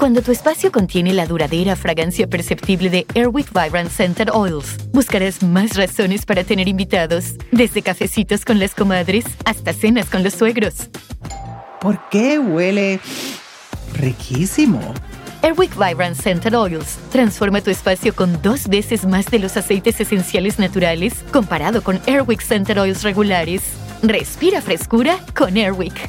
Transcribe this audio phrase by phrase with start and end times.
[0.00, 5.76] Cuando tu espacio contiene la duradera fragancia perceptible de Airwick Vibrant Scented Oils, buscarás más
[5.76, 10.88] razones para tener invitados, desde cafecitos con las comadres hasta cenas con los suegros.
[11.82, 12.98] ¿Por qué huele
[13.92, 14.80] riquísimo?
[15.42, 20.58] Airwick Vibrant Scented Oils transforma tu espacio con dos veces más de los aceites esenciales
[20.58, 23.64] naturales comparado con Airwick Scented Oils regulares.
[24.02, 26.08] Respira frescura con Airwick.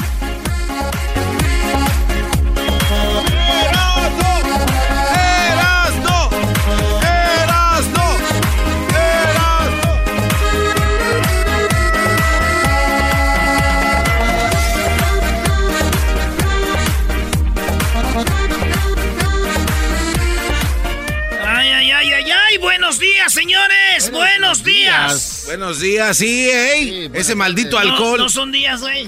[22.91, 24.11] Buenos días, señores.
[24.11, 25.43] Buenos, días.
[25.45, 27.09] Buenos días, sí, ey.
[27.13, 28.19] Ese maldito No, alcohol.
[28.19, 29.07] No, son días, güey.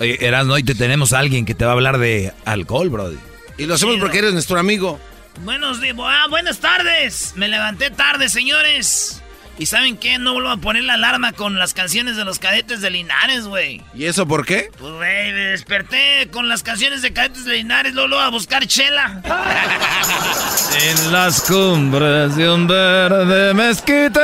[0.00, 3.18] Oye, Erasmo, hoy te tenemos a alguien que te va a hablar de alcohol, brody.
[3.58, 4.98] Y lo hacemos Sí, porque eres nuestro amigo.
[5.42, 5.94] Buenos días.
[6.00, 7.34] Ah, buenas tardes.
[7.36, 9.21] Me levanté tarde, señores.
[9.62, 10.18] ¿Y saben qué?
[10.18, 13.80] No vuelvo a poner la alarma con las canciones de los cadetes de Linares, güey.
[13.94, 14.72] ¿Y eso por qué?
[14.76, 19.22] Pues, güey, me desperté con las canciones de cadetes de Linares, luego, a buscar chela.
[20.82, 24.18] En las cumbres de un verde mezquite,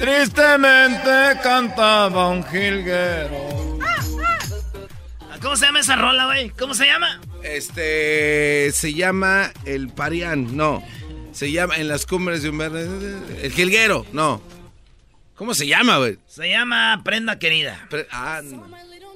[0.00, 3.78] tristemente cantaba un jilguero.
[5.42, 6.48] ¿Cómo se llama esa rola, güey?
[6.48, 7.20] ¿Cómo se llama?
[7.42, 10.82] Este se llama el Parián, no.
[11.34, 12.88] Se llama en las cumbres de un verde.
[13.42, 14.40] El jilguero, no.
[15.36, 16.16] ¿Cómo se llama, güey?
[16.28, 17.86] Se llama Prenda Querida.
[17.90, 18.64] Pre- ah, no.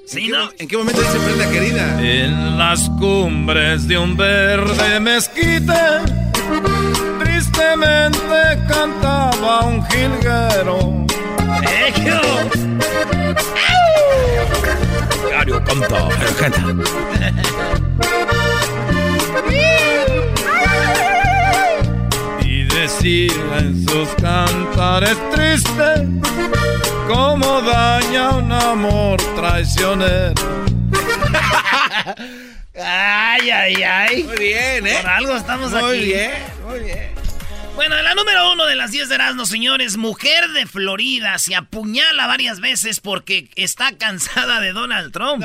[0.06, 0.50] Sí, ¿En, qué, ¿no?
[0.58, 2.02] ¿En qué momento dice prenda querida?
[2.02, 5.74] En las cumbres de un verde mezquite,
[7.20, 11.06] tristemente cantaba un jilguero.
[11.62, 12.50] ¡Eh, qué hubo?
[15.28, 16.08] Diario canta,
[16.40, 16.74] canta.
[23.00, 26.00] En sus cantares tristes
[27.06, 30.34] cómo daña un amor traicionero.
[32.74, 34.24] Ay, ay, ay.
[34.24, 34.98] Muy bien, ¿eh?
[35.00, 35.84] Por algo estamos aquí.
[35.84, 36.32] Muy bien,
[36.66, 37.18] muy bien.
[37.78, 39.96] Bueno, la número uno de las 10 de Erasmo, señores.
[39.96, 45.44] Mujer de Florida se apuñala varias veces porque está cansada de Donald Trump.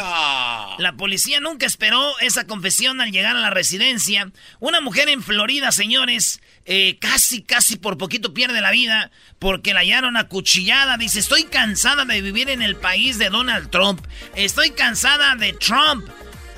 [0.80, 4.32] La policía nunca esperó esa confesión al llegar a la residencia.
[4.60, 9.82] Una mujer en Florida, señores, eh, casi, casi por poquito pierde la vida porque la
[9.82, 10.98] hallaron acuchillada.
[10.98, 14.06] Dice, estoy cansada de vivir en el país de Donald Trump.
[14.36, 16.08] Estoy cansada de Trump.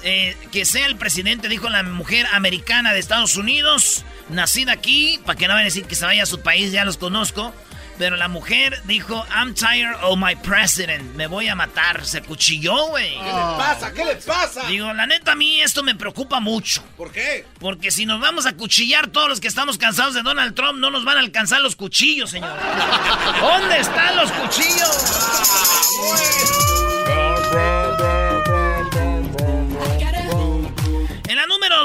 [0.08, 5.36] Eh, que sea el presidente, dijo la mujer americana de Estados Unidos, nacida aquí, para
[5.36, 7.56] que no vayan a decir que se vaya a su país, ya los conozco.
[7.98, 12.06] Pero la mujer dijo, I'm tired of my president, me voy a matar.
[12.06, 13.12] Se cuchilló, güey.
[13.12, 13.94] ¿Qué le pasa?
[13.94, 14.68] ¿Qué le pasa?
[14.68, 16.84] Digo, la neta, a mí esto me preocupa mucho.
[16.98, 17.46] ¿Por qué?
[17.60, 20.92] Porque si nos vamos a cuchillar todos los que estamos cansados de Donald Trump, no
[20.92, 22.58] nos van a alcanzar los cuchillos, señor.
[23.40, 25.16] ¿Dónde están los cuchillos?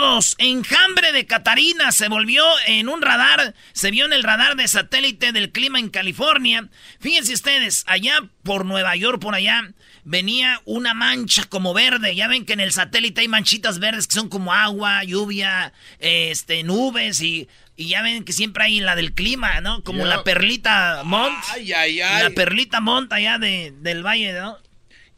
[0.00, 4.66] 2, enjambre de Catarina se volvió en un radar, se vio en el radar de
[4.66, 6.68] satélite del clima en California.
[6.98, 9.72] Fíjense ustedes, allá por Nueva York, por allá,
[10.04, 12.14] venía una mancha como verde.
[12.14, 16.62] Ya ven que en el satélite hay manchitas verdes que son como agua, lluvia, este,
[16.62, 19.82] nubes y, y ya ven que siempre hay la del clima, ¿no?
[19.84, 21.38] Como la perlita Mont.
[21.50, 22.22] Ay, ay, ay.
[22.24, 24.58] La perlita Mont allá de, del valle, ¿no?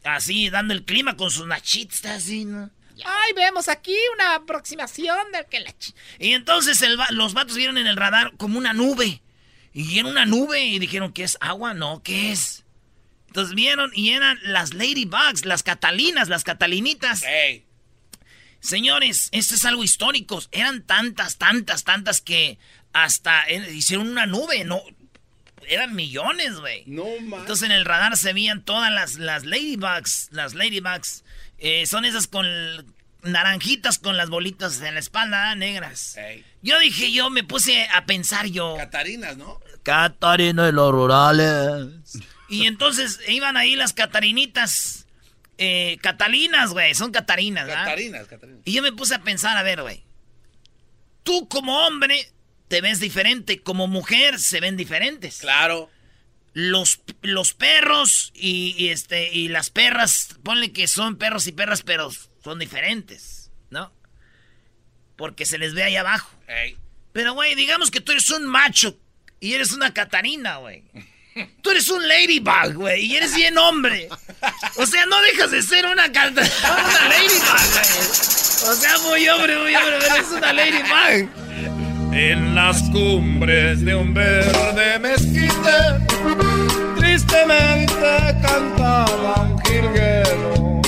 [0.03, 2.69] Así, dando el clima con sus nachitas, así, ¿no?
[3.05, 5.73] Ay, vemos aquí una aproximación de que la
[6.19, 9.21] Y entonces el va- los vatos vieron en el radar como una nube.
[9.73, 11.73] Y vieron una nube y dijeron, ¿qué es agua?
[11.73, 12.63] No, ¿qué es?
[13.27, 17.23] Entonces vieron y eran las ladybugs, las catalinas, las catalinitas.
[18.59, 20.41] Señores, esto es algo histórico.
[20.51, 22.57] Eran tantas, tantas, tantas que
[22.93, 24.81] hasta hicieron una nube, no.
[25.67, 26.83] Eran millones, güey.
[26.85, 27.41] No más.
[27.41, 30.27] Entonces en el radar se veían todas las, las ladybugs.
[30.31, 31.23] Las ladybugs.
[31.57, 32.45] Eh, son esas con
[33.23, 36.17] naranjitas con las bolitas en la espalda, negras.
[36.61, 38.75] Yo dije, yo me puse a pensar yo.
[38.77, 39.59] Catarinas, ¿no?
[39.83, 41.87] Catarina de los rurales.
[42.49, 45.07] Y entonces iban ahí las catarinitas.
[45.57, 47.85] Eh, catalinas, güey, son catarinas, ¿verdad?
[47.85, 48.61] Catarinas, catarinas.
[48.65, 50.03] Y yo me puse a pensar, a ver, güey.
[51.23, 52.27] Tú como hombre
[52.67, 55.37] te ves diferente, como mujer se ven diferentes.
[55.39, 55.89] Claro.
[56.53, 62.11] Los, los perros y, este, y las perras, ponle que son perros y perras, pero
[62.43, 63.91] son diferentes, ¿no?
[65.15, 66.29] Porque se les ve ahí abajo.
[67.11, 68.97] Pero, güey, digamos que tú eres un macho
[69.39, 70.83] y eres una catarina, güey.
[71.61, 74.07] Tú eres un ladybug, güey, y eres bien hombre.
[74.77, 78.69] O sea, no dejas de ser una, una ladybug, güey.
[78.69, 81.82] O sea, muy hombre, muy hombre, pero eres una ladybug.
[82.15, 85.97] En las cumbres de un verde mezquite,
[86.95, 90.81] tristemente cantaba un jilguero.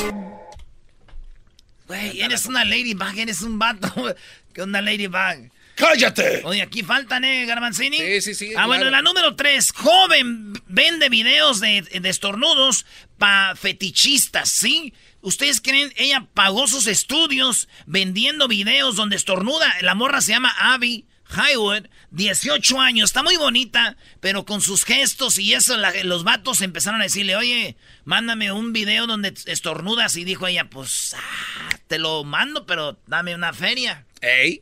[1.88, 4.16] Güey, eres una ladybug, eres un vato,
[4.54, 5.50] que una ladybug.
[5.74, 6.44] ¡Cállate!
[6.46, 7.98] Oye, aquí faltan, ¿eh, Garbanzini?
[7.98, 8.54] Sí, sí, sí.
[8.56, 9.72] Ah, bueno, la número tres.
[9.72, 12.86] Joven vende videos de, de estornudos
[13.18, 14.94] para fetichistas, ¿sí?
[15.22, 15.92] ¿Ustedes creen?
[15.98, 19.74] Ella pagó sus estudios vendiendo videos donde estornuda.
[19.82, 23.10] La morra se llama Abby Highwood, 18 años.
[23.10, 27.76] Está muy bonita, pero con sus gestos y eso, los vatos empezaron a decirle, oye,
[28.04, 30.16] mándame un video donde estornudas.
[30.16, 34.06] Y dijo ella, pues, ah, te lo mando, pero dame una feria.
[34.22, 34.62] ¿Ey?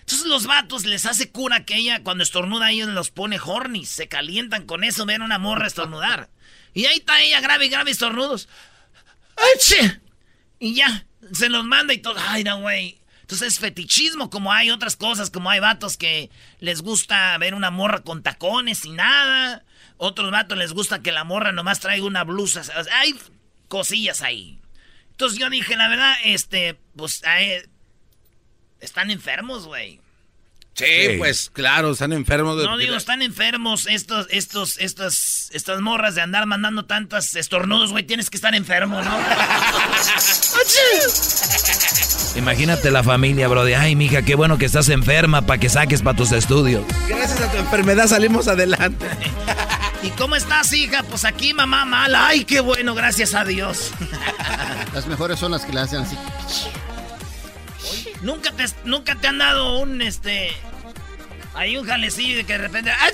[0.00, 4.08] Entonces los vatos les hace cura que ella cuando estornuda ellos los pone horny, se
[4.08, 6.30] calientan con eso, ven una morra estornudar.
[6.72, 8.48] Y ahí está ella grave y grave estornudos.
[9.36, 9.90] ¡Ay,
[10.60, 12.16] Y ya, se los manda y todo.
[12.18, 12.98] Ay, no, güey.
[13.28, 16.30] Entonces es fetichismo, como hay otras cosas, como hay vatos que
[16.60, 19.66] les gusta ver una morra con tacones y nada.
[19.98, 22.62] Otros vatos les gusta que la morra nomás traiga una blusa.
[22.90, 23.14] hay
[23.68, 24.58] cosillas ahí.
[25.10, 27.22] Entonces yo dije, la verdad, este, pues,
[28.80, 30.00] están enfermos, güey.
[30.78, 32.56] Sí, pues claro, están enfermos.
[32.56, 32.62] De...
[32.62, 38.04] No digo, están enfermos estos, estos, estas, estas morras de andar mandando tantas estornudos, güey.
[38.04, 39.18] Tienes que estar enfermo, ¿no?
[42.36, 43.64] Imagínate la familia, bro.
[43.64, 46.84] De, ay, mija, qué bueno que estás enferma para que saques para tus estudios.
[47.08, 49.06] Gracias a tu enfermedad salimos adelante.
[50.04, 51.02] ¿Y cómo estás, hija?
[51.02, 52.28] Pues aquí, mamá, mala.
[52.28, 53.90] Ay, qué bueno, gracias a Dios.
[54.94, 56.16] Las mejores son las que le hacen así.
[58.22, 60.50] ¿Nunca te, nunca te han dado un, este...
[61.54, 62.90] Hay un jalecillo de que de repente...
[62.90, 63.10] ¡Ah,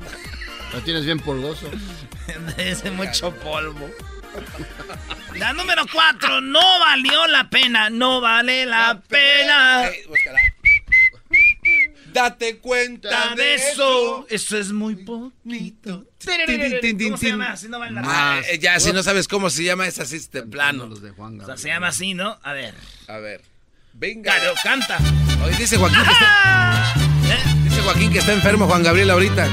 [0.72, 1.70] Lo tienes bien polvoso.
[2.56, 3.90] Es mucho polvo.
[5.34, 9.88] La número cuatro, no valió la pena, no vale la, pena.
[12.12, 14.26] Date cuenta de eso.
[14.28, 16.07] Eso es muy poquito.
[16.24, 17.56] ¿Cómo se llama?
[17.56, 20.86] Si no ah, ya, si no sabes cómo se llama, es así este plano.
[20.86, 22.38] Los de Juan o sea, se llama así, ¿no?
[22.42, 22.74] A ver.
[23.06, 23.42] A ver.
[23.92, 24.34] Venga.
[24.34, 24.98] Claro, canta.
[25.44, 26.94] Hoy dice Joaquín que está...
[27.24, 27.54] ¿Eh?
[27.64, 29.48] Dice Joaquín que está enfermo, Juan Gabriel, ahorita.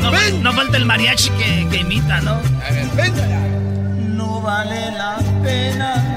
[0.00, 2.32] No, no, falta el mariachi que, que imita, ¿no?
[2.32, 3.26] A ver, venga.
[3.96, 6.07] No vale la pena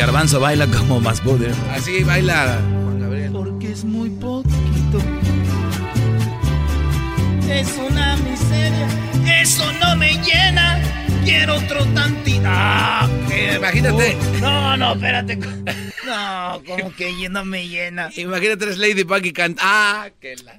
[0.00, 1.54] garbanzo baila como más poder.
[1.72, 3.32] Así baila Juan Gabriel.
[3.32, 4.98] Porque es muy poquito.
[7.46, 8.88] Es una miseria.
[9.42, 10.80] Eso no me llena.
[11.22, 12.40] Quiero otro tantito.
[12.46, 13.06] Ah,
[13.56, 14.16] Imagínate.
[14.40, 15.38] no, no, espérate.
[16.02, 18.10] No, como que no me llena.
[18.16, 19.62] Imagínate, eres Ladybug y canta.
[19.64, 20.58] Ah, que la.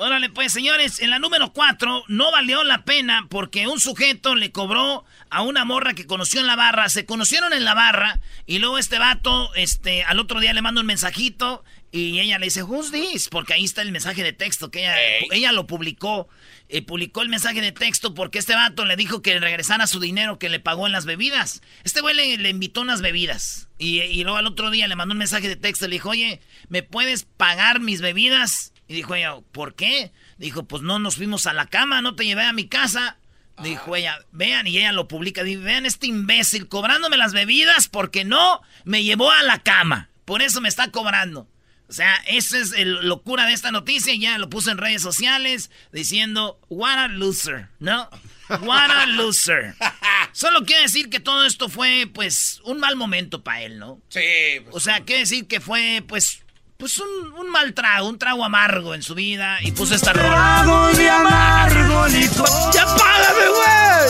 [0.00, 4.52] Órale, pues, señores, en la número 4 no valió la pena porque un sujeto le
[4.52, 6.88] cobró a una morra que conoció en la barra.
[6.88, 10.80] Se conocieron en la barra y luego este vato, este, al otro día le manda
[10.80, 13.28] un mensajito y ella le dice, who's this?
[13.28, 14.94] Porque ahí está el mensaje de texto que ella,
[15.32, 16.28] ella lo publicó.
[16.68, 20.38] Eh, publicó el mensaje de texto porque este vato le dijo que regresara su dinero
[20.38, 21.60] que le pagó en las bebidas.
[21.82, 23.68] Este güey le, invitó unas bebidas.
[23.78, 25.88] Y, y, luego al otro día le mandó un mensaje de texto.
[25.88, 28.72] Le dijo, oye, ¿me puedes pagar mis bebidas?
[28.88, 30.12] Y dijo ella, ¿por qué?
[30.38, 33.18] Dijo, pues no nos fuimos a la cama, no te llevé a mi casa.
[33.62, 38.24] Dijo ella, vean, y ella lo publica, dice, vean este imbécil cobrándome las bebidas porque
[38.24, 40.10] no me llevó a la cama.
[40.24, 41.48] Por eso me está cobrando.
[41.88, 44.14] O sea, esa es la locura de esta noticia.
[44.14, 48.08] Ya lo puso en redes sociales diciendo, what a loser, ¿no?
[48.48, 49.74] What a loser.
[50.32, 54.00] Solo quiere decir que todo esto fue, pues, un mal momento para él, ¿no?
[54.08, 54.20] Sí.
[54.64, 56.44] Pues, o sea, quiere decir que fue, pues,
[56.78, 60.62] pues un, un, mal trago, un trago amargo en su vida y puso esta rola.
[60.62, 62.48] Trago de amargo licor.
[62.72, 64.08] ¡Ya págame, güey!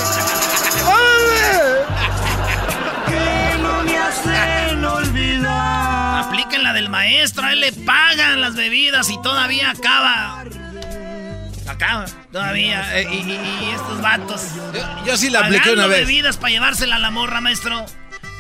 [0.85, 1.87] ¡Págame!
[3.09, 6.25] que no me hacen olvidar.
[6.25, 10.45] Apliquen la del maestro, a él le pagan las bebidas y todavía acaba.
[11.67, 12.99] Acaba, todavía.
[12.99, 14.43] Eh, y, y, y, estos vatos.
[14.75, 16.01] Yo, yo sí la apliqué una vez.
[16.01, 17.87] bebidas para llevársela a la morra, maestro.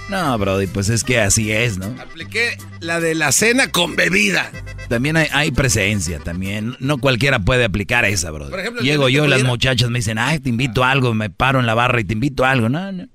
[0.08, 1.94] No, Brody, pues es que así es, ¿no?
[2.00, 4.50] Apliqué la de la cena con bebida.
[4.88, 6.76] También hay, hay presencia, también.
[6.80, 8.50] No cualquiera puede aplicar esa, Brody.
[8.50, 11.28] Por ejemplo, Llego yo y las muchachas me dicen, ay, te invito a algo, me
[11.28, 12.70] paro en la barra y te invito a algo.
[12.70, 13.06] No, no.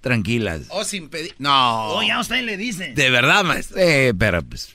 [0.00, 0.62] Tranquilas.
[0.70, 1.32] O sin pedir.
[1.38, 1.90] No.
[1.92, 2.92] Oh, ya usted le dice.
[2.94, 3.76] De verdad, maestro.
[3.78, 4.72] Eh, pero pues.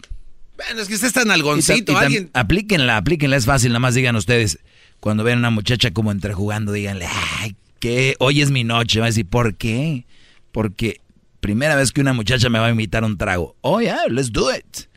[0.55, 1.91] Bueno, es que usted es tan y ta- algoncito.
[1.91, 2.29] y alguien.
[2.33, 3.71] Aplíquenla, aplíquenla, es fácil.
[3.71, 4.59] Nada más digan ustedes,
[5.01, 7.07] cuando vean a una muchacha como entrejugando, díganle,
[7.39, 9.01] ay, que hoy es mi noche.
[9.01, 10.05] Va a decir, ¿por qué?
[10.53, 11.01] Porque
[11.47, 13.55] primera vez que una muchacha me va a invitar un trago.
[13.61, 14.89] Oh, yeah, let's do it.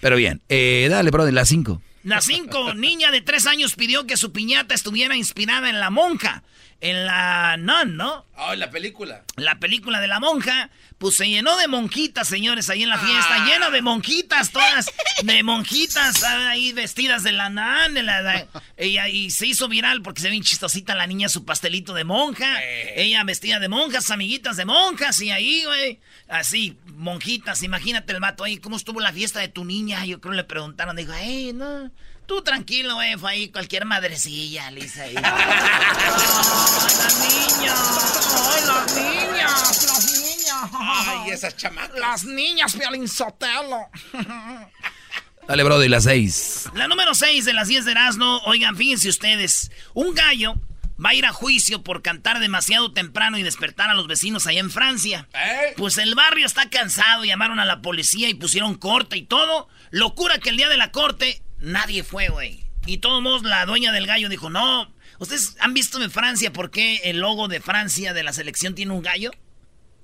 [0.00, 1.82] Pero bien, eh, dale, Brody, las cinco.
[2.02, 6.42] La cinco, niña de tres años pidió que su piñata estuviera inspirada en la monja.
[6.80, 8.24] En la Nun, ¿no?
[8.36, 9.24] Oh, la película.
[9.36, 13.44] La película de la monja, pues se llenó de monjitas, señores, ahí en la fiesta.
[13.46, 14.86] Lleno de monjitas, todas
[15.24, 17.94] de monjitas ahí vestidas de la Nun.
[17.94, 21.28] De la, de- ella, y se hizo viral porque se ve bien chistosita la niña,
[21.28, 22.62] su pastelito de monja.
[22.94, 25.20] Ella vestida de monjas, amiguitas de monjas.
[25.20, 27.64] Y ahí, güey, así, monjitas.
[27.64, 30.04] Imagínate el vato ahí, ¿cómo estuvo la fiesta de tu niña?
[30.06, 31.90] Yo creo le preguntaron, dijo, hey, no.
[32.28, 35.04] Tú tranquilo, güey, fue ahí cualquier madrecilla, Lisa.
[35.04, 35.14] Ahí.
[35.16, 35.24] ¡Ay,
[36.98, 37.74] la niña!
[38.44, 39.86] ¡Ay, las niñas!
[39.86, 40.70] ¡Las niñas!
[40.74, 41.98] Ay, esas chamacas.
[41.98, 43.88] ¡Las niñas, Piolín Sotelo!
[45.48, 46.68] Dale, Brody, las seis.
[46.74, 48.42] La número 6 de las 10 de Erasmo.
[48.44, 49.70] Oigan, fíjense ustedes.
[49.94, 50.56] Un gallo
[51.02, 54.60] va a ir a juicio por cantar demasiado temprano y despertar a los vecinos allá
[54.60, 55.30] en Francia.
[55.32, 55.72] ¿Eh?
[55.78, 59.68] Pues el barrio está cansado, llamaron a la policía y pusieron corte y todo.
[59.90, 62.64] Locura que el día de la corte nadie fue, güey.
[62.86, 66.70] Y todos modos la dueña del gallo dijo, no, ¿ustedes han visto en Francia por
[66.70, 69.30] qué el logo de Francia de la selección tiene un gallo?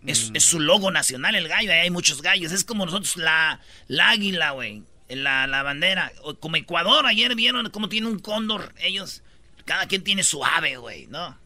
[0.07, 2.53] Es, es su logo nacional el gallo, ahí hay muchos gallos.
[2.53, 4.83] Es como nosotros la, la águila, güey.
[5.09, 6.13] La, la bandera.
[6.23, 9.23] O Como Ecuador, ayer vieron cómo tiene un cóndor ellos.
[9.65, 11.39] Cada quien tiene su ave, güey, ¿no?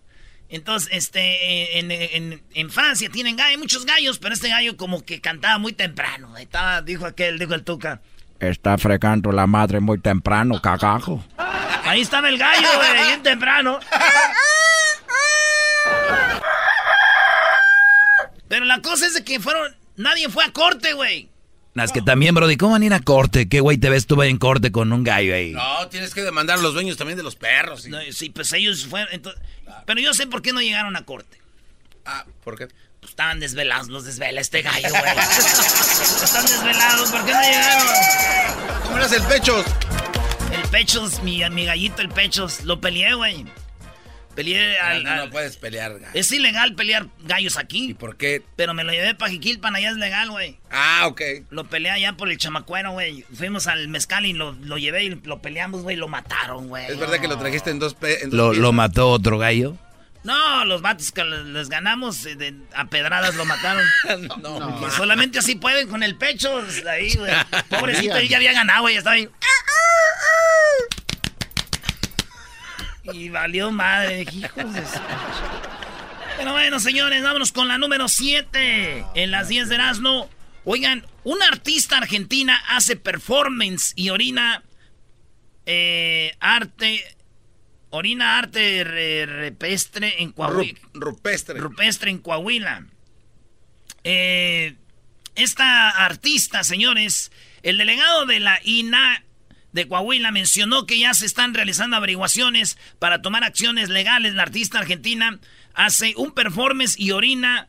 [0.49, 5.05] Entonces, este, en, en- en Francia tienen gallos, hay muchos gallos, pero este gallo como
[5.05, 6.37] que cantaba muy temprano.
[6.37, 8.01] Estaba, dijo aquel, dijo el Tuca.
[8.41, 11.25] Está fregando la madre muy temprano, cagajo.
[11.85, 13.81] Ahí estaba el gallo, güey, bien temprano.
[18.49, 21.29] Pero la cosa es de que fueron, nadie fue a corte, güey.
[21.75, 23.49] Es que también, Brody, ¿cómo van a ir a corte?
[23.49, 25.53] ¿Qué güey te ves tú en corte con un gallo ahí?
[25.53, 27.87] No, tienes que demandar a los dueños también de los perros.
[27.87, 29.41] y- No, sí, pues ellos fueron, entonces-
[29.87, 31.39] pero yo sé por qué no llegaron a corte.
[32.05, 32.67] Ah, ¿por qué?
[33.01, 35.03] Pues estaban desvelados, los desvela este gallo, güey.
[36.25, 37.87] Están desvelados, ¿por qué no llegaron?
[38.85, 39.65] ¿Cómo eras el pecho?
[40.53, 43.45] El Pechos, mi, mi gallito, el Pechos, lo peleé, güey.
[44.35, 45.03] Peleé al...
[45.05, 45.99] No, no al- puedes pelear.
[45.99, 46.07] gallo.
[46.15, 48.43] Es ilegal pelear gallos ¿Y aquí, por qué?
[48.57, 50.59] pero me lo llevé para Jiquilpan, allá es legal, güey.
[50.71, 51.21] Ah, ok.
[51.51, 53.25] Lo peleé allá por el chamacuero, güey.
[53.35, 56.87] Fuimos al mezcal y lo, lo llevé y lo peleamos, güey, lo mataron, güey.
[56.87, 57.95] Es verdad que lo trajiste en dos...
[57.95, 59.77] pe- en dos ¿Lo, lo mató otro gallo?
[60.29, 63.83] No, los vatos que les ganamos eh, de- a pedradas lo mataron.
[64.43, 66.63] No, Que solamente así pueden con el pecho.
[66.87, 67.33] Ahí, güey.
[67.71, 68.97] Pobrecito, él ya había ganado, güey.
[68.97, 69.29] Estaba ahí.
[73.05, 74.27] Y valió madre.
[74.31, 75.01] Hijos de su-
[76.37, 79.05] Pero bueno, señores, vámonos con la número 7.
[79.15, 80.29] En las 10 de Erasmo.
[80.65, 84.63] Oigan, una artista argentina hace performance y orina
[85.65, 87.03] eh, arte.
[87.91, 90.79] Orina arte re- repestre en Coahuila.
[90.79, 91.59] Ru- rupestre.
[91.59, 92.85] Rupestre en Coahuila.
[94.05, 94.75] Eh,
[95.35, 97.31] esta artista, señores,
[97.63, 99.25] el delegado de la INA
[99.73, 104.35] de Coahuila mencionó que ya se están realizando averiguaciones para tomar acciones legales.
[104.35, 105.39] La artista argentina
[105.75, 107.69] hace un performance y orina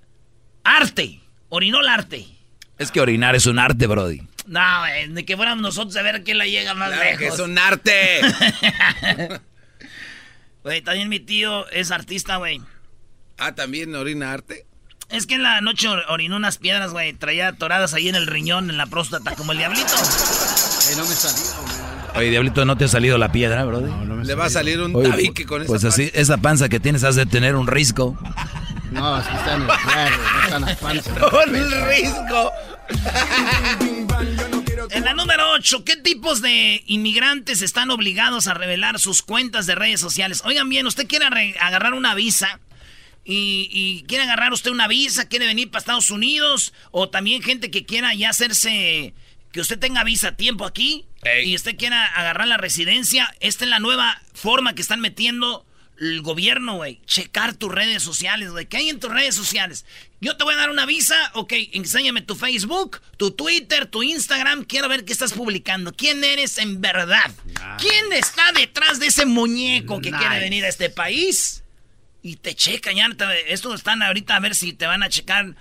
[0.63, 1.21] arte.
[1.49, 2.25] Orinó el arte.
[2.77, 4.21] Es que orinar es un arte, Brody.
[4.47, 7.19] No, güey, ni que fuéramos nosotros a ver quién la llega más Claro lejos.
[7.19, 8.21] que es un arte.
[10.63, 12.61] Güey, también mi tío es artista, güey.
[13.37, 14.65] ah, también orina arte.
[15.09, 17.13] Es que en la noche or- orinó unas piedras, güey.
[17.13, 19.87] Traía atoradas ahí en el riñón, en la próstata, como el diablito.
[19.87, 22.15] Eh, no me salió, man.
[22.15, 23.85] Oye, Diablito, ¿no te ha salido la piedra, Brody?
[23.89, 26.37] No, no me Le va a salir un Oye, tabique con esa Pues así, esa
[26.37, 28.17] panza que tienes has de tener un risco.
[28.91, 31.29] No, es que está en el claro, no está en la panza.
[31.29, 32.51] Con el risco.
[34.91, 39.75] En la número 8, ¿qué tipos de inmigrantes están obligados a revelar sus cuentas de
[39.75, 40.41] redes sociales?
[40.45, 41.25] Oigan bien, usted quiere
[41.59, 42.59] agarrar una visa
[43.23, 47.69] y, y quiere agarrar usted una visa, quiere venir para Estados Unidos o también gente
[47.69, 49.13] que quiera ya hacerse,
[49.51, 51.51] que usted tenga visa a tiempo aquí Ey.
[51.51, 53.33] y usted quiera agarrar la residencia.
[53.41, 55.65] Esta es la nueva forma que están metiendo
[55.99, 57.01] el gobierno, güey.
[57.05, 58.65] Checar tus redes sociales, güey.
[58.65, 59.85] ¿Qué hay en tus redes sociales?
[60.21, 64.63] Yo te voy a dar una visa, ok, enséñame tu Facebook, tu Twitter, tu Instagram.
[64.63, 65.93] Quiero ver qué estás publicando.
[65.93, 67.31] ¿Quién eres en verdad?
[67.79, 71.63] ¿Quién está detrás de ese muñeco que quiere venir a este país?
[72.21, 73.07] Y te checan, ya.
[73.47, 75.55] Estos están ahorita a ver si te van a checar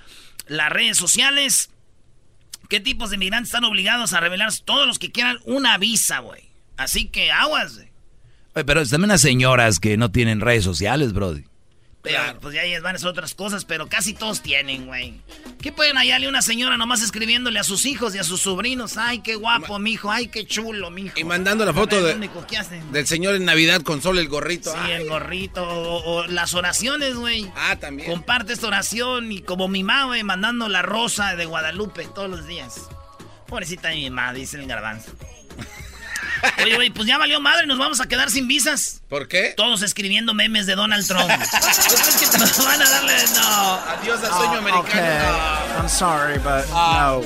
[0.46, 1.70] las redes sociales.
[2.68, 6.48] ¿Qué tipos de inmigrantes están obligados a revelar todos los que quieran una visa, güey?
[6.76, 7.88] Así que aguas, güey.
[8.64, 11.44] Pero también las señoras que no tienen redes sociales, Brody.
[12.00, 15.20] Pero, pues ya van a ser otras cosas, pero casi todos tienen, güey.
[15.60, 18.96] ¿Qué pueden hallarle una señora nomás escribiéndole a sus hijos y a sus sobrinos?
[18.96, 20.10] Ay, qué guapo, mijo.
[20.10, 21.18] Ay, qué chulo, mijo.
[21.18, 22.30] Y mandando la foto de,
[22.92, 24.72] del señor en Navidad con sol el gorrito.
[24.72, 25.66] Sí, el gorrito.
[25.68, 27.50] O, las oraciones, güey.
[27.56, 28.08] Ah, también.
[28.10, 32.46] Comparte esta oración y como mi mamá, güey, mandando la rosa de Guadalupe todos los
[32.46, 32.80] días.
[33.48, 35.10] Pobrecita mi mamá, dice el garbanzo.
[36.62, 39.02] Oye, güey, pues ya valió madre, nos vamos a quedar sin visas.
[39.08, 39.54] ¿Por qué?
[39.56, 41.28] Todos escribiendo memes de Donald Trump.
[41.88, 43.14] ¿Tú crees que te van a darle?
[43.34, 43.74] No.
[43.88, 44.80] Adiós al sueño americano.
[44.80, 45.78] Okay.
[45.78, 47.22] I'm sorry, but no.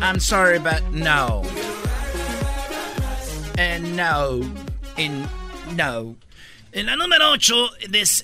[0.00, 1.42] I'm sorry, but no.
[3.58, 4.40] And no.
[4.96, 5.26] In
[5.76, 6.16] no.
[6.72, 7.70] En la número 8,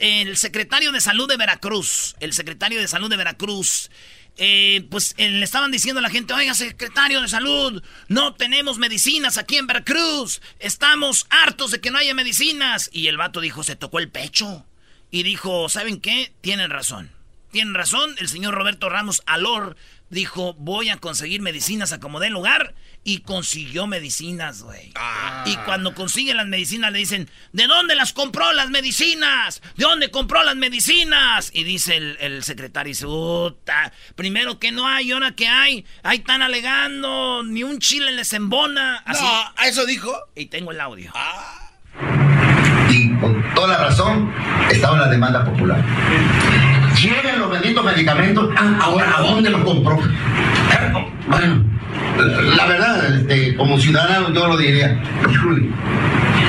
[0.01, 2.15] el secretario de Salud de Veracruz.
[2.21, 3.91] El secretario de Salud de Veracruz
[4.37, 8.79] eh, pues eh, le estaban diciendo a la gente, oiga, secretario de salud, no tenemos
[8.79, 12.91] medicinas aquí en Veracruz, estamos hartos de que no haya medicinas.
[12.93, 14.67] Y el vato dijo, se tocó el pecho.
[15.11, 16.33] Y dijo, ¿saben qué?
[16.41, 17.11] Tienen razón.
[17.53, 19.76] Tienen razón, el señor Roberto Ramos Alor
[20.11, 22.75] dijo, voy a conseguir medicinas a como dé lugar.
[23.07, 24.91] Y consiguió medicinas, güey.
[24.95, 25.45] Ah.
[25.47, 29.61] Y cuando consigue las medicinas le dicen, ¿de dónde las compró las medicinas?
[29.77, 31.51] ¿De dónde compró las medicinas?
[31.53, 36.41] Y dice el, secretario, dice, Uta, primero que no hay, ahora que hay, ahí están
[36.41, 39.03] alegando, ni un chile les embona.
[39.05, 39.23] Así.
[39.23, 40.11] No, ¿a eso dijo?
[40.35, 41.13] Y tengo el audio.
[41.15, 41.73] Ah.
[42.89, 44.33] Y con toda la razón
[44.71, 45.85] estaba la demanda popular.
[47.03, 50.01] Llegan los benditos medicamentos, ah, ahora ¿a dónde los compró?
[51.27, 51.74] Bueno
[52.57, 55.03] la verdad, este, como ciudadano yo lo diría,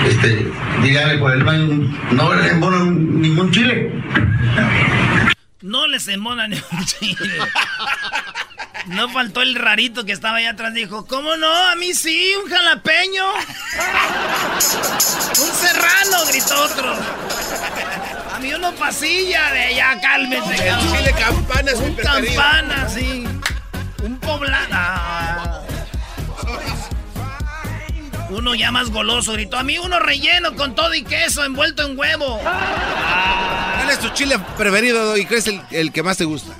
[0.07, 0.47] este,
[0.83, 3.91] dígale por el baño, no les embona ningún chile.
[5.61, 7.39] No les embona ningún chile.
[8.87, 10.71] No faltó el rarito que estaba allá atrás.
[10.73, 11.51] Dijo, ¿cómo no?
[11.51, 13.23] A mí sí, un jalapeño.
[13.33, 13.41] un
[15.55, 16.93] serrano, gritó otro.
[18.33, 20.67] A mí uno pasilla de allá, cálmese.
[20.67, 23.25] El chile campana es un campana, sí.
[24.03, 25.44] Un poblano.
[28.35, 31.97] Uno ya más goloso gritó, a mí uno relleno con todo y queso envuelto en
[31.97, 32.39] huevo.
[32.41, 36.53] ¿Cuál es tu chile preferido y crees el, el que más te gusta?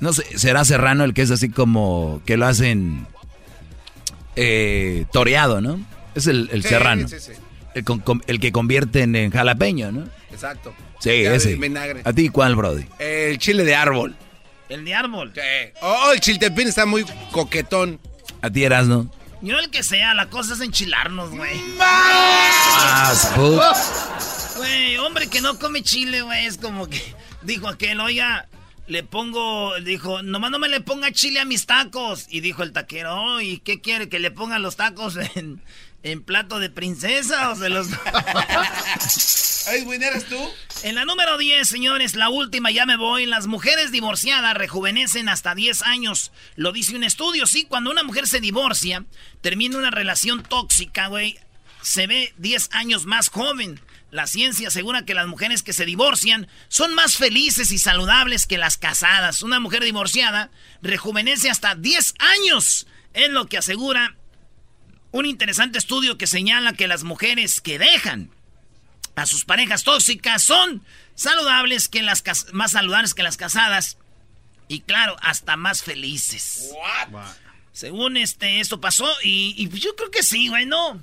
[0.00, 3.06] No sé, será serrano el que es así como que lo hacen
[4.36, 5.80] eh, toreado, ¿no?
[6.14, 7.08] Es el, serrano.
[7.08, 7.32] Sí, sí.
[7.74, 7.86] El,
[8.26, 10.04] el, que convierten en jalapeño, ¿no?
[10.30, 10.74] Exacto.
[11.00, 11.58] Sí, ese.
[12.04, 12.84] ¿A ti cuál, Brody?
[12.98, 14.14] El chile de árbol.
[14.68, 15.32] ¿El de árbol?
[15.34, 15.40] Sí.
[15.80, 17.98] Oh, el chiltepín está muy coquetón.
[18.42, 19.10] ¿A ti eras, no?
[19.42, 21.60] Yo el que sea, la cosa es enchilarnos, güey.
[21.76, 23.32] Más,
[24.56, 27.02] Güey, hombre que no come chile, güey, es como que
[27.42, 28.48] dijo aquel, oiga,
[28.86, 32.26] le pongo, dijo, nomás no me le ponga chile a mis tacos.
[32.28, 34.08] Y dijo el taquero, ¿y qué quiere?
[34.08, 35.60] ¿Que le ponga los tacos en,
[36.02, 37.88] en plato de princesa o se los...
[39.68, 40.38] Ay, ¿eres tú?
[40.82, 43.26] En la número 10, señores, la última, ya me voy.
[43.26, 46.32] Las mujeres divorciadas rejuvenecen hasta 10 años.
[46.56, 47.64] Lo dice un estudio, sí.
[47.64, 49.04] Cuando una mujer se divorcia,
[49.40, 51.38] termina una relación tóxica, güey,
[51.80, 53.80] se ve 10 años más joven.
[54.10, 58.58] La ciencia asegura que las mujeres que se divorcian son más felices y saludables que
[58.58, 59.42] las casadas.
[59.42, 60.50] Una mujer divorciada
[60.82, 62.86] rejuvenece hasta 10 años.
[63.14, 64.16] Es lo que asegura
[65.12, 68.30] un interesante estudio que señala que las mujeres que dejan
[69.14, 70.82] a sus parejas tóxicas son
[71.14, 73.98] saludables que las más saludables que las casadas
[74.68, 76.72] y claro, hasta más felices.
[77.72, 81.02] Según este esto pasó y, yo creo que sí, güey, ¿no?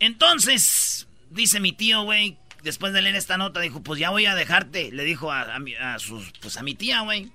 [0.00, 4.34] Entonces, dice mi tío, güey, después de leer esta nota, dijo, pues ya voy a
[4.34, 4.90] dejarte.
[4.92, 7.30] Le dijo a, a, sus, pues a mi tía, güey.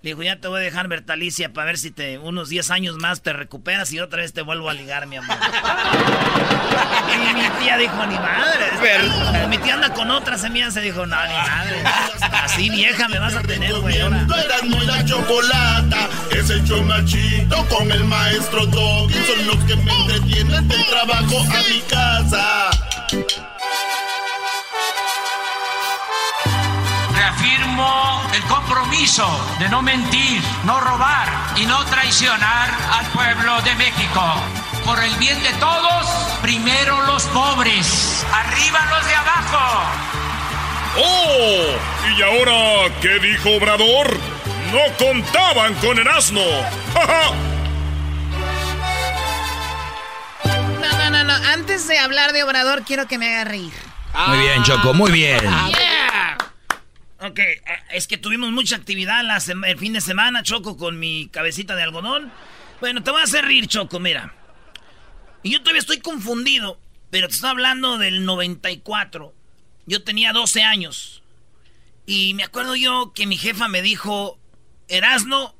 [0.00, 2.96] Le dijo, ya te voy a dejar Bertalicia para ver si te unos 10 años
[2.98, 5.36] más te recuperas y otra vez te vuelvo a ligar, mi amor.
[7.12, 9.48] y mi tía dijo, ni madre.
[9.48, 11.82] Mi tía anda con otra semilla, se dijo, no, ni madre.
[12.20, 14.00] Así vieja me vas a tener, güey.
[14.00, 14.24] Ahora.
[14.64, 19.14] muy la chocolata, es el chomachito con el maestro Doggy.
[19.14, 22.70] Son los que me entretienen del trabajo a mi casa.
[27.48, 29.26] Reafirmo el compromiso
[29.58, 34.22] de no mentir, no robar y no traicionar al pueblo de México.
[34.84, 36.06] Por el bien de todos,
[36.42, 39.82] primero los pobres, arriba los de abajo.
[40.98, 41.78] ¡Oh!
[42.18, 44.18] ¿Y ahora qué dijo Obrador?
[44.70, 46.42] No contaban con el asno.
[50.82, 51.32] No, no, no, no.
[51.50, 53.72] Antes de hablar de Obrador, quiero que me haga reír.
[54.26, 55.40] Muy bien, Choco, muy bien.
[55.40, 56.47] Yeah.
[57.20, 61.28] Ok, eh, es que tuvimos mucha actividad la el fin de semana, Choco, con mi
[61.28, 62.32] cabecita de algodón.
[62.80, 64.34] Bueno, te voy a hacer reír, Choco, mira.
[65.42, 69.34] Y yo todavía estoy confundido, pero te estoy hablando del 94.
[69.86, 71.22] Yo tenía 12 años.
[72.06, 74.38] Y me acuerdo yo que mi jefa me dijo,
[74.86, 75.54] Erasno,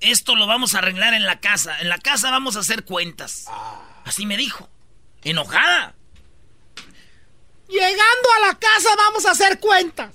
[0.00, 1.80] esto lo vamos a arreglar en la casa.
[1.80, 3.46] En la casa vamos a hacer cuentas.
[4.04, 4.68] Así me dijo.
[5.24, 5.94] Enojada.
[7.68, 10.12] Llegando a la casa vamos a hacer cuentas.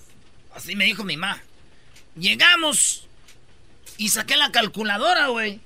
[0.55, 1.41] Así me dijo mi mamá.
[2.15, 3.07] Llegamos
[3.97, 5.59] y saqué la calculadora, güey.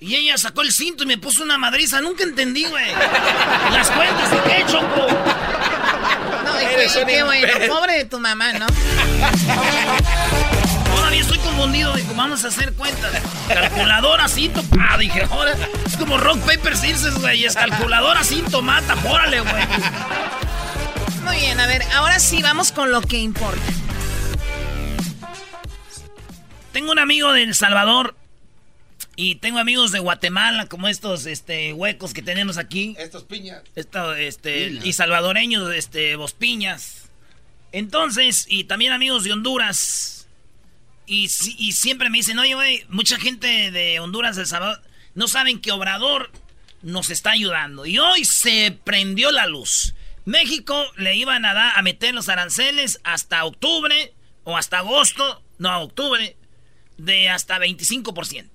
[0.00, 2.00] Y ella sacó el cinto y me puso una madriza.
[2.00, 2.90] Nunca entendí, güey.
[3.70, 5.06] Las cuentas de qué, Choco.
[6.44, 7.52] No, y Eres qué, bueno.
[7.68, 8.66] Pobre de tu mamá, ¿no?
[11.12, 11.92] Todavía estoy confundido.
[11.92, 13.12] Dijo, vamos a hacer cuentas.
[13.46, 14.62] Calculadora, cinto.
[14.80, 15.52] Ah, dije, ahora.
[15.84, 17.44] Es como rock, paper, scissors, güey.
[17.44, 18.96] Es calculadora, cinto, mata.
[19.06, 19.62] Órale, güey.
[21.22, 23.60] Muy bien, a ver, ahora sí vamos con lo que importa.
[26.72, 28.16] Tengo un amigo de El Salvador
[29.14, 32.96] y tengo amigos de Guatemala, como estos este, huecos que tenemos aquí.
[32.98, 33.62] Estos piñas.
[33.76, 34.86] Esto, este, Piñas.
[34.86, 37.10] y salvadoreños, este, Bospiñas.
[37.70, 40.21] Entonces, y también amigos de Honduras.
[41.06, 44.82] Y, si- y siempre me dicen, oye, güey, mucha gente de Honduras, de El Salvador,
[45.14, 46.30] no saben que Obrador
[46.82, 47.86] nos está ayudando.
[47.86, 49.94] Y hoy se prendió la luz.
[50.24, 55.68] México le iban a, dar, a meter los aranceles hasta octubre o hasta agosto, no,
[55.70, 56.36] a octubre,
[56.98, 58.48] de hasta 25%.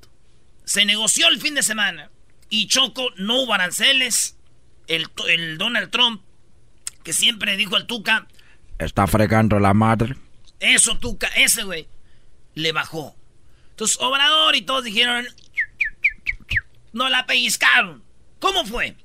[0.65, 2.09] Se negoció el fin de semana
[2.49, 4.35] y Choco no hubo aranceles.
[4.87, 6.21] El, el Donald Trump,
[7.03, 8.27] que siempre dijo el Tuca,
[8.79, 10.15] Está fregando la madre.
[10.61, 11.87] eso Tuca, ese güey,
[12.57, 13.15] le bajó.
[13.71, 15.27] Entonces Obrador y todos dijeron,
[16.93, 18.03] no la pellizcaron.
[18.39, 18.95] ¿Cómo fue?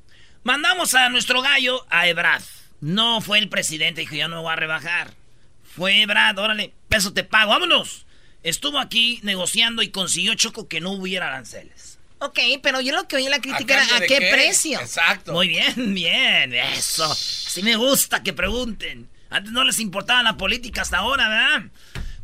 [0.44, 2.42] Mandamos a nuestro gallo a Ebrad.
[2.80, 5.14] No fue el presidente, dijo, yo no voy a rebajar.
[5.62, 8.06] Fue Ebrad, órale, peso te pago, vámonos.
[8.42, 11.98] Estuvo aquí negociando y consiguió Choco que no hubiera aranceles.
[12.18, 14.30] Ok, pero yo lo que oí la crítica era a qué, qué?
[14.32, 14.80] precio.
[14.80, 15.32] Exacto.
[15.32, 17.14] Muy bien, bien, eso.
[17.14, 19.08] Sí me gusta que pregunten.
[19.30, 21.70] Antes no les importaba la política hasta ahora, ¿verdad?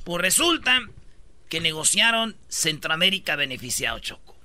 [0.04, 0.80] Pues resulta
[1.48, 4.36] que negociaron Centroamérica beneficiado, Choco.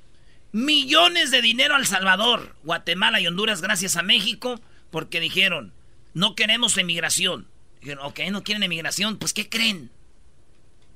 [0.51, 4.61] Millones de dinero al Salvador, Guatemala y Honduras gracias a México,
[4.91, 5.73] porque dijeron,
[6.13, 7.47] no queremos emigración.
[7.81, 9.89] Dijeron, ok, no quieren emigración, pues ¿qué creen?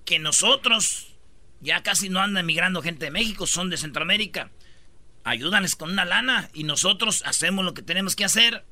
[0.05, 1.15] Que nosotros,
[1.59, 4.51] ya casi no anda emigrando gente de México, son de Centroamérica.
[5.23, 8.63] Ayúdanles con una lana y nosotros hacemos lo que tenemos que hacer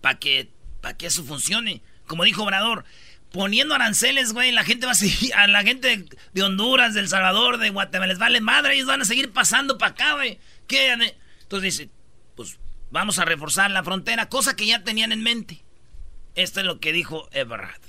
[0.00, 0.50] para que,
[0.80, 1.82] para que eso funcione.
[2.06, 2.84] Como dijo Obrador,
[3.32, 7.08] poniendo aranceles, güey, la gente va a seguir, a la gente de Honduras, de El
[7.08, 10.38] Salvador, de Guatemala, les vale madre, ellos van a seguir pasando para acá, güey.
[10.68, 11.90] Entonces dice,
[12.36, 12.58] pues
[12.90, 15.62] vamos a reforzar la frontera, cosa que ya tenían en mente.
[16.34, 17.80] Esto es lo que dijo Ebrard.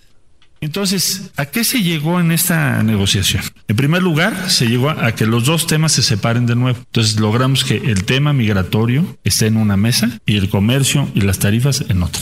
[0.59, 3.43] Entonces, ¿a qué se llegó en esta negociación?
[3.67, 6.79] En primer lugar, se llegó a que los dos temas se separen de nuevo.
[6.79, 11.39] Entonces, logramos que el tema migratorio esté en una mesa y el comercio y las
[11.39, 12.21] tarifas en otra.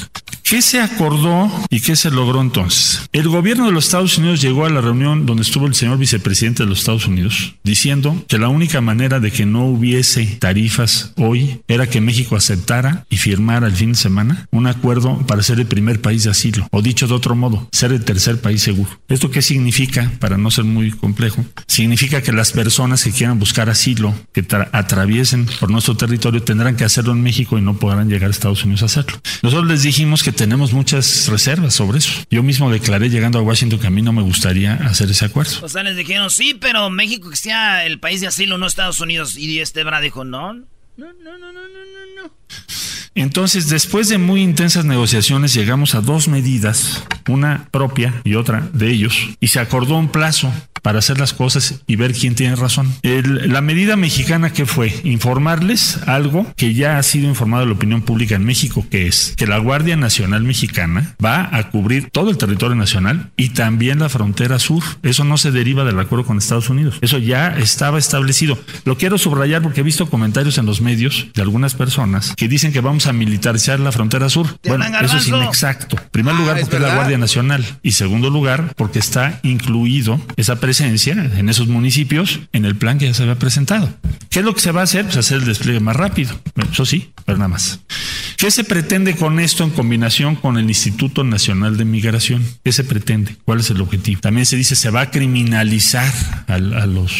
[0.52, 3.08] ¿Qué se acordó y qué se logró entonces?
[3.14, 6.64] El gobierno de los Estados Unidos llegó a la reunión donde estuvo el señor vicepresidente
[6.64, 11.62] de los Estados Unidos diciendo que la única manera de que no hubiese tarifas hoy
[11.70, 15.68] era que México aceptara y firmara el fin de semana un acuerdo para ser el
[15.68, 18.90] primer país de asilo, o dicho de otro modo, ser el tercer país seguro.
[19.08, 20.12] ¿Esto qué significa?
[20.20, 24.68] Para no ser muy complejo, significa que las personas que quieran buscar asilo, que tra-
[24.74, 28.66] atraviesen por nuestro territorio, tendrán que hacerlo en México y no podrán llegar a Estados
[28.66, 29.18] Unidos a hacerlo.
[29.44, 32.24] Nosotros les dijimos que tenemos muchas reservas sobre eso.
[32.32, 35.52] Yo mismo declaré llegando a Washington que a mí no me gustaría hacer ese acuerdo.
[35.62, 39.00] O sea, les dijeron, sí, pero México que sea el país de asilo, no Estados
[39.02, 39.38] Unidos.
[39.38, 40.66] Y este Bra dijo, no, no,
[40.98, 42.34] no, no, no, no, no.
[43.14, 48.90] Entonces, después de muy intensas negociaciones, llegamos a dos medidas, una propia y otra de
[48.92, 52.92] ellos, y se acordó un plazo para hacer las cosas y ver quién tiene razón.
[53.04, 57.74] El- la medida mexicana que fue informarles algo que ya ha sido informado a la
[57.74, 62.32] opinión pública en México, que es que la Guardia Nacional Mexicana va a cubrir todo
[62.32, 64.82] el territorio nacional y también la frontera sur.
[65.04, 66.98] Eso no se deriva del acuerdo con Estados Unidos.
[67.02, 68.58] Eso ya estaba establecido.
[68.84, 72.74] Lo quiero subrayar porque he visto comentarios en los medios de algunas personas que dicen
[72.74, 74.58] que vamos a militarizar la frontera sur.
[74.66, 75.96] Bueno, eso es inexacto.
[75.96, 76.96] En primer Ah, lugar, ¿es porque es la?
[76.96, 77.64] Guardia Nacional.
[77.84, 83.06] Y segundo lugar, porque está incluido esa presencia en esos municipios en el plan que
[83.06, 83.94] ya se había presentado.
[84.32, 85.06] ¿Qué es lo que se va a hacer?
[85.06, 86.32] Pues hacer el despliegue más rápido.
[86.72, 87.82] Eso sí, pero nada más.
[88.38, 92.44] ¿Qué se pretende con esto en combinación con el Instituto Nacional de Migración?
[92.64, 93.36] ¿Qué se pretende?
[93.46, 94.20] ¿Cuál es el objetivo?
[94.20, 96.12] También se dice se va a criminalizar
[96.48, 97.12] a, a los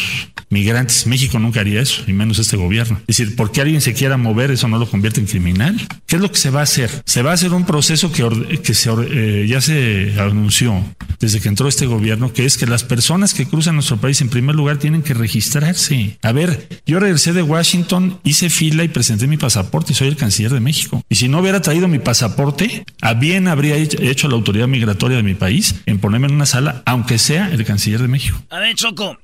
[0.50, 1.06] migrantes.
[1.06, 2.98] México nunca haría eso, y menos este gobierno.
[3.06, 5.80] Es decir, ¿por qué alguien se quiera mover eso no lo convierte en criminal?
[6.06, 6.90] ¿Qué es lo que se va a hacer?
[7.06, 8.22] Se va a hacer un proceso que,
[8.62, 8.72] que
[9.10, 10.84] eh, ya se anunció
[11.20, 14.28] desde que entró este gobierno, que es que las personas que cruzan nuestro país en
[14.28, 16.18] primer lugar tienen que registrarse.
[16.22, 20.16] A ver, yo regresé de Washington, hice fila y presenté mi pasaporte y soy el
[20.16, 21.02] canciller de México.
[21.08, 25.22] Y si no hubiera traído mi pasaporte, a bien habría hecho la autoridad migratoria de
[25.22, 28.42] mi país en ponerme en una sala, aunque sea el canciller de México.
[28.50, 29.18] A ver, Choco,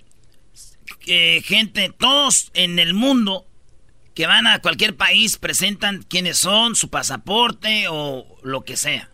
[1.44, 3.47] gente, todos en el mundo
[4.18, 9.12] que van a cualquier país presentan quiénes son, su pasaporte o lo que sea.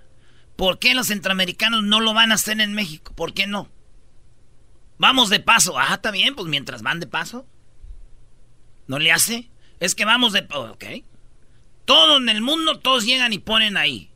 [0.57, 3.12] ¿Por qué los centroamericanos no lo van a hacer en México?
[3.14, 3.69] ¿Por qué no?
[4.97, 5.79] Vamos de paso.
[5.79, 7.47] Ah, está bien, pues mientras van de paso.
[8.87, 9.51] ¿No le hace?
[9.79, 10.49] Es que vamos de...
[10.49, 10.85] Ok.
[11.85, 14.11] Todo en el mundo, todos llegan y ponen ahí.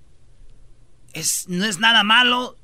[1.12, 2.56] Es, no es nada malo,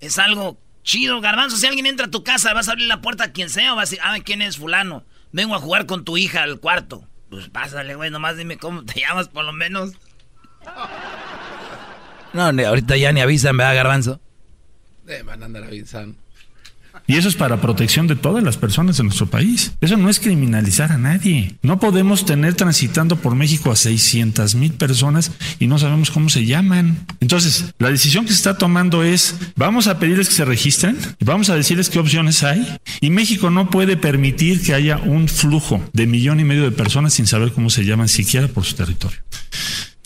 [0.00, 1.22] es algo chido.
[1.22, 3.72] Garbanzo, si alguien entra a tu casa, vas a abrir la puerta a quien sea
[3.72, 5.06] o vas a decir, ah, ¿quién es fulano?
[5.32, 7.06] Vengo a jugar con tu hija al cuarto.
[7.30, 9.92] Pues pásale, güey, nomás dime cómo te llamas por lo menos.
[12.32, 14.20] No, ahorita ya ni avisan, ¿verdad, Garbanzo?
[15.06, 16.18] Eh, van a andar avisando.
[17.10, 19.72] Y eso es para protección de todas las personas de nuestro país.
[19.80, 21.56] Eso no es criminalizar a nadie.
[21.60, 26.46] No podemos tener transitando por México a 600 mil personas y no sabemos cómo se
[26.46, 27.04] llaman.
[27.18, 31.50] Entonces, la decisión que se está tomando es, vamos a pedirles que se registren, vamos
[31.50, 36.06] a decirles qué opciones hay y México no puede permitir que haya un flujo de
[36.06, 39.18] millón y medio de personas sin saber cómo se llaman siquiera por su territorio.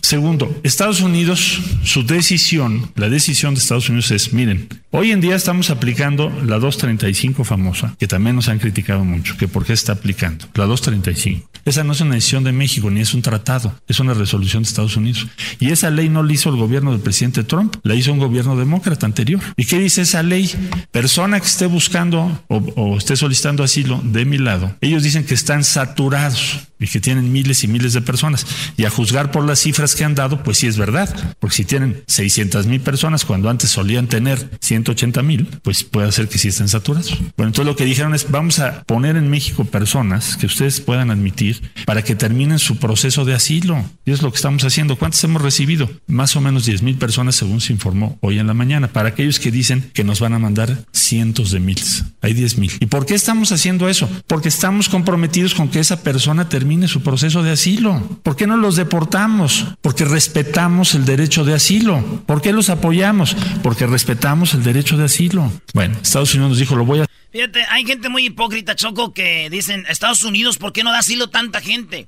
[0.04, 5.34] Segundo, Estados Unidos, su decisión, la decisión de Estados Unidos es, miren, hoy en día
[5.34, 9.92] estamos aplicando la 235 famosa, que también nos han criticado mucho, que por qué está
[9.92, 11.48] aplicando, la 235.
[11.64, 14.68] Esa no es una decisión de México ni es un tratado, es una resolución de
[14.68, 15.26] Estados Unidos.
[15.58, 18.56] Y esa ley no la hizo el gobierno del presidente Trump, la hizo un gobierno
[18.56, 19.40] demócrata anterior.
[19.56, 20.52] ¿Y qué dice esa ley?
[20.90, 25.32] Persona que esté buscando o, o esté solicitando asilo de mi lado, ellos dicen que
[25.32, 28.46] están saturados y que tienen miles y miles de personas.
[28.76, 31.08] Y a juzgar por las cifras que han dado, pues sí es verdad,
[31.40, 36.28] porque si tienen 600 mil personas cuando antes solían tener 180 mil, pues puede ser
[36.28, 37.18] que sí estén saturados.
[37.36, 41.10] Bueno, entonces lo que dijeron es, vamos a poner en México personas que ustedes puedan
[41.10, 43.84] admitir para que terminen su proceso de asilo.
[44.04, 44.96] Y es lo que estamos haciendo.
[44.96, 45.90] ¿Cuántos hemos recibido?
[46.06, 48.88] Más o menos 10 mil personas, según se informó hoy en la mañana.
[48.88, 52.04] Para aquellos que dicen que nos van a mandar cientos de miles.
[52.20, 52.72] Hay 10 mil.
[52.80, 54.08] ¿Y por qué estamos haciendo eso?
[54.26, 58.02] Porque estamos comprometidos con que esa persona termine su proceso de asilo.
[58.22, 59.66] ¿Por qué no los deportamos?
[59.80, 62.22] Porque respetamos el derecho de asilo.
[62.26, 63.36] ¿Por qué los apoyamos?
[63.62, 65.52] Porque respetamos el derecho de asilo.
[65.72, 67.06] Bueno, Estados Unidos dijo, lo voy a...
[67.32, 71.30] Fíjate, hay gente muy hipócrita, Choco, que dicen, Estados Unidos, ¿por qué no da asilo
[71.30, 72.06] tanta gente?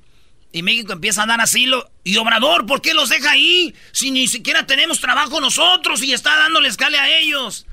[0.51, 1.91] Y México empieza a dar asilo.
[2.03, 3.75] Y Obrador, ¿por qué los deja ahí?
[3.91, 7.65] Si ni siquiera tenemos trabajo nosotros y está dándole escala a ellos.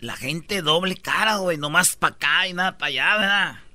[0.00, 3.69] La gente doble cara, güey, nomás para acá y nada para allá, ¿verdad?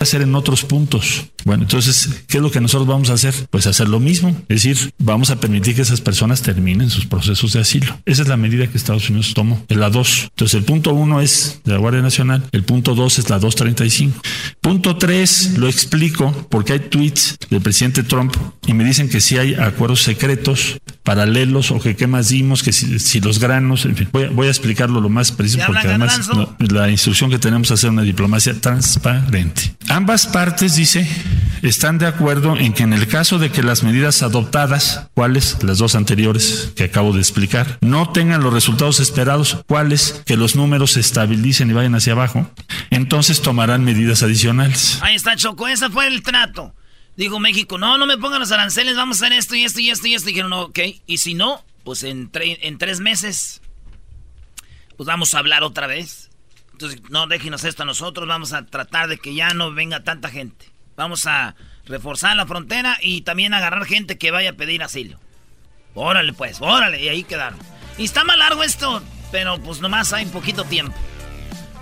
[0.00, 1.26] Hacer en otros puntos.
[1.44, 3.34] Bueno, entonces, ¿qué es lo que nosotros vamos a hacer?
[3.50, 4.30] Pues hacer lo mismo.
[4.48, 7.98] Es decir, vamos a permitir que esas personas terminen sus procesos de asilo.
[8.04, 10.28] Esa es la medida que Estados Unidos tomó, es la 2.
[10.30, 14.20] Entonces, el punto 1 es de la Guardia Nacional, el punto 2 es la 235.
[14.60, 18.34] Punto 3 lo explico porque hay tweets del presidente Trump
[18.66, 22.72] y me dicen que si hay acuerdos secretos paralelos o que qué más dimos, que
[22.72, 26.28] si, los granos, en fin, voy, a explicarlo lo más preciso porque además
[26.58, 29.57] la instrucción que tenemos es hacer una diplomacia transparente.
[29.88, 31.08] Ambas partes, dice,
[31.62, 35.78] están de acuerdo en que en el caso de que las medidas adoptadas, cuáles, las
[35.78, 40.92] dos anteriores que acabo de explicar, no tengan los resultados esperados, cuáles, que los números
[40.92, 42.50] se estabilicen y vayan hacia abajo,
[42.90, 44.98] entonces tomarán medidas adicionales.
[45.02, 46.74] Ahí está, Choco, ese fue el trato.
[47.16, 49.90] Dijo México, no, no me pongan los aranceles, vamos a hacer esto y esto y
[49.90, 50.28] esto y esto.
[50.28, 50.78] dijeron, no, ok.
[51.06, 53.60] Y si no, pues en, en tres meses,
[54.96, 56.27] pues vamos a hablar otra vez.
[56.78, 60.28] Entonces, no déjenos esto a nosotros, vamos a tratar de que ya no venga tanta
[60.28, 60.70] gente.
[60.94, 65.18] Vamos a reforzar la frontera y también agarrar gente que vaya a pedir asilo.
[65.94, 67.58] Órale pues, órale, y ahí quedaron.
[67.96, 70.96] Y está más largo esto, pero pues nomás hay poquito tiempo.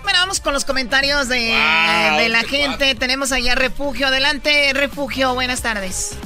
[0.01, 2.95] Bueno, vamos con los comentarios de, la gente.
[2.95, 4.07] Tenemos allá Refugio.
[4.07, 5.35] Adelante, Refugio.
[5.35, 6.17] Buenas tardes.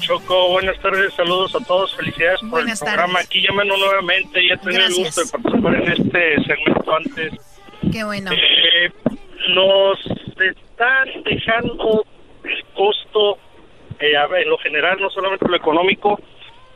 [0.00, 3.20] Choco, buenas tardes, saludos a todos, felicidades por el programa.
[3.20, 7.32] Aquí llamando nuevamente, ya tenía el gusto de participar en este segmento antes.
[7.92, 8.30] Qué bueno.
[8.32, 8.90] Eh,
[9.54, 9.98] nos
[10.40, 12.04] están dejando
[12.44, 13.38] el costo,
[13.98, 16.18] eh, en lo general, no solamente lo económico,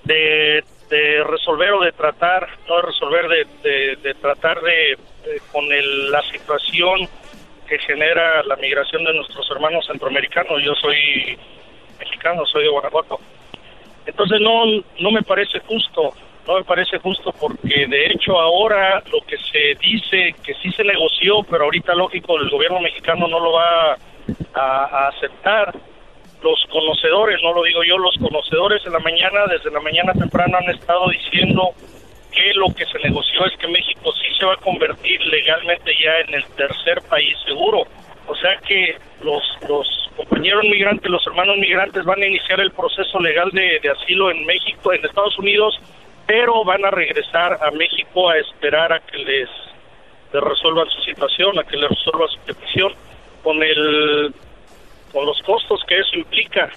[0.05, 0.63] de,
[1.27, 3.29] resolver o de tratar, no de resolver,
[3.63, 4.97] de, de, tratar de,
[5.51, 5.65] con
[6.11, 7.09] la situación
[7.67, 10.63] que genera la migración de nuestros hermanos centroamericanos.
[10.63, 11.39] Yo soy
[12.05, 13.19] mexicano, soy de Guanajuato.
[14.07, 14.65] Entonces no,
[15.01, 16.13] no me parece justo,
[16.47, 20.85] no me parece justo porque de hecho ahora lo que se dice que sí se
[20.85, 23.97] negoció, pero ahorita lógico el gobierno mexicano no lo va
[24.55, 25.75] a, aceptar.
[26.43, 30.59] Los conocedores, no lo digo yo, los conocedores en la mañana, desde la mañana temprano
[30.59, 31.71] han estado diciendo
[32.31, 36.19] que lo que se negoció es que México sí se va a convertir legalmente ya
[36.19, 37.85] en el tercer país seguro.
[38.27, 43.19] O sea que los, los compañeros migrantes, los hermanos migrantes van a iniciar el proceso
[43.21, 45.79] legal de, asilo en México, en Estados Unidos,
[46.27, 49.49] pero van a regresar a México a esperar a que les,
[50.33, 52.93] resuelvan su situación, a que les resuelvan su petición,
[53.43, 54.35] con el
[55.13, 56.71] con los costos que eso implica.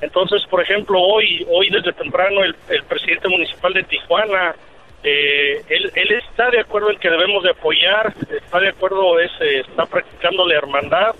[0.00, 4.56] Entonces, por ejemplo, hoy hoy desde temprano el, presidente municipal de Tijuana
[5.02, 9.86] eh, él, está de acuerdo en que debemos de apoyar, está de acuerdo, es, está
[9.86, 11.14] practicando la hermandad,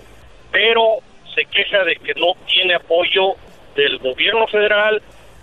[0.51, 0.99] pero
[1.35, 3.35] se queja de que no tiene apoyo
[3.77, 5.01] del gobierno federal,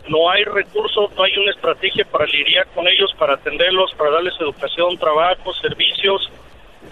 [0.07, 4.35] no hay recursos, no hay una estrategia para lidiar con ellos, para atenderlos, para darles
[4.39, 6.29] educación, trabajo, servicios,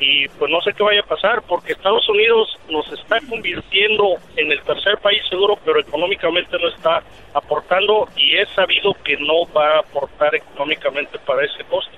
[0.04, 4.52] y pues no sé qué vaya a pasar, porque Estados Unidos nos está convirtiendo en
[4.52, 9.78] el tercer país seguro, pero económicamente no está aportando y es sabido que no va
[9.78, 11.98] a aportar económicamente para ese costo.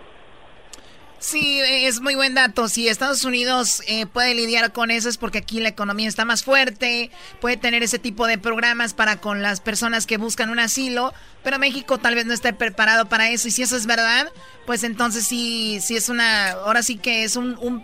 [1.17, 2.67] Sí, es muy buen dato.
[2.67, 6.43] Si Estados Unidos eh, puede lidiar con eso es porque aquí la economía está más
[6.43, 7.09] fuerte,
[7.41, 11.13] puede tener ese tipo de programas para con las personas que buscan un asilo,
[11.43, 13.47] pero México tal vez no esté preparado para eso.
[13.47, 14.31] Y si eso es verdad,
[14.67, 17.83] pues entonces sí, sí es una, ahora sí que es un, un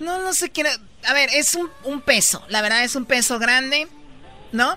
[0.00, 0.64] no, no sé qué,
[1.06, 3.88] a ver, es un, un peso, la verdad es un peso grande,
[4.52, 4.76] ¿no?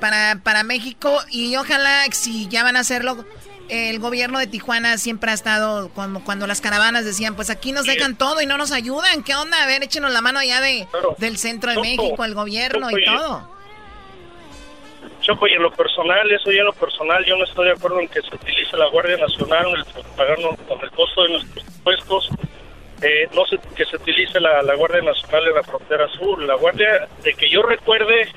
[0.00, 1.18] Para, para México.
[1.30, 3.24] Y ojalá si ya van a hacerlo
[3.68, 7.86] el gobierno de Tijuana siempre ha estado, cuando, cuando las caravanas decían, pues aquí nos
[7.86, 9.62] dejan todo y no nos ayudan, ¿qué onda?
[9.62, 10.86] A ver, échenos la mano allá de,
[11.18, 13.56] del centro de México, el gobierno y todo.
[15.20, 18.00] Choco, y en lo personal, eso ya en lo personal, yo no estoy de acuerdo
[18.00, 19.84] en que se utilice la Guardia Nacional,
[20.16, 22.30] pagarnos con el costo de nuestros impuestos,
[23.02, 26.42] eh, no sé que se utilice la, la Guardia Nacional en la frontera sur.
[26.42, 28.28] La Guardia, de que yo recuerde,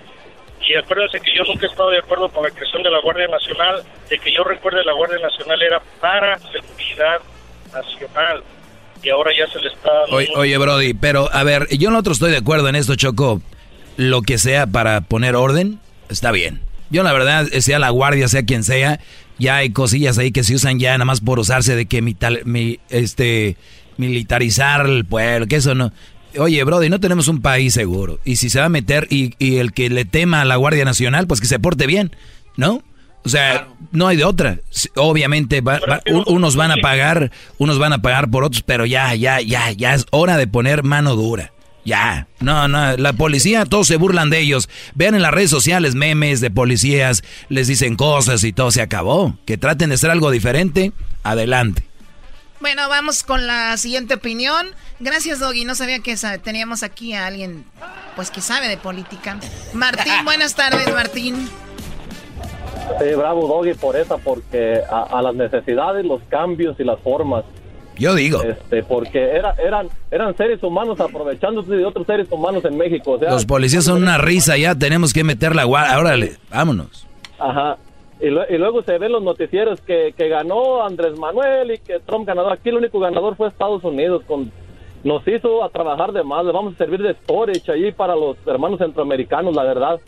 [0.68, 3.28] y acuérdense que yo nunca he estado de acuerdo con la creación de la Guardia
[3.28, 7.22] Nacional, de que yo recuerde la Guardia Nacional era para seguridad
[7.74, 8.44] nacional
[9.04, 9.92] y ahora ya se le está...
[10.12, 13.42] Oye, oye, Brody, pero a ver, yo no otro estoy de acuerdo en esto, Choco.
[13.98, 16.62] Lo que sea para poner orden, está bien.
[16.90, 19.00] Yo la verdad, sea la guardia, sea quien sea,
[19.38, 22.16] ya hay cosillas ahí que se usan ya nada más por usarse de que mi,
[22.46, 23.56] mi este
[24.00, 25.92] militarizar el pueblo, que eso no.
[26.38, 28.20] Oye, Brody, no tenemos un país seguro.
[28.24, 31.28] Y si se va a meter y, el que le tema a la Guardia Nacional,
[31.28, 32.12] pues que se porte bien,
[32.56, 32.84] ¿no?
[33.26, 34.60] O sea, no hay de otra.
[34.96, 35.62] Obviamente,
[36.28, 39.94] unos van a pagar, unos van a pagar por otros, pero ya, ya, ya, ya
[39.94, 41.52] es hora de poner mano dura.
[41.84, 44.70] Ya, no, no, la policía, todos se burlan de ellos.
[44.94, 49.38] Vean en las redes sociales memes de policías, les dicen cosas y todo se acabó.
[49.46, 50.92] Que traten de hacer algo diferente,
[51.24, 51.89] adelante.
[52.60, 54.68] Bueno, vamos con la siguiente opinión.
[55.00, 55.64] Gracias, Doggy.
[55.64, 57.64] No sabía que teníamos aquí a alguien,
[58.16, 59.38] pues que sabe de política.
[59.74, 61.50] Martín, buenas tardes, Martín.
[63.00, 67.46] Sí, bravo, Doggy, por esa, porque a, las necesidades, los cambios y las formas.
[67.98, 68.42] Yo digo.
[68.44, 73.18] Este, porque era, eran, eran seres humanos aprovechándose de otros seres humanos en México.
[73.22, 76.00] los policías son una risa ya, tenemos que meter la guardia.
[76.00, 77.06] Órale, vámonos.
[77.38, 77.78] Ajá.
[78.22, 82.54] Y, luego se ven los noticieros que, que ganó Andrés Manuel y que Trump ganador.
[82.54, 84.24] Aquí el único ganador fue Estados Unidos.
[84.28, 84.52] con
[85.04, 86.46] Nos hizo a trabajar de más.
[86.46, 90.00] Le vamos a servir de storage allí para los hermanos centroamericanos, la verdad.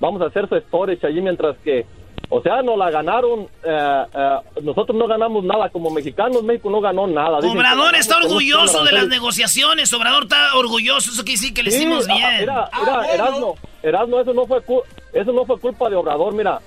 [0.00, 1.86] Vamos a hacer su storage allí mientras que
[2.28, 3.48] o sea, no la ganaron.
[3.62, 6.42] Eh, eh, nosotros no ganamos nada como mexicanos.
[6.42, 7.38] México no ganó nada.
[7.38, 9.92] Obrador está orgulloso de las negociaciones.
[9.92, 11.12] Obrador está orgulloso.
[11.12, 12.40] Eso quiere decir que le hicimos bien.
[12.40, 14.60] Mira, mira, Erasmo, Erasmo, eso no fue
[15.20, 16.34] eso no fue culpa de Obrador.
[16.34, 16.60] Mira,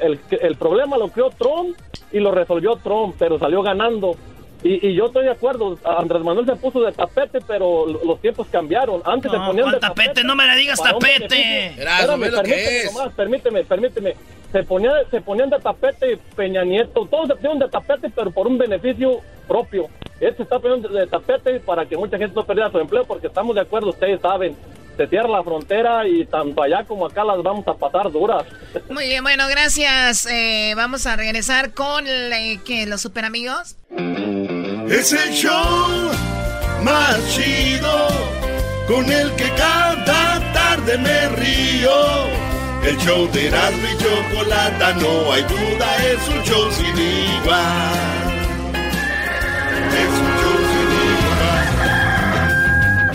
[0.00, 1.76] el, el problema lo creó Trump
[2.12, 4.16] y lo resolvió Trump, pero salió ganando.
[4.64, 8.46] Y, y, yo estoy de acuerdo, Andrés Manuel se puso de tapete, pero los tiempos
[8.48, 9.02] cambiaron.
[9.04, 10.22] Antes se ponían de tapete.
[10.22, 11.66] No me la digas tapete.
[11.70, 14.16] Espérame, permíteme, nomás, permíteme, permíteme.
[14.52, 18.46] Se, ponía, se ponían de tapete Peña Nieto, todos se ponían de tapete, pero por
[18.46, 19.88] un beneficio propio.
[20.20, 23.26] Él se está poniendo de tapete para que mucha gente no perdiera su empleo, porque
[23.26, 24.56] estamos de acuerdo, ustedes saben
[24.96, 28.44] se cierra la frontera y tanto allá como acá las vamos a pasar duras.
[28.90, 30.26] Muy bien, bueno, gracias.
[30.26, 33.76] Eh, vamos a regresar con eh, los super amigos.
[34.88, 36.10] Es el show
[36.82, 38.08] más chido
[38.88, 42.42] con el que cada tarde me río.
[42.84, 48.32] El show de Erasmo y Chocolata, no hay duda, es un show sin igual.
[50.02, 50.61] Es un show sin igual.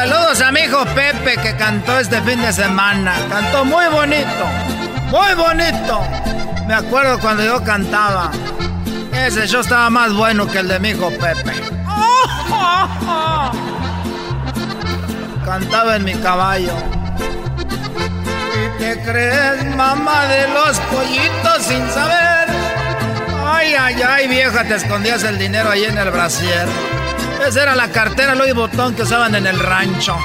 [0.00, 3.14] Saludos a mi hijo Pepe que cantó este fin de semana.
[3.28, 4.46] Cantó muy bonito.
[5.10, 6.00] Muy bonito.
[6.66, 8.30] Me acuerdo cuando yo cantaba.
[9.12, 11.52] Ese show estaba más bueno que el de mi hijo Pepe.
[15.44, 16.72] Cantaba en mi caballo.
[18.54, 22.59] ¿Y qué crees, mamá de los pollitos sin saber?
[23.52, 26.66] Ay, ay, ay, vieja, te escondías el dinero ahí en el brasier.
[27.46, 30.16] Esa era la cartera Louis Botón que usaban en el rancho.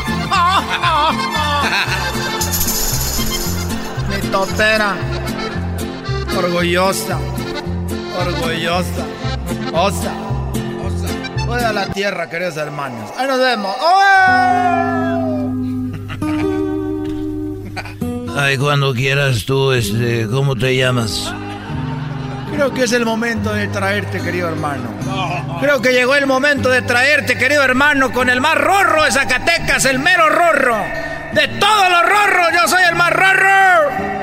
[4.10, 4.94] Mi totera.
[6.38, 7.18] Orgullosa.
[8.20, 9.06] Orgullosa.
[9.74, 10.12] Osa.
[10.84, 11.08] Osa.
[11.46, 13.10] Voy a la tierra, queridos hermanos.
[13.18, 13.76] Ahí nos vemos.
[18.38, 21.34] Ay, cuando quieras tú, este, ¿cómo te llamas?
[22.52, 24.89] Creo que es el momento de traerte, querido hermano.
[25.60, 29.86] Creo que llegó el momento de traerte, querido hermano, con el más rorro de Zacatecas,
[29.86, 30.78] el mero rorro.
[31.34, 34.16] De todos los rorros, yo soy el más rorro.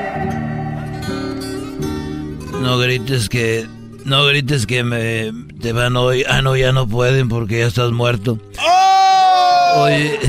[2.59, 3.67] No grites que.
[4.05, 5.31] No grites que me.
[5.61, 6.25] Te van hoy.
[6.27, 8.39] Ah, no, ya no pueden porque ya estás muerto.
[9.75, 10.19] Oye.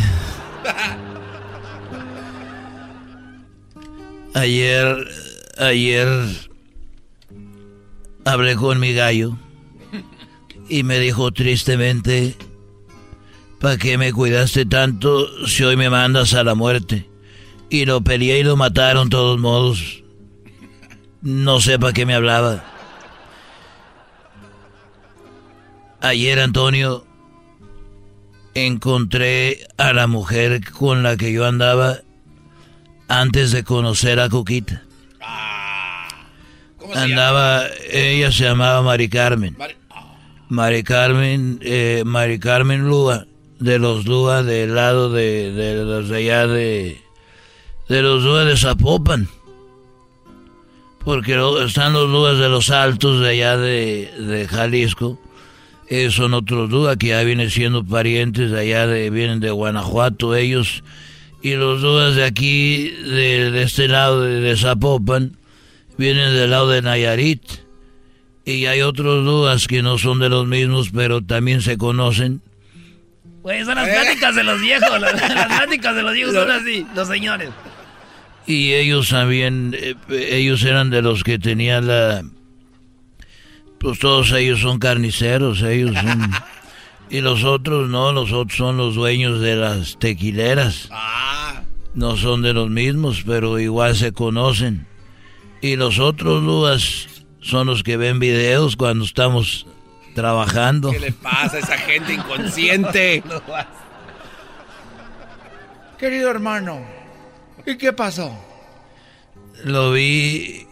[4.34, 5.06] Ayer.
[5.58, 6.08] Ayer.
[8.24, 9.36] Hablé con mi gallo.
[10.68, 12.36] Y me dijo tristemente.
[13.60, 17.08] ¿Para qué me cuidaste tanto si hoy me mandas a la muerte?
[17.70, 20.02] Y lo peleé y lo mataron todos modos.
[21.22, 22.62] No sé para qué me hablaba.
[26.02, 27.06] Ayer, Antonio,
[28.52, 32.00] encontré a la mujer con la que yo andaba
[33.08, 34.82] antes de conocer a Coquita.
[36.94, 39.56] Andaba, ella se llamaba Mari Carmen.
[40.48, 43.26] Mari Carmen, eh, Mari Carmen Lúa,
[43.58, 47.00] de los Lúa del lado de, de los de allá de,
[47.88, 49.28] de los Lúa de Zapopan.
[51.04, 55.18] Porque están los Lúas de los Altos de allá de, de Jalisco.
[55.88, 60.34] Esos son otros Lúas que ya vienen siendo parientes de allá, de, vienen de Guanajuato
[60.34, 60.82] ellos.
[61.42, 65.36] Y los Lúas de aquí, de, de este lado de, de Zapopan,
[65.96, 67.42] vienen del lado de Nayarit.
[68.44, 72.42] Y hay otros Lúas que no son de los mismos, pero también se conocen.
[73.42, 75.00] Güey, son las pláticas de los viejos.
[75.00, 77.50] Las, las pláticas de los viejos son así, los señores.
[78.46, 82.22] Y ellos también, eh, ellos eran de los que tenían la...
[83.78, 86.32] Pues todos ellos son carniceros, ellos son...
[87.10, 90.88] Y los otros no, los otros son los dueños de las tequileras.
[91.94, 94.86] No son de los mismos, pero igual se conocen.
[95.64, 97.06] Y los otros Lúas
[97.40, 99.66] son los que ven videos cuando estamos
[100.14, 100.90] trabajando.
[100.90, 103.22] ¿Qué le pasa a esa gente inconsciente?
[105.98, 106.82] Querido hermano,
[107.64, 108.38] ¿y qué pasó?
[109.64, 110.66] Lo vi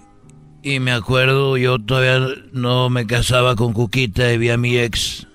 [0.63, 5.27] y me acuerdo, yo todavía no me casaba con Cuquita y vi a mi ex.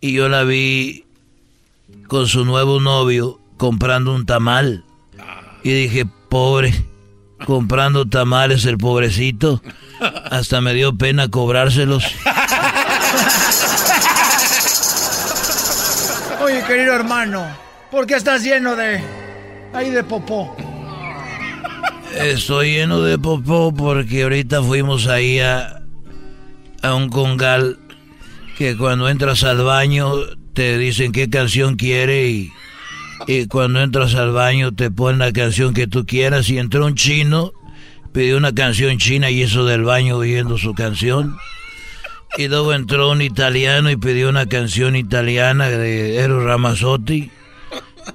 [0.00, 1.04] Y yo la vi
[2.06, 4.86] con su nuevo novio comprando un tamal.
[5.62, 6.72] Y dije, pobre,
[7.44, 9.62] comprando tamales el pobrecito.
[10.30, 12.04] Hasta me dio pena cobrárselos.
[16.40, 17.46] Oye, querido hermano,
[17.90, 19.02] ¿por qué estás lleno de...
[19.72, 20.56] ahí de popó?
[22.16, 25.82] Estoy lleno de popó porque ahorita fuimos ahí a,
[26.82, 27.78] a un congal
[28.56, 30.12] que cuando entras al baño
[30.52, 32.52] te dicen qué canción quiere y,
[33.26, 36.94] y cuando entras al baño te ponen la canción que tú quieras y entró un
[36.94, 37.52] chino,
[38.12, 41.36] pidió una canción china y eso del baño oyendo su canción.
[42.36, 47.30] Y luego entró un italiano y pidió una canción italiana de Eros Ramazzotti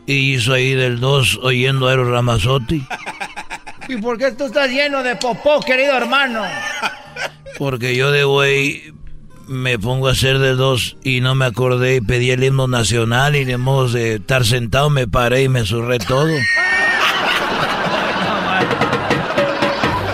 [0.06, 2.86] y hizo ahí del 2 oyendo a Eros Ramazzotti.
[3.90, 6.44] ¿Y por qué tú estás lleno de popó, querido hermano?
[7.58, 8.94] Porque yo de güey
[9.48, 13.36] me pongo a hacer de dos y no me acordé y pedí el himno nacional
[13.36, 16.34] y de modo de estar sentado me paré y me zurré todo.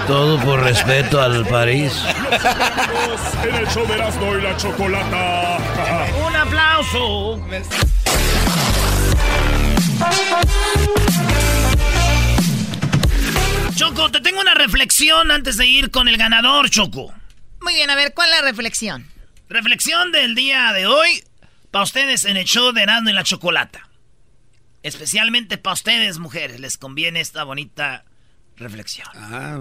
[0.07, 1.93] Todo por respeto al París.
[3.43, 5.57] en el show de Erasmo y la Chocolata.
[6.27, 7.39] Un aplauso.
[13.75, 17.13] Choco, te tengo una reflexión antes de ir con el ganador, Choco.
[17.61, 19.05] Muy bien, a ver, ¿cuál es la reflexión?
[19.49, 21.23] Reflexión del día de hoy
[21.71, 23.89] para ustedes en el show de Erasmo y la Chocolata.
[24.83, 28.05] Especialmente para ustedes, mujeres, les conviene esta bonita
[28.57, 29.07] reflexión.
[29.15, 29.59] Ah.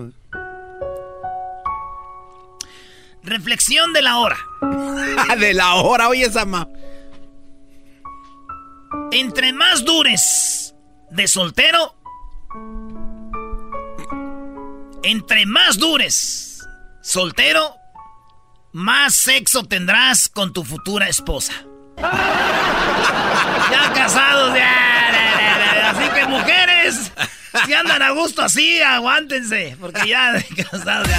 [3.22, 4.36] Reflexión de la hora.
[5.38, 6.68] de la hora, oye, Sama.
[9.10, 10.74] Entre más dures
[11.10, 11.96] de soltero,
[15.02, 16.68] entre más dures
[17.00, 17.77] soltero,
[18.72, 21.52] más sexo tendrás con tu futura esposa.
[21.96, 25.90] ya casados, ya.
[25.90, 27.12] Así que mujeres,
[27.66, 30.34] si andan a gusto así, aguántense, porque ya
[30.70, 31.18] casados ya.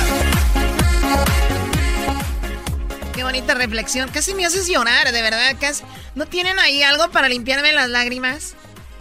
[3.14, 4.10] Qué bonita reflexión.
[4.10, 5.56] Casi me haces llorar, de verdad.
[5.60, 5.84] Casi...
[6.16, 8.56] ¿No tienen ahí algo para limpiarme las lágrimas?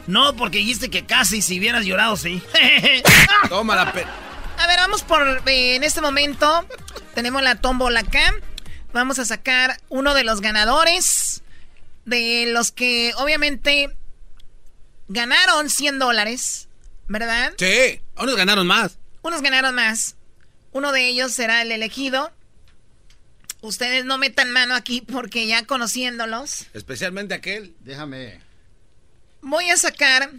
[0.08, 2.42] No, porque dijiste que casi si hubieras llorado, sí.
[3.48, 5.42] Toma la A ver, vamos por.
[5.46, 6.64] Eh, en este momento
[7.18, 8.32] tenemos la tómbola acá.
[8.92, 11.42] Vamos a sacar uno de los ganadores.
[12.04, 13.90] De los que obviamente
[15.08, 16.68] ganaron 100 dólares,
[17.08, 17.54] ¿verdad?
[17.58, 19.00] Sí, unos ganaron más.
[19.22, 20.14] Unos ganaron más.
[20.70, 22.32] Uno de ellos será el elegido.
[23.62, 26.66] Ustedes no metan mano aquí porque ya conociéndolos.
[26.72, 27.74] Especialmente aquel.
[27.80, 28.40] Déjame.
[29.40, 30.30] Voy a sacar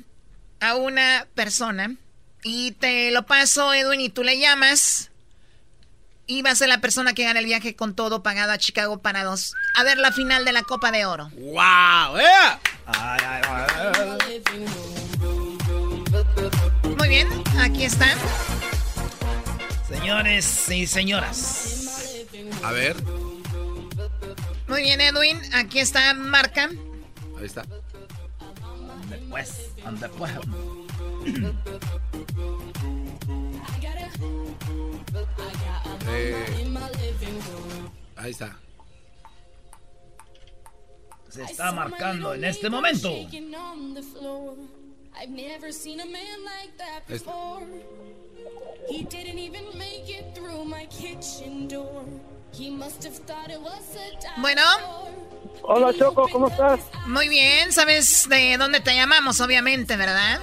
[0.61, 1.97] a una persona
[2.41, 5.08] y te lo paso, Edwin, y tú le llamas.
[6.31, 9.01] Y va a ser la persona que gana el viaje con todo pagado a Chicago
[9.01, 9.55] para dos.
[9.73, 11.31] A ver la final de la Copa de Oro.
[11.33, 12.19] ¡Wow!
[16.99, 17.27] Muy bien,
[17.57, 18.13] aquí está.
[19.87, 22.27] Señores y señoras.
[22.63, 22.95] A ver.
[24.67, 25.41] Muy bien, Edwin.
[25.55, 26.69] Aquí está Marca.
[27.39, 27.65] Ahí está.
[29.09, 30.31] Después, después.
[36.11, 36.67] Eh,
[38.15, 38.59] ahí está.
[41.29, 43.09] Se está marcando en este momento.
[47.07, 47.29] Este.
[54.37, 54.61] Bueno.
[55.63, 56.79] Hola Choco, ¿cómo estás?
[57.05, 59.39] Muy bien, ¿sabes de dónde te llamamos?
[59.41, 60.39] Obviamente, ¿verdad?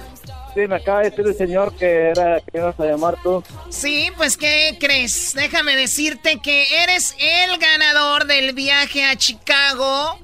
[0.57, 3.43] Sí, me acaba de decir el señor que era que ibas a llamar tú.
[3.69, 5.33] Sí, pues ¿qué crees?
[5.35, 10.17] Déjame decirte que eres el ganador del viaje a Chicago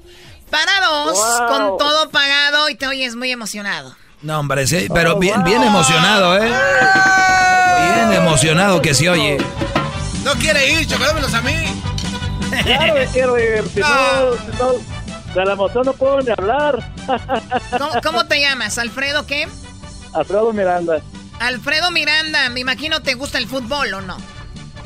[0.50, 1.48] para dos, Wow.
[1.48, 3.94] con todo pagado y te oyes muy emocionado.
[4.22, 6.50] No, hombre, sí, pero bien, bien emocionado, ¿eh?
[7.94, 9.38] Bien emocionado que se oye.
[10.24, 11.54] No quiere ir, chocolámelos a mí.
[12.64, 13.62] Claro que quiero ir.
[13.72, 13.86] Si no,
[14.32, 16.92] si no, de la emoción no puedo ni hablar.
[17.78, 18.78] ¿Cómo, cómo te llamas?
[18.78, 19.46] ¿Alfredo qué?
[20.14, 21.02] Alfredo Miranda.
[21.40, 24.16] Alfredo Miranda, me imagino te gusta el fútbol, ¿o no?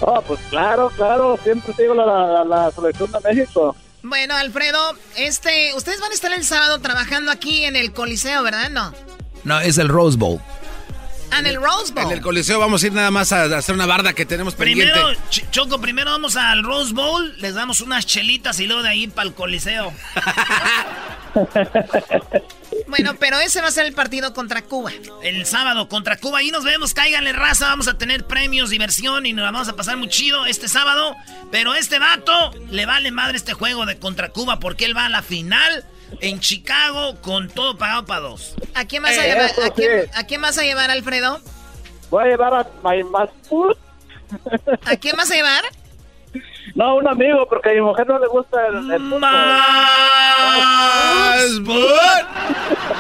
[0.01, 1.39] Oh, pues claro, claro.
[1.43, 3.77] Siempre sigo la, la, la selección de México.
[4.03, 4.79] Bueno, Alfredo,
[5.17, 8.71] este, ustedes van a estar el sábado trabajando aquí en el Coliseo, ¿verdad?
[8.71, 8.95] No.
[9.45, 10.41] No, es el Rose Bowl.
[11.31, 12.05] Ah, en el Rose Bowl.
[12.07, 14.93] En el Coliseo vamos a ir nada más a hacer una barda que tenemos pendiente.
[14.95, 18.89] Primero, Ch- Choco, primero vamos al Rose Bowl, les damos unas chelitas y luego de
[18.89, 19.93] ahí para el Coliseo.
[22.89, 24.91] Bueno, pero ese va a ser el partido contra Cuba.
[25.23, 26.39] El sábado contra Cuba.
[26.39, 27.67] Ahí nos vemos, cáiganle raza.
[27.69, 31.15] Vamos a tener premios, diversión y nos la vamos a pasar muy chido este sábado.
[31.51, 35.09] Pero este vato le vale madre este juego de contra Cuba porque él va a
[35.11, 35.85] la final
[36.21, 38.55] en Chicago con todo pagado para dos.
[38.75, 39.51] ¿A quién vas a Eh, llevar?
[39.65, 40.11] ¿A quién, sí.
[40.15, 41.41] a quién vas a llevar, Alfredo?
[42.11, 43.29] Voy a llevar a my más
[44.87, 45.65] ¿A quién vas a llevar?
[46.75, 49.21] No, un amigo, porque a mi mujer no le gusta el, el fútbol.
[50.59, 51.85] ¡Más bud!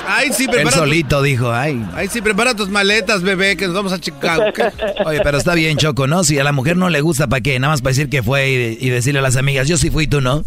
[0.06, 0.76] Ay, sí, Él prepara.
[0.76, 1.84] solito dijo, ay.
[1.94, 4.44] Ay, sí, prepara tus maletas, bebé, que nos vamos a Chicago.
[4.54, 4.70] ¿Qué?
[5.04, 6.24] Oye, pero está bien, Choco, ¿no?
[6.24, 7.58] Si a la mujer no le gusta, ¿para qué?
[7.58, 10.06] Nada más para decir que fue y, y decirle a las amigas, yo sí fui,
[10.06, 10.44] tú no.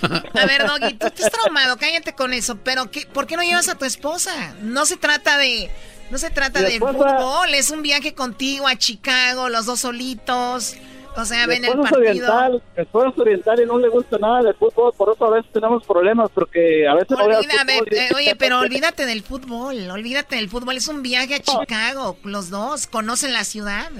[0.00, 2.56] A ver, Doggy, tú estás traumado, cállate con eso.
[2.64, 4.54] Pero, ¿qué, ¿por qué no llevas a tu esposa?
[4.62, 5.70] No se trata de...
[6.08, 10.76] No se trata de fútbol, es un viaje contigo a Chicago, los dos solitos.
[11.16, 11.98] O sea, ven el partido.
[11.98, 15.30] oriental, mi esposo es oriental y no le gusta nada del fútbol, por eso a
[15.30, 18.60] veces tenemos problemas, porque a veces no Olvida- a ver, fútbol y- eh, oye, pero
[18.60, 20.76] olvídate del fútbol, olvídate del fútbol.
[20.76, 23.90] Es un viaje a Chicago, los dos conocen la ciudad.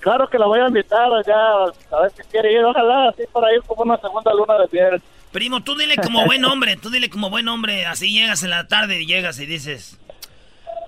[0.00, 3.52] Claro que la voy a invitar allá, a ver si quiere ir, ojalá, así para
[3.52, 5.02] ir como una segunda luna de miel.
[5.32, 7.84] Primo, tú dile como buen hombre, tú dile como buen hombre.
[7.84, 9.98] Así llegas en la tarde y llegas y dices...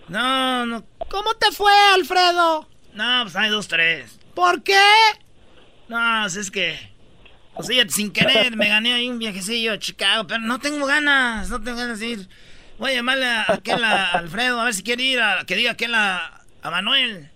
[0.09, 0.82] No, no.
[1.11, 2.66] ¿Cómo te fue, Alfredo?
[2.94, 4.18] No, pues hay dos, tres.
[4.34, 4.80] ¿Por qué?
[5.91, 6.78] No, es que.
[7.57, 11.51] Pues sí, sin querer me gané ahí un viajecillo a Chicago, pero no tengo ganas,
[11.51, 12.28] no tengo ganas de ir.
[12.78, 15.72] Voy a llamarle a aquel a Alfredo a ver si quiere ir a que diga
[15.72, 17.28] aquel a, a Manuel.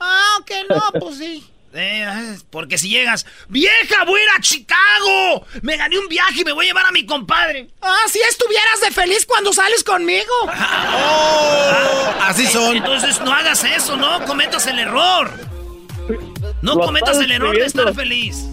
[0.00, 1.46] Ah, que no, pues sí.
[1.76, 5.44] Eh, porque si llegas, vieja, voy a ir a Chicago.
[5.62, 7.68] Me gané un viaje y me voy a llevar a mi compadre.
[7.82, 10.32] Ah, si estuvieras de feliz cuando sales conmigo.
[10.46, 12.76] Oh, así son.
[12.76, 15.53] Entonces no hagas eso, no cometas el error.
[16.64, 18.46] No cometas el error de estar feliz.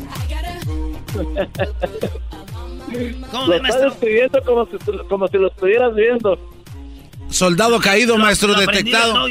[3.32, 4.72] ¿Cómo lo estás escribiendo como si,
[5.08, 6.38] como si lo estuvieras viendo.
[7.30, 9.28] Soldado caído, maestro, detectado.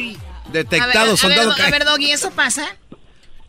[0.50, 1.66] Detectado, soldado caído.
[1.66, 2.74] A ver, Doggy, ¿eso pasa?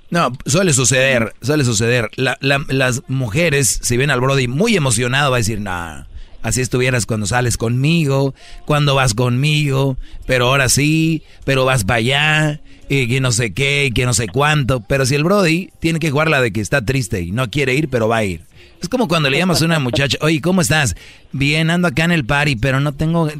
[0.09, 2.09] No, suele suceder, suele suceder.
[2.17, 6.03] las mujeres, si ven al Brody muy emocionado, va a decir, nah,
[6.41, 8.33] así estuvieras cuando sales conmigo,
[8.65, 13.85] cuando vas conmigo, pero ahora sí, pero vas para allá, y que no sé qué,
[13.85, 14.81] y que no sé cuánto.
[14.81, 17.73] Pero si el Brody tiene que jugar la de que está triste y no quiere
[17.73, 18.41] ir, pero va a ir.
[18.81, 20.95] Es como cuando le llamas a una muchacha, oye, ¿cómo estás?
[21.31, 23.37] Bien, ando acá en el party, pero no tengo, eh,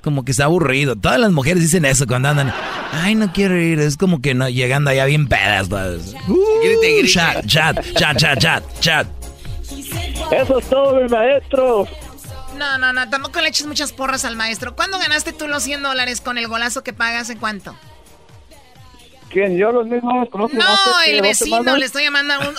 [0.00, 0.96] como que está aburrido.
[0.96, 2.54] Todas las mujeres dicen eso cuando andan,
[2.92, 3.80] ay, no quiero ir.
[3.80, 5.68] Es como que no, llegando allá bien pedas.
[5.68, 9.06] Uh, Chat, chat, chat, chat, chat, chat.
[10.32, 11.86] Eso es todo, mi maestro.
[12.56, 14.74] No, no, no, tampoco le eches muchas porras al maestro.
[14.74, 17.30] ¿Cuándo ganaste tú los 100 dólares con el golazo que pagas?
[17.30, 17.76] ¿En cuánto?
[19.28, 19.56] ¿Quién?
[19.56, 20.28] ¿Yo los mismos?
[20.32, 20.48] No,
[21.06, 22.54] el vecino, le estoy llamando a, un,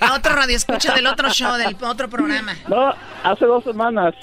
[0.00, 2.56] a, otro radio escucha del otro show, del otro programa.
[2.68, 4.14] No, hace dos semanas.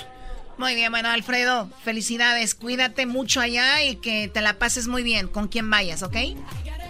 [0.58, 2.56] Muy bien, bueno, Alfredo, felicidades.
[2.56, 6.16] Cuídate mucho allá y que te la pases muy bien con quien vayas, ¿ok?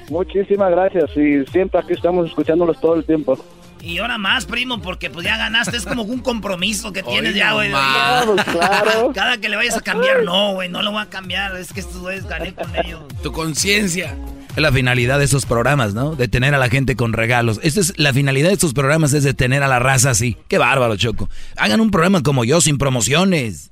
[0.09, 3.37] Muchísimas gracias y siempre aquí estamos escuchándolos todo el tiempo.
[3.81, 7.53] Y ahora más, primo, porque pues ya ganaste, es como un compromiso que tienes ya,
[7.53, 7.71] güey.
[8.51, 11.71] Claro, Cada que le vayas a cambiar, no, güey, no lo voy a cambiar, es
[11.71, 13.01] que estos güeyes gané con ellos.
[13.21, 14.17] Tu conciencia.
[14.55, 16.15] Es la finalidad de esos programas, ¿no?
[16.15, 17.59] De tener a la gente con regalos.
[17.61, 20.35] Esta es la finalidad de estos programas es de tener a la raza así.
[20.47, 21.29] Qué bárbaro, Choco.
[21.57, 23.69] Hagan un programa como yo, sin promociones.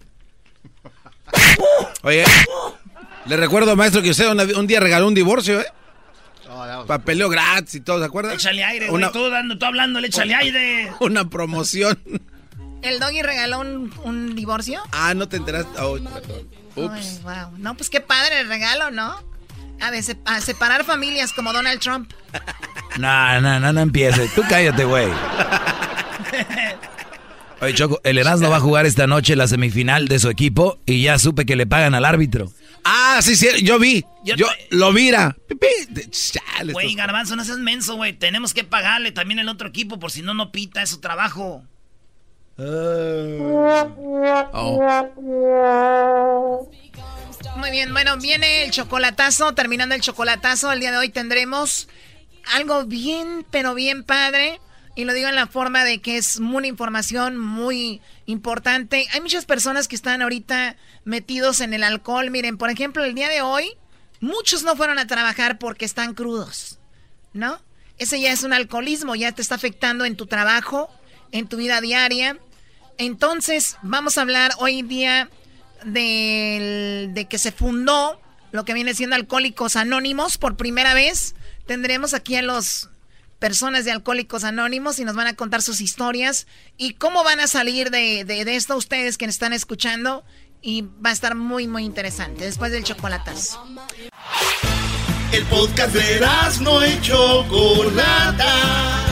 [2.03, 2.23] Oye,
[3.25, 5.65] le recuerdo, maestro, que usted un día regaló un divorcio, ¿eh?
[6.87, 8.33] Papeleo gratis y todo, ¿se acuerdan?
[8.33, 9.11] Échale aire, güey.
[9.11, 10.91] Tú, dando, tú hablando, échale aire.
[10.99, 11.99] Una promoción.
[12.81, 14.81] ¿El doggy regaló un, divorcio?
[14.91, 15.81] Ah, no te enteraste.
[15.81, 16.47] Oh, perdón.
[16.75, 17.21] Ups.
[17.23, 17.57] wow.
[17.57, 19.15] No, pues qué padre el regalo, ¿no?
[20.25, 22.11] A, separar familias como Donald Trump.
[22.97, 24.33] No, no, no, no empieces.
[24.33, 25.09] Tú cállate, güey.
[27.59, 31.01] Oye, Choco, el Erasmo va a jugar esta noche la semifinal de su equipo y
[31.01, 32.53] ya supe que le pagan al árbitro.
[32.87, 34.05] Ah, sí, sí, yo vi.
[34.23, 34.35] Yo,
[34.69, 35.35] lo mira.
[36.71, 38.13] Güey, Garbanzo, no seas menso, güey.
[38.13, 41.63] Tenemos que pagarle también el otro equipo por si no, no pita, es su trabajo.
[42.57, 42.63] Uh,
[47.57, 51.89] muy bien, bueno, viene el chocolatazo, terminando el chocolatazo, el día de hoy tendremos
[52.53, 54.61] algo bien, pero bien padre.
[54.95, 59.07] Y lo digo en la forma de que es una información muy importante.
[59.13, 62.31] Hay muchas personas que están ahorita metidos en el alcohol.
[62.31, 63.71] Miren, por ejemplo, el día de hoy,
[64.21, 66.79] muchos no fueron a trabajar porque están crudos,
[67.33, 67.59] ¿no?
[67.97, 70.89] Ese ya es un alcoholismo, ya te está afectando en tu trabajo,
[71.31, 72.37] en tu vida diaria.
[72.97, 75.29] Entonces, vamos a hablar hoy día
[75.83, 78.21] de que se fundó
[78.51, 81.35] lo que viene siendo Alcohólicos Anónimos por primera vez.
[81.67, 82.89] Tendremos aquí a los
[83.45, 87.45] personas de Alcohólicos Anónimos y nos van a contar sus historias y cómo van a
[87.45, 90.23] salir de, de, esto ustedes que están escuchando.
[90.63, 93.63] Y va a estar muy, muy interesante después del chocolatazo.
[95.31, 96.27] El podcast de
[96.61, 99.05] no hecho Chocolata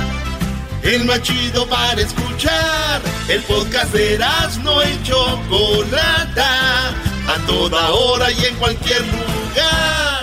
[0.81, 3.03] el más chido para escuchar.
[3.27, 4.17] El podcast de
[4.63, 10.22] no y Chocolata, a toda hora y en cualquier lugar.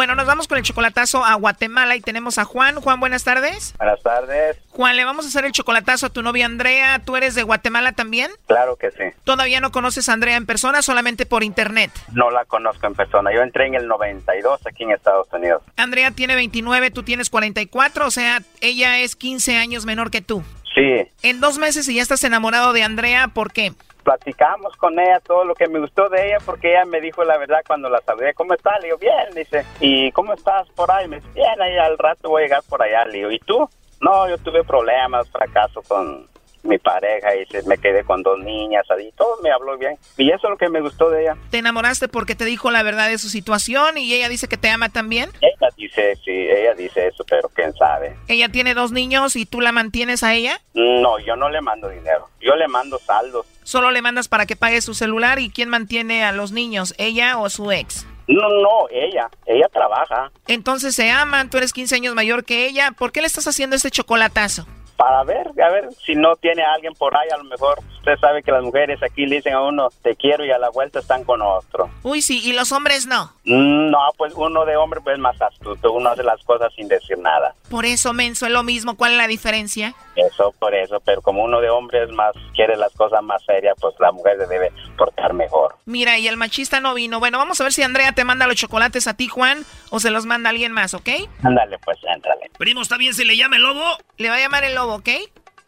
[0.00, 2.76] Bueno, nos vamos con el chocolatazo a Guatemala y tenemos a Juan.
[2.76, 3.74] Juan, buenas tardes.
[3.76, 4.56] Buenas tardes.
[4.70, 7.02] Juan, le vamos a hacer el chocolatazo a tu novia Andrea.
[7.04, 8.30] ¿Tú eres de Guatemala también?
[8.46, 9.04] Claro que sí.
[9.24, 11.90] ¿Todavía no conoces a Andrea en persona, solamente por internet?
[12.14, 13.30] No la conozco en persona.
[13.34, 15.60] Yo entré en el 92 aquí en Estados Unidos.
[15.76, 20.42] Andrea tiene 29, tú tienes 44, o sea, ella es 15 años menor que tú.
[20.74, 21.08] Sí.
[21.22, 23.74] En dos meses y ya estás enamorado de Andrea, ¿por qué?
[24.02, 27.38] Platicamos con ella todo lo que me gustó de ella porque ella me dijo la
[27.38, 28.80] verdad cuando la saludé, ¿cómo estás?
[28.82, 31.08] Le bien, dice, ¿y cómo estás por ahí?
[31.08, 33.68] Me dice, bien, ahí al rato voy a llegar por allá, le ¿y tú?
[34.00, 36.26] No, yo tuve problemas, fracaso con
[36.62, 39.96] mi pareja y se- me quedé con dos niñas, y todo me habló bien.
[40.16, 41.36] Y eso es lo que me gustó de ella.
[41.50, 44.68] ¿Te enamoraste porque te dijo la verdad de su situación y ella dice que te
[44.70, 45.30] ama también?
[45.40, 48.16] Ella dice, sí, ella dice eso, pero quién sabe.
[48.28, 50.60] Ella tiene dos niños y tú la mantienes a ella.
[50.74, 53.46] No, yo no le mando dinero, yo le mando saldos.
[53.62, 57.38] Solo le mandas para que pague su celular y quién mantiene a los niños, ella
[57.38, 58.06] o su ex.
[58.26, 62.92] No, no, ella, ella trabaja Entonces se aman, tú eres 15 años mayor que ella.
[62.96, 64.66] ¿Por qué le estás haciendo este chocolatazo?
[65.00, 68.18] Para ver, a ver si no tiene a alguien por ahí, a lo mejor usted
[68.20, 70.98] sabe que las mujeres aquí le dicen a uno te quiero y a la vuelta
[70.98, 71.88] están con otro.
[72.02, 73.32] Uy, sí, y los hombres no.
[73.44, 77.54] No, pues uno de hombre pues más astuto, uno hace las cosas sin decir nada.
[77.70, 78.96] Por eso, menso, es lo mismo.
[78.96, 79.94] ¿Cuál es la diferencia?
[80.16, 83.76] Eso, por eso, pero como uno de hombre es más, quiere las cosas más serias,
[83.80, 85.76] pues la mujer se debe portar mejor.
[85.86, 87.20] Mira, y el machista no vino.
[87.20, 90.10] Bueno, vamos a ver si Andrea te manda los chocolates a ti, Juan, o se
[90.10, 91.08] los manda alguien más, ¿ok?
[91.42, 92.50] Ándale, pues, éntrale.
[92.58, 93.84] Primo, ¿está bien si le llama el lobo?
[94.18, 95.08] Le va a llamar el lobo, ¿ok?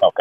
[0.00, 0.20] Ok.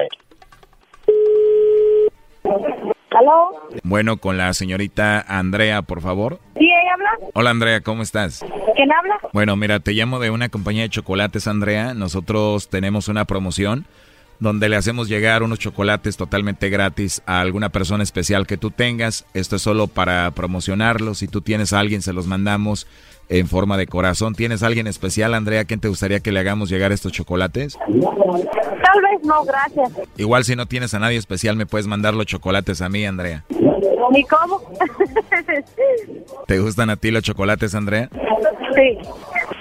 [3.11, 3.69] ¿Aló?
[3.83, 6.39] Bueno, con la señorita Andrea, por favor.
[6.57, 7.09] ¿Sí, ella habla?
[7.33, 8.43] Hola Andrea, ¿cómo estás?
[8.75, 9.17] ¿Quién habla?
[9.33, 11.93] Bueno, mira, te llamo de una compañía de chocolates, Andrea.
[11.93, 13.85] Nosotros tenemos una promoción
[14.39, 19.25] donde le hacemos llegar unos chocolates totalmente gratis a alguna persona especial que tú tengas.
[19.33, 21.19] Esto es solo para promocionarlos.
[21.19, 22.87] Si tú tienes a alguien, se los mandamos
[23.31, 24.35] en forma de corazón.
[24.35, 25.63] ¿Tienes a alguien especial, Andrea?
[25.63, 27.77] ¿Quién te gustaría que le hagamos llegar estos chocolates?
[27.77, 29.89] Tal vez no, gracias.
[30.17, 33.45] Igual si no tienes a nadie especial, me puedes mandar los chocolates a mí, Andrea.
[33.49, 34.61] ¿Y cómo?
[36.47, 38.09] ¿Te gustan a ti los chocolates, Andrea?
[38.75, 38.97] sí.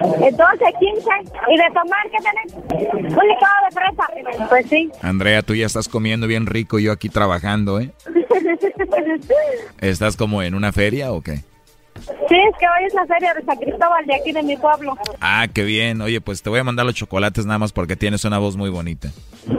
[0.00, 1.08] Entonces, 15.
[1.48, 2.54] ¿Y de tomar qué tenés?
[2.94, 4.48] Un licuado de fresa.
[4.48, 4.90] Pues sí.
[5.02, 7.92] Andrea, tú ya estás comiendo bien rico y yo aquí trabajando, ¿eh?
[9.80, 11.44] ¿Estás como en una feria o qué?
[12.28, 14.96] Sí, es que hoy es la feria de San Cristóbal de aquí de mi pueblo.
[15.20, 16.00] Ah, qué bien.
[16.00, 18.70] Oye, pues te voy a mandar los chocolates nada más porque tienes una voz muy
[18.70, 19.08] bonita.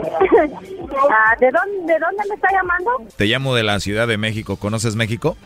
[1.10, 2.92] Ah, ¿de, dónde, ¿De dónde me está llamando?
[3.16, 4.58] Te llamo de la Ciudad de México.
[4.58, 5.38] ¿Conoces México?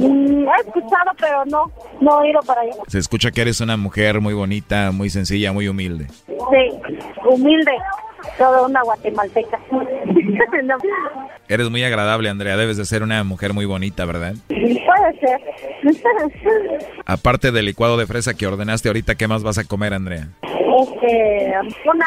[0.00, 2.72] Mm, he escuchado, pero no, no he ido para allá.
[2.86, 6.06] Se escucha que eres una mujer muy bonita, muy sencilla, muy humilde.
[6.26, 6.96] Sí,
[7.28, 7.72] humilde,
[8.38, 9.58] toda una guatemalteca.
[10.64, 10.76] No,
[11.48, 12.56] Eres muy agradable, Andrea.
[12.56, 14.34] Debes de ser una mujer muy bonita, ¿verdad?
[14.48, 15.40] puede ser.
[17.06, 20.28] Aparte del licuado de fresa que ordenaste ahorita, ¿qué más vas a comer, Andrea?
[20.42, 21.52] Este,
[21.92, 22.06] una,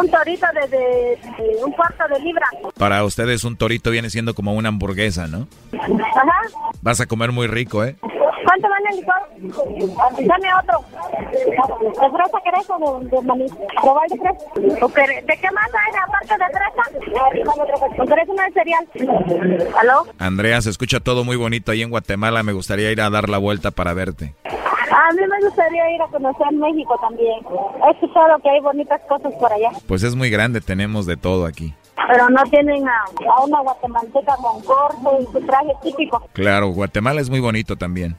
[0.00, 1.16] un torito de, de-
[1.56, 2.46] de un cuarto de libra.
[2.76, 5.46] Para ustedes un torito viene siendo como una hamburguesa, ¿no?
[5.72, 6.72] Ajá.
[6.82, 7.96] Vas a comer muy rico, ¿eh?
[8.50, 10.26] ¿Cuánto vale el licor?
[10.26, 10.84] Dame otro.
[11.30, 13.46] ¿De fresa querés o de, de maní?
[13.80, 14.84] ¿Probar de fresa?
[14.84, 18.02] Ok, ¿De qué más hay aparte de fresa?
[18.02, 18.88] ¿O querés una de cereal?
[19.78, 20.04] ¿Aló?
[20.18, 22.42] Andrea, se escucha todo muy bonito ahí en Guatemala.
[22.42, 24.34] Me gustaría ir a dar la vuelta para verte.
[24.44, 27.38] A mí me gustaría ir a conocer México también.
[27.86, 29.70] He escuchado que hay bonitas cosas por allá.
[29.86, 31.72] Pues es muy grande, tenemos de todo aquí.
[32.08, 33.04] Pero no tienen a,
[33.36, 36.22] a una guatemalteca con corte y su traje típico.
[36.32, 38.16] Claro, Guatemala es muy bonito también.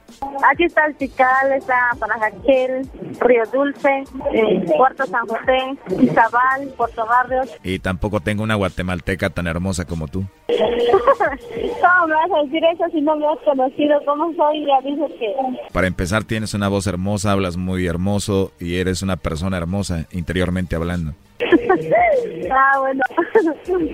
[0.52, 2.88] Aquí está el Tikal, está Panajaquel,
[3.20, 4.04] Río Dulce,
[4.34, 7.50] eh, Puerto San José, Izabal, Puerto Barrios.
[7.64, 10.26] Y tampoco tengo una guatemalteca tan hermosa como tú.
[10.48, 14.00] ¿Cómo me vas a decir eso si no me has conocido?
[14.06, 14.66] ¿Cómo soy?
[14.66, 15.36] Ya dices que...
[15.72, 20.76] Para empezar, tienes una voz hermosa, hablas muy hermoso y eres una persona hermosa, interiormente
[20.76, 21.14] hablando.
[22.52, 23.02] ah, bueno.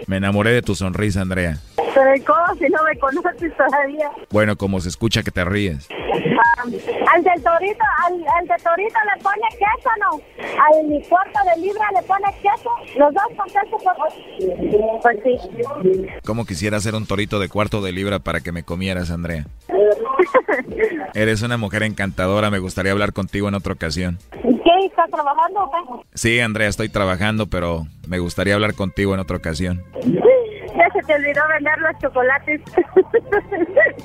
[0.07, 1.57] Me enamoré de tu sonrisa, Andrea.
[1.93, 4.11] Pero ¿y ¿cómo si no me conoces todavía?
[4.29, 5.87] Bueno, como se escucha que te ríes.
[5.89, 6.63] Ah,
[7.13, 10.21] al del torito, al, al de torito le pone queso, ¿no?
[10.39, 12.69] Al cuarto de libra le pone queso.
[12.97, 15.01] Los dos con queso por...
[15.01, 15.37] Pues sí.
[16.25, 19.45] ¿Cómo quisiera hacer un torito de cuarto de libra para que me comieras, Andrea?
[21.13, 24.17] Eres una mujer encantadora, me gustaría hablar contigo en otra ocasión.
[24.31, 24.85] ¿Qué?
[24.85, 26.09] ¿Estás trabajando o qué?
[26.13, 29.83] Sí, Andrea, estoy trabajando, pero me gustaría hablar contigo en otra ocasión.
[30.03, 32.61] Ya se te olvidó vender los chocolates.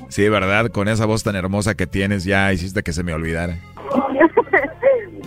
[0.08, 0.70] Sí, ¿verdad?
[0.70, 3.56] Con esa voz tan hermosa que tienes ya hiciste que se me olvidara.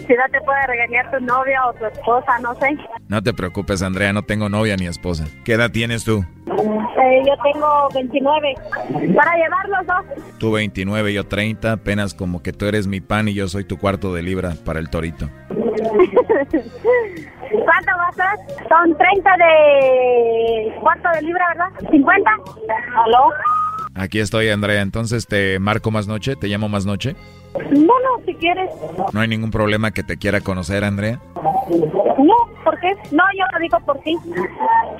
[0.07, 2.77] si no te puede regañar tu novia o tu esposa, no sé.
[3.07, 5.25] No te preocupes, Andrea, no tengo novia ni esposa.
[5.43, 6.23] ¿Qué edad tienes tú?
[6.47, 8.55] Eh, yo tengo 29.
[9.15, 10.05] Para llevar los dos.
[10.37, 13.77] Tú 29, yo 30, apenas como que tú eres mi pan y yo soy tu
[13.77, 15.29] cuarto de libra para el torito.
[17.49, 18.37] ¿Cuánto va a ser?
[18.67, 21.69] Son 30 de cuarto de libra, ¿verdad?
[21.91, 22.21] ¿50?
[23.05, 23.29] ¿Aló?
[23.95, 27.15] Aquí estoy, Andrea, entonces te marco más noche, te llamo más noche.
[27.63, 28.69] Bueno, si quieres.
[29.13, 31.19] No hay ningún problema que te quiera conocer, Andrea.
[31.35, 32.93] No, ¿por qué?
[33.11, 34.15] No, yo lo digo por ti.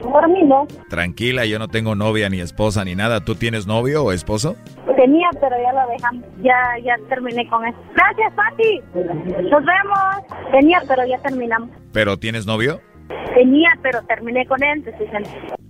[0.02, 0.68] Por mí no.
[0.90, 3.22] Tranquila, yo no tengo novia ni esposa ni nada.
[3.22, 4.56] ¿Tú tienes novio o esposo?
[4.96, 6.24] Tenía, pero ya lo dejamos.
[6.42, 7.78] Ya, ya terminé con eso.
[7.94, 8.82] Gracias, Pati.
[9.50, 10.52] Nos vemos.
[10.52, 11.70] Tenía, pero ya terminamos.
[11.92, 12.80] ¿Pero tienes novio?
[13.36, 14.84] Tenía, pero terminé con él.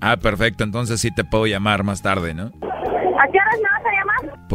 [0.01, 0.63] Ah, perfecto.
[0.63, 2.43] Entonces sí te puedo llamar más tarde, ¿no?
[2.45, 3.74] ¿A qué horas llamar?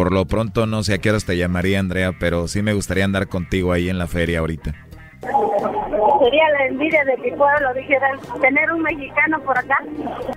[0.01, 3.05] Por lo pronto no sé a qué horas te llamaría, Andrea, pero sí me gustaría
[3.05, 4.73] andar contigo ahí en la feria ahorita.
[5.21, 8.09] Sería la envidia de mi pueblo, dijera,
[8.41, 9.77] tener un mexicano por acá.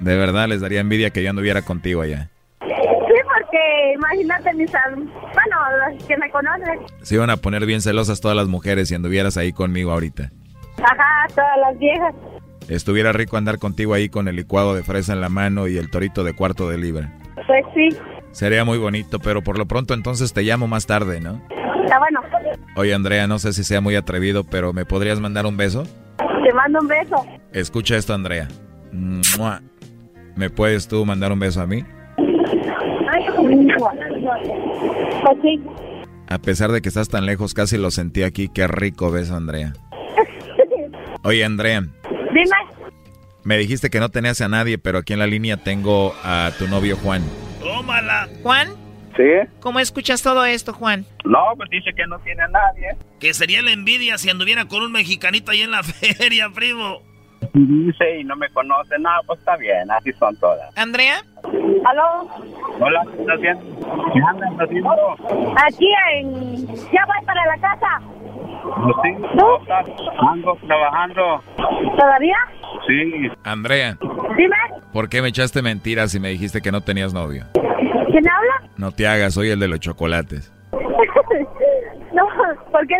[0.01, 2.30] De verdad, les daría envidia que yo anduviera contigo allá.
[2.59, 4.70] Sí, porque imagínate mis...
[4.70, 5.57] Bueno,
[5.88, 6.80] los que me conocen.
[7.01, 10.30] Se iban a poner bien celosas todas las mujeres si anduvieras ahí conmigo ahorita.
[10.84, 12.14] Ajá, todas las viejas.
[12.68, 15.89] Estuviera rico andar contigo ahí con el licuado de fresa en la mano y el
[15.89, 17.14] torito de cuarto de libra.
[17.47, 17.97] Pues sí.
[18.34, 21.42] Sería muy bonito, pero por lo pronto entonces te llamo más tarde, ¿no?
[21.84, 22.22] Está bueno.
[22.76, 25.84] Oye, Andrea, no sé si sea muy atrevido, pero ¿me podrías mandar un beso?
[26.18, 27.26] Te mando un beso.
[27.54, 28.48] Escucha esto, Andrea.
[30.36, 31.86] ¿Me puedes tú mandar un beso a mí?
[35.22, 35.62] Pues sí.
[36.28, 38.50] A pesar de que estás tan lejos, casi lo sentí aquí.
[38.50, 39.74] Qué rico beso, Andrea.
[41.24, 41.82] Oye, Andrea.
[42.34, 42.56] Dime.
[43.44, 46.68] Me dijiste que no tenías a nadie, pero aquí en la línea tengo a tu
[46.68, 47.22] novio Juan.
[47.64, 48.28] Tómala.
[48.41, 48.68] ¿Juan?
[49.16, 49.24] ¿Sí?
[49.61, 51.05] ¿Cómo escuchas todo esto, Juan?
[51.24, 52.95] No, pues dice que no tiene a nadie.
[53.20, 56.99] Que sería la envidia si anduviera con un mexicanito ahí en la feria, primo.
[57.53, 58.97] Dice y no me conoce.
[58.99, 60.76] No, pues está bien, así son todas.
[60.78, 61.22] ¿Andrea?
[61.86, 62.28] ¿Aló?
[62.80, 64.11] Hola, ¿qué estás haciendo?
[64.14, 64.91] ¿Qué andas haciendo?
[65.68, 66.68] Aquí en...
[66.91, 67.99] Ya voy para la casa.
[68.64, 70.30] No, sí, ¿No?
[70.32, 71.43] Ando trabajando.
[71.97, 72.38] ¿Todavía?
[72.88, 73.30] Sí.
[73.44, 73.98] Andrea.
[74.38, 74.56] Dime.
[74.92, 77.46] ¿Por qué me echaste mentiras y me dijiste que no tenías novio?
[77.54, 78.70] ¿Quién habla?
[78.78, 80.52] No te hagas, soy el de los chocolates.
[82.14, 82.28] no,
[82.72, 82.96] ¿por qué?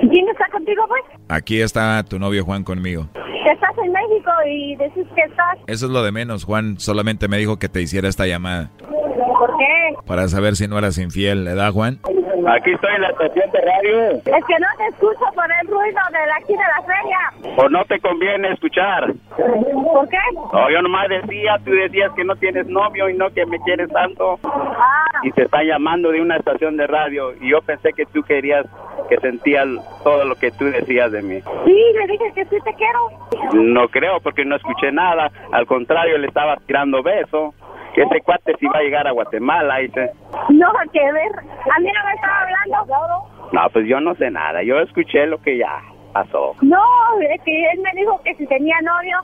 [0.00, 1.02] ¿Quién está contigo, pues?
[1.28, 3.08] Aquí está tu novio Juan conmigo.
[3.50, 5.56] Estás en México y decís que estás...
[5.66, 6.78] Eso es lo de menos, Juan.
[6.78, 8.70] Solamente me dijo que te hiciera esta llamada.
[8.78, 9.96] ¿Por qué?
[10.06, 11.98] Para saber si no eras infiel, ¿verdad, Juan?
[12.46, 14.10] Aquí estoy en la estación de radio.
[14.14, 17.54] Es que no te escucho por el ruido de aquí de la feria.
[17.56, 19.12] ¿O no te conviene escuchar?
[19.36, 20.18] ¿Por qué?
[20.52, 23.90] No, yo nomás decía, tú decías que no tienes novio y no que me quieres
[23.90, 24.38] tanto.
[24.44, 25.04] Ah.
[25.22, 27.34] Y te están llamando de una estación de radio.
[27.40, 28.66] Y yo pensé que tú querías,
[29.08, 29.66] que sentías
[30.04, 31.40] todo lo que tú decías de mí.
[31.64, 33.54] Sí, le dije que sí te quiero.
[33.54, 35.30] No creo, porque no escuché nada.
[35.52, 37.54] Al contrario, le estaba tirando beso
[37.98, 40.12] que ese cuate si va a llegar a Guatemala, dice.
[40.50, 43.28] No, que ver, a mí no me estaba hablando.
[43.52, 45.82] No, pues yo no sé nada, yo escuché lo que ya
[46.12, 46.54] pasó.
[46.62, 46.84] No,
[47.20, 49.18] es que él me dijo que si tenía novio,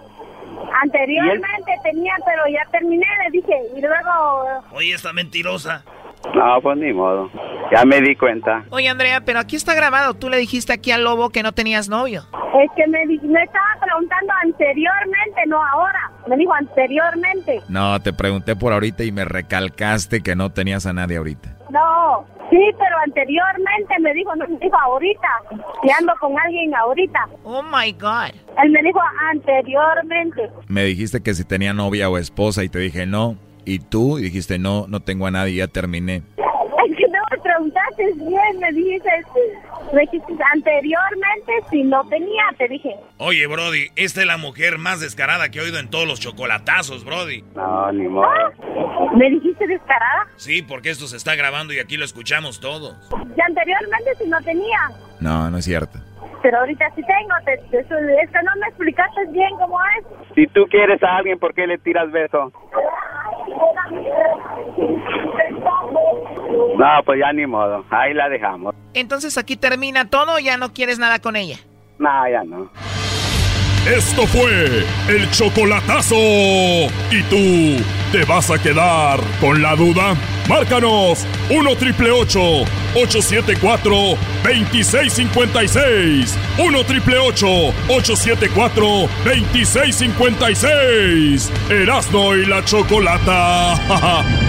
[0.83, 4.63] anteriormente tenía, pero ya terminé, le dije, y luego...
[4.73, 5.85] Oye, esta mentirosa.
[6.35, 7.31] No, pues ni modo.
[7.73, 8.65] Ya me di cuenta.
[8.71, 10.15] Oye, Andrea, pero aquí está grabado.
[10.15, 12.23] Tú le dijiste aquí al lobo que no tenías novio.
[12.61, 16.11] Es que me, me estaba preguntando anteriormente, no ahora.
[16.29, 17.61] Me dijo anteriormente.
[17.69, 21.57] No, te pregunté por ahorita y me recalcaste que no tenías a nadie ahorita.
[21.71, 25.29] No, sí, pero anteriormente me dijo, no me dijo ahorita.
[25.83, 27.29] Y ando con alguien ahorita.
[27.43, 28.35] Oh my God.
[28.63, 29.01] Él me dijo
[29.31, 30.51] anteriormente.
[30.69, 33.37] Me dijiste que si tenía novia o esposa y te dije no.
[33.65, 36.23] Y tú dijiste, no, no tengo a nadie, ya terminé.
[36.87, 39.09] Es que no me preguntaste bien, me dijiste,
[39.93, 42.95] me dijiste anteriormente si no tenía, te dije.
[43.17, 47.05] Oye, Brody, esta es la mujer más descarada que he oído en todos los chocolatazos,
[47.05, 47.43] Brody.
[47.55, 48.29] No, ni modo.
[49.17, 50.27] ¿Me dijiste descarada?
[50.37, 52.97] Sí, porque esto se está grabando y aquí lo escuchamos todos.
[53.37, 54.79] Y anteriormente si no tenía.
[55.21, 55.99] No, no es cierto.
[56.45, 60.35] Pero ahorita sí tengo, te, te, es que no me explicaste bien cómo es.
[60.35, 62.53] Si tú quieres a alguien, ¿por qué le tiras beso?
[66.77, 68.75] No, pues ya ni modo, ahí la dejamos.
[68.93, 71.57] Entonces aquí termina todo, ya no quieres nada con ella.
[71.99, 72.71] No, ya no.
[73.87, 76.17] Esto fue el chocolatazo.
[76.17, 77.77] ¿Y tú
[78.13, 80.17] te vas a quedar con la duda?
[80.49, 86.35] Márcanos 1 triple 874 2656.
[86.59, 88.87] 1 triple 874
[89.25, 91.53] 2656.
[91.69, 94.35] Erasno y la chocolata.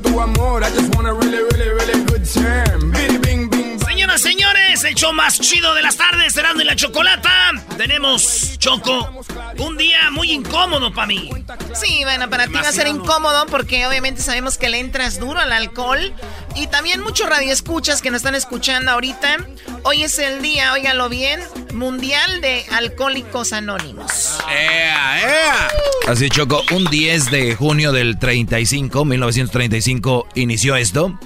[0.00, 0.62] tu amor.
[0.62, 1.06] I just want
[5.02, 7.50] show más chido de las tardes, Cerrando y la Chocolata.
[7.76, 9.24] Tenemos, Choco,
[9.58, 11.28] un día muy incómodo para mí.
[11.74, 15.40] Sí, bueno, para ti va a ser incómodo porque obviamente sabemos que le entras duro
[15.40, 16.14] al alcohol.
[16.54, 19.44] Y también muchos radioescuchas que nos están escuchando ahorita.
[19.82, 21.40] Hoy es el día, óigalo bien,
[21.74, 24.38] Mundial de Alcohólicos Anónimos.
[24.48, 25.68] ¡Ea, ea!
[26.06, 31.18] Así, Choco, un 10 de junio del 35, 1935, inició esto.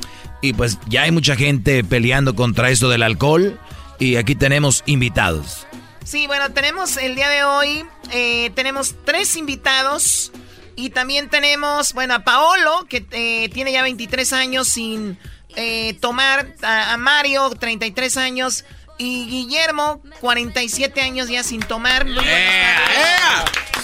[0.46, 3.58] Y pues ya hay mucha gente peleando contra esto del alcohol.
[3.98, 5.66] Y aquí tenemos invitados.
[6.04, 10.30] Sí, bueno, tenemos el día de hoy, eh, tenemos tres invitados.
[10.76, 15.18] Y también tenemos, bueno, a Paolo, que eh, tiene ya 23 años sin
[15.56, 16.54] eh, tomar.
[16.62, 18.64] A, Mario, 33 años.
[18.98, 22.06] Y Guillermo, 47 años ya sin tomar.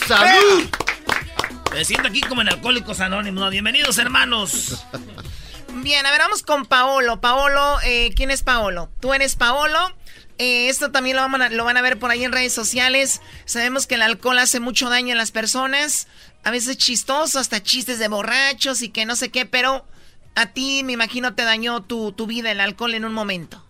[0.07, 0.69] ¡Salud!
[1.73, 3.51] Me siento aquí como en Alcohólicos Anónimos.
[3.51, 4.85] Bienvenidos, hermanos.
[5.77, 7.21] Bien, a ver, vamos con Paolo.
[7.21, 8.91] Paolo, eh, ¿quién es Paolo?
[9.01, 9.79] Tú eres Paolo.
[10.39, 13.21] Eh, esto también lo, lo van a ver por ahí en redes sociales.
[13.45, 16.09] Sabemos que el alcohol hace mucho daño a las personas.
[16.45, 19.87] A veces chistoso, hasta chistes de borrachos y que no sé qué, pero
[20.35, 23.65] a ti me imagino te dañó tu, vida el alcohol en un momento.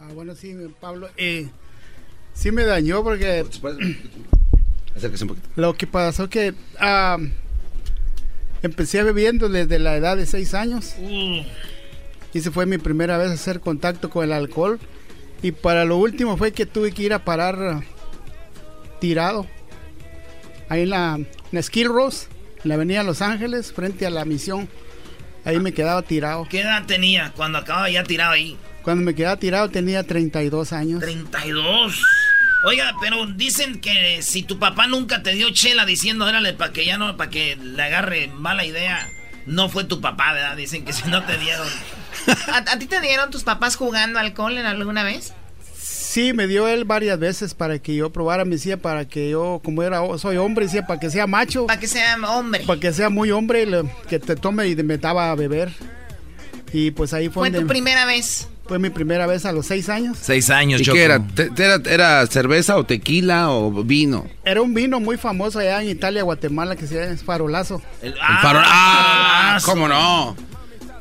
[0.00, 1.08] Ah, bueno, sí, Pablo.
[1.16, 1.48] Eh,
[2.34, 3.46] sí me dañó porque...
[4.96, 5.48] Acérquese un poquito.
[5.56, 7.18] Lo que pasó que ah,
[8.66, 10.94] empecé bebiendo desde la edad de 6 años.
[10.98, 11.40] Mm.
[12.32, 14.78] Y se fue mi primera vez a hacer contacto con el alcohol.
[15.42, 17.82] Y para lo último fue que tuve que ir a parar
[19.00, 19.46] tirado.
[20.68, 21.20] Ahí en la,
[21.52, 22.28] en Skill Rose,
[22.62, 24.68] en la avenida Los Ángeles, frente a la misión.
[25.44, 26.46] Ahí me quedaba tirado.
[26.48, 28.56] ¿Qué edad tenía cuando acababa ya tirado ahí?
[28.82, 31.00] Cuando me quedaba tirado tenía 32 años.
[31.00, 32.02] 32.
[32.64, 36.86] Oiga, pero dicen que si tu papá nunca te dio chela diciendo, órale, para que
[36.86, 39.06] ya no, para que le agarre mala idea,
[39.46, 40.56] no fue tu papá, ¿verdad?
[40.56, 41.68] Dicen que si no te dieron.
[42.52, 45.34] ¿A, ti te dieron tus papás jugando alcohol en alguna vez?
[45.74, 49.60] Sí, me dio él varias veces para que yo probara, me decía para que yo,
[49.62, 51.66] como era, soy hombre, decía para que sea macho.
[51.66, 52.64] Para que sea hombre.
[52.66, 53.68] Para que sea muy hombre,
[54.08, 55.70] que te tome y me daba a beber.
[56.72, 57.50] Y pues ahí fue.
[57.50, 58.48] ¿Fue tu primera vez?
[58.66, 60.16] Fue mi primera vez a los seis años.
[60.20, 61.22] Seis años, ¿Y qué era?
[61.86, 62.26] era?
[62.26, 64.26] cerveza o tequila o vino?
[64.44, 67.82] Era un vino muy famoso allá en Italia, Guatemala, que se llama Farolazo.
[68.00, 68.70] El, farolazo.
[68.72, 69.58] ¡Ah!
[69.64, 70.34] ¿Cómo no?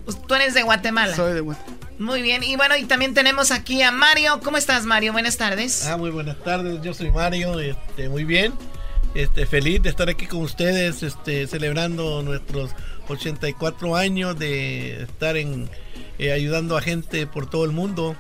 [0.03, 1.16] Pues tú eres de Guatemala.
[1.16, 1.78] Soy de Guatemala.
[1.99, 4.41] Muy bien, y bueno, y también tenemos aquí a Mario.
[4.43, 5.14] ¿Cómo estás, Mario?
[5.14, 5.86] Buenas tardes.
[5.86, 6.82] Ah, muy buenas tardes.
[6.82, 8.51] Yo soy Mario, este, muy bien.
[9.16, 12.72] Este, feliz de estar aquí con ustedes, este, celebrando nuestros
[13.08, 15.70] 84 años de estar en
[16.20, 18.16] eh, ayudando a gente por todo el mundo.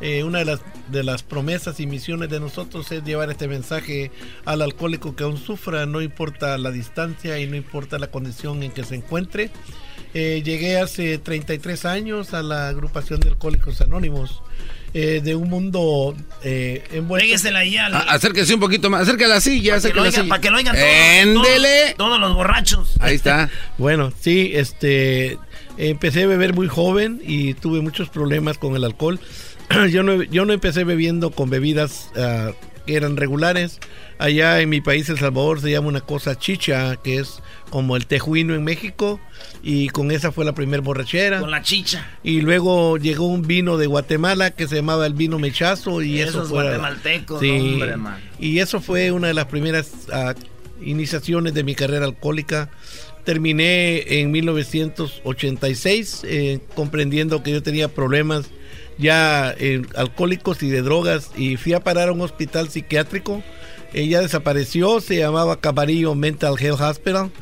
[0.00, 4.10] Eh, una de las, promesas y misiones de nosotros es llevar este mensaje
[4.44, 8.72] al alcohólico que aún sufra, no importa la distancia y no importa la condición en
[8.72, 9.50] que se encuentre.
[10.12, 14.42] Eh, llegué hace 33 años a la agrupación de Alcohólicos Anónimos.
[14.96, 17.48] De un mundo eh, envuelto.
[17.56, 17.94] ahí al...
[17.94, 19.78] Acérquese un poquito más, acérquese a la silla,
[20.28, 20.76] Para que lo oigan
[21.34, 21.46] todos,
[21.96, 22.96] todos, los borrachos.
[23.00, 23.50] Ahí está.
[23.78, 25.38] bueno, sí, este,
[25.78, 29.20] Empecé a beber muy joven y tuve muchos problemas con el alcohol.
[29.90, 32.52] yo, no, yo no empecé bebiendo con bebidas ah,
[32.86, 33.78] que eran regulares.
[34.18, 38.06] Allá en mi país, El Salvador, se llama una cosa chicha, que es como el
[38.06, 39.20] tejuino en México.
[39.68, 41.40] Y con esa fue la primera borrachera.
[41.40, 42.06] Con la chicha.
[42.22, 46.02] Y luego llegó un vino de Guatemala que se llamaba el vino mechazo.
[46.02, 46.62] Y eso, fue.
[46.62, 47.40] guatemalteco,
[48.38, 50.34] Y eso fue una de las primeras ah,
[50.80, 52.70] iniciaciones de mi carrera alcohólica
[53.24, 58.46] terminé en 1986 eh, comprendiendo que yo tenía problemas
[58.98, 63.42] ya eh, alcohólicos y de drogas y fui a parar a un hospital psiquiátrico.
[63.92, 67.32] Ella desapareció, se llamaba Camarillo Mental Health Hospital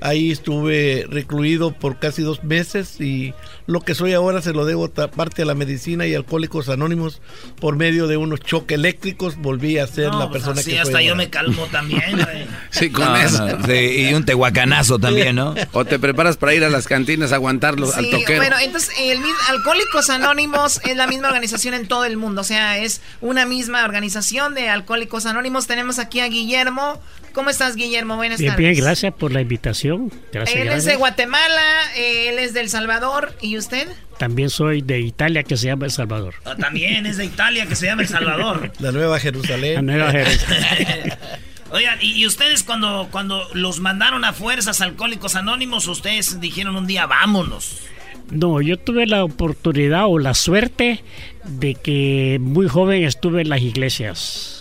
[0.00, 3.34] Ahí estuve recluido por casi dos meses y
[3.68, 7.20] lo que soy ahora se lo debo parte a la medicina y Alcohólicos Anónimos
[7.60, 9.36] por medio de unos choques eléctricos.
[9.36, 12.18] Volví a ser la pues persona que que hasta yo me calmo también.
[12.70, 13.46] sí, con eso.
[13.70, 15.54] y un tehuacanazo también, ¿no?
[15.72, 18.40] o te preparas para ir a las cantinas a aguantarlo al toquero.
[18.40, 22.40] Bueno, entonces el Alcohólicos Anónimos es la misma organización en todo el mundo.
[22.40, 25.66] O sea, es una misma organización de Alcohólicos Anónimos.
[25.66, 27.02] Tenemos aquí a Guillermo
[27.38, 28.16] ¿Cómo estás, Guillermo?
[28.16, 28.70] Buenas bien, tardes.
[28.72, 30.12] Bien, gracias por la invitación.
[30.32, 33.32] Gracias, él es de Guatemala, él es de El Salvador.
[33.40, 33.88] ¿Y usted?
[34.18, 36.34] También soy de Italia, que se llama El Salvador.
[36.44, 38.72] Ah, también es de Italia, que se llama El Salvador.
[38.78, 39.74] La Nueva Jerusalén.
[39.74, 41.12] La Nueva Jerusalén.
[41.70, 47.06] Oigan, ¿y, ustedes cuando, cuando los mandaron a fuerzas alcohólicos anónimos, ustedes dijeron un día,
[47.06, 47.82] vámonos?
[48.30, 51.02] No, yo tuve la oportunidad o la suerte
[51.44, 54.58] de que muy joven estuve en las iglesias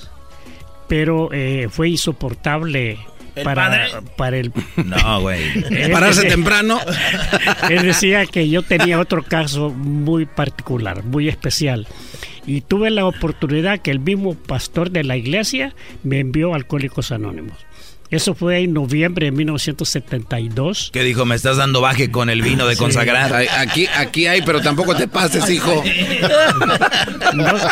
[0.88, 2.98] pero eh, fue insoportable
[3.44, 4.52] para, para el...
[4.86, 5.42] No, güey.
[5.92, 6.80] Pararse temprano.
[7.70, 11.88] Él decía que yo tenía otro caso muy particular, muy especial.
[12.46, 15.74] Y tuve la oportunidad que el mismo pastor de la iglesia
[16.04, 17.58] me envió a Alcohólicos Anónimos.
[18.10, 20.92] Eso fue en noviembre de 1972.
[20.94, 21.26] ¿Qué dijo?
[21.26, 23.34] Me estás dando baje con el vino de consagrar.
[23.58, 25.84] Aquí, aquí hay, pero tampoco te pases, hijo.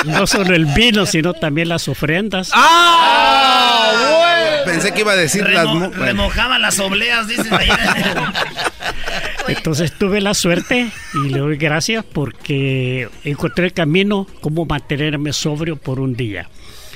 [0.05, 2.51] No, solo el vino, sino también las ofrendas.
[2.53, 4.14] ¡Ah!
[4.65, 5.95] Pensé que iba a decir las...
[5.95, 7.47] Remojaban las obleas, dices
[9.47, 15.75] Entonces tuve la suerte y le doy gracias porque encontré el camino cómo mantenerme sobrio
[15.75, 16.49] por un día.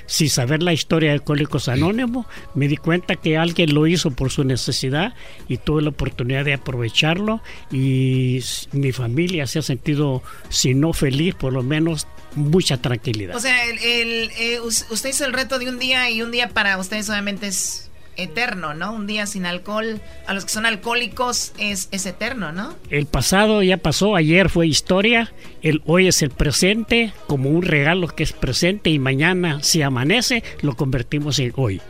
[0.10, 4.32] Sin saber la historia de Alcohólicos Anónimos, me di cuenta que alguien lo hizo por
[4.32, 5.14] su necesidad
[5.48, 7.42] y tuve la oportunidad de aprovecharlo
[7.72, 13.36] y mi familia se ha sentido, si no feliz, por lo menos mucha tranquilidad.
[13.36, 16.80] O sea, el, eh, usted hizo el reto de un día y un día para
[16.80, 17.89] ustedes obviamente es
[18.24, 18.94] eterno, ¿no?
[18.94, 22.76] Un día sin alcohol, a los que son alcohólicos es, es eterno, ¿no?
[22.90, 28.08] El pasado ya pasó, ayer fue historia, el hoy es el presente, como un regalo
[28.08, 31.82] que es presente y mañana si amanece lo convertimos en hoy.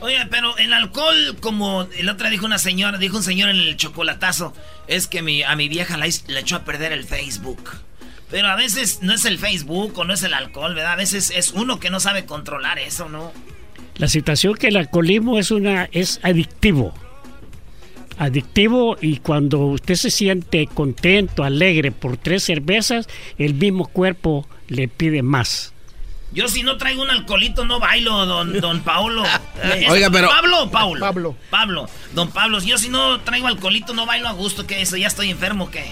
[0.00, 3.76] Oye, pero el alcohol, como el otro dijo una señora, dijo un señor en el
[3.76, 4.52] chocolatazo,
[4.86, 7.70] es que mi, a mi vieja la, le echó a perder el Facebook.
[8.30, 10.92] Pero a veces no es el Facebook o no es el alcohol, ¿verdad?
[10.92, 13.32] A veces es uno que no sabe controlar eso, ¿no?
[13.98, 16.92] La situación que el alcoholismo es una es adictivo.
[18.18, 24.88] Adictivo y cuando usted se siente contento, alegre por tres cervezas, el mismo cuerpo le
[24.88, 25.72] pide más.
[26.32, 29.22] Yo si no traigo un alcoholito no bailo, don, don Paulo.
[29.88, 30.28] Oiga, pero...
[30.28, 31.00] ¿Pablo o Paulo?
[31.00, 31.36] Pablo.
[31.50, 31.88] Pablo.
[32.14, 34.96] Don Pablo, yo si no traigo alcoholito no bailo a gusto, ¿qué eso?
[34.96, 35.84] ¿Ya estoy enfermo qué?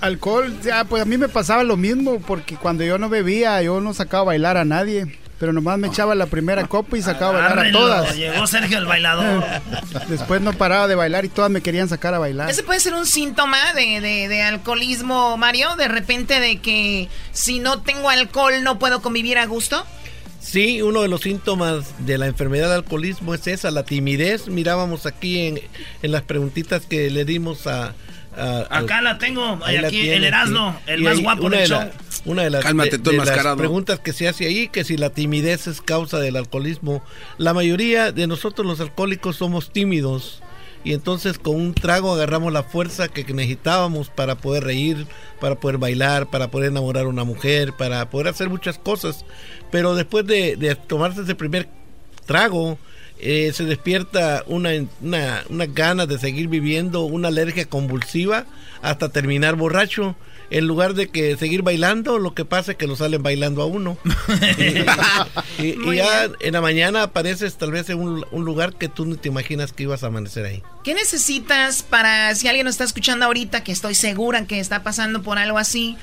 [0.00, 3.80] Alcohol, ya, pues a mí me pasaba lo mismo, porque cuando yo no bebía, yo
[3.80, 5.18] no sacaba a bailar a nadie.
[5.38, 8.16] Pero nomás me echaba la primera copa y sacaba a bailar a todas.
[8.16, 9.44] Llegó Sergio el bailador.
[10.08, 12.48] Después no paraba de bailar y todas me querían sacar a bailar.
[12.48, 15.76] Ese puede ser un síntoma de, de, alcoholismo, Mario.
[15.76, 19.84] De repente de que si no tengo alcohol no puedo convivir a gusto.
[20.40, 24.48] Sí, uno de los síntomas de la enfermedad de alcoholismo es esa, la timidez.
[24.48, 25.60] Mirábamos aquí en,
[26.02, 27.94] en las preguntitas que le dimos a,
[28.36, 31.90] Acá la tengo, aquí el Erasmo, el más guapo del de
[32.26, 32.64] una de las,
[33.56, 37.02] preguntas que se hace ahí, que si la timidez es causa del alcoholismo.
[37.38, 40.42] La mayoría de nosotros los alcohólicos somos tímidos
[40.84, 45.06] y entonces con un trago agarramos la fuerza que necesitábamos para poder reír,
[45.40, 49.24] para poder bailar, para poder enamorar a una mujer, para poder hacer muchas cosas.
[49.70, 51.68] Pero después de, de tomarse ese primer
[52.26, 52.78] trago,
[53.18, 54.70] eh, se despierta una,
[55.00, 58.44] una, una ganas de seguir viviendo, una alergia convulsiva
[58.82, 60.16] hasta terminar borracho.
[60.50, 63.66] En lugar de que seguir bailando, lo que pasa es que lo salen bailando a
[63.66, 63.98] uno.
[65.58, 69.28] y, ya en la mañana apareces tal vez en un, lugar que tú no te
[69.28, 70.62] imaginas que ibas a amanecer ahí.
[70.84, 75.22] ¿Qué necesitas para, si alguien nos está escuchando ahorita, que estoy segura que está pasando
[75.22, 75.96] por algo así,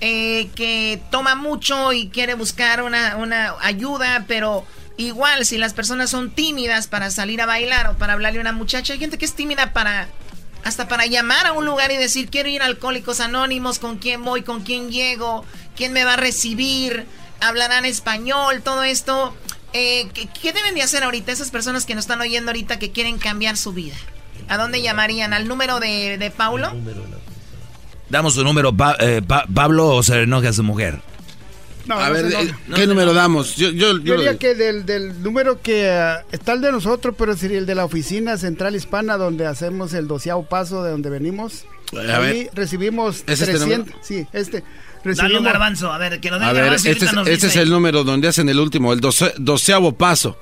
[0.00, 4.64] eh, que toma mucho y quiere buscar una, una ayuda, pero
[5.00, 8.52] Igual, si las personas son tímidas para salir a bailar o para hablarle a una
[8.52, 10.08] muchacha, hay gente que es tímida para
[10.64, 14.24] hasta para llamar a un lugar y decir quiero ir a Alcohólicos Anónimos, con quién
[14.24, 15.44] voy, con quién llego,
[15.76, 17.06] quién me va a recibir,
[17.40, 19.34] hablarán español, todo esto.
[19.72, 23.18] Eh, ¿qué, deben de hacer ahorita esas personas que nos están oyendo ahorita que quieren
[23.18, 23.96] cambiar su vida?
[24.48, 25.32] ¿A dónde llamarían?
[25.32, 26.72] ¿Al número de, de Paulo?
[28.08, 29.22] Damos su número, eh,
[29.54, 31.00] Pablo, o se enoja a su mujer
[31.94, 33.56] a ver, eh, ¿qué número damos?
[33.56, 37.66] Yo, yo, diría que del, número que eh, está el de nosotros, pero sería el
[37.66, 41.64] de la oficina central hispana, donde hacemos el doceavo paso de donde venimos.
[41.96, 43.88] A Ahí recibimos ¿Es 300.
[43.88, 44.62] Este sí, este.
[45.02, 48.04] Recibimos, Dale garbanzo, a ver, que lo A ver, este, es, este es, el número
[48.04, 50.38] donde hacen el último, el doceavo paso.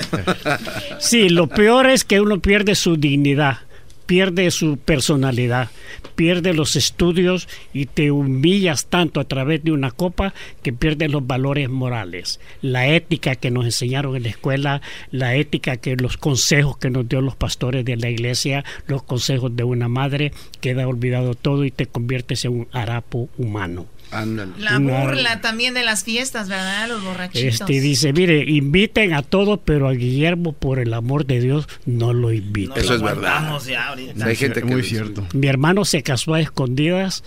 [0.98, 3.67] Sí, lo peor es que uno pierde su dignidad
[4.08, 5.68] pierde su personalidad,
[6.14, 10.32] pierde los estudios y te humillas tanto a través de una copa
[10.62, 14.80] que pierdes los valores morales, la ética que nos enseñaron en la escuela,
[15.10, 19.54] la ética que los consejos que nos dio los pastores de la iglesia, los consejos
[19.54, 20.32] de una madre,
[20.62, 23.84] queda olvidado todo y te conviertes en un harapo humano.
[24.10, 24.52] Ándale.
[24.58, 26.88] La Una- burla también de las fiestas, ¿verdad?
[26.88, 27.60] Los borrachitos.
[27.60, 32.12] Este dice, mire, inviten a todos, pero a Guillermo, por el amor de Dios, no
[32.12, 32.82] lo inviten.
[32.82, 33.42] Eso es verdad.
[33.42, 34.24] Vamos ya ahorita.
[34.24, 35.26] Hay gente que Muy cierto.
[35.34, 37.22] Mi hermano se casó a escondidas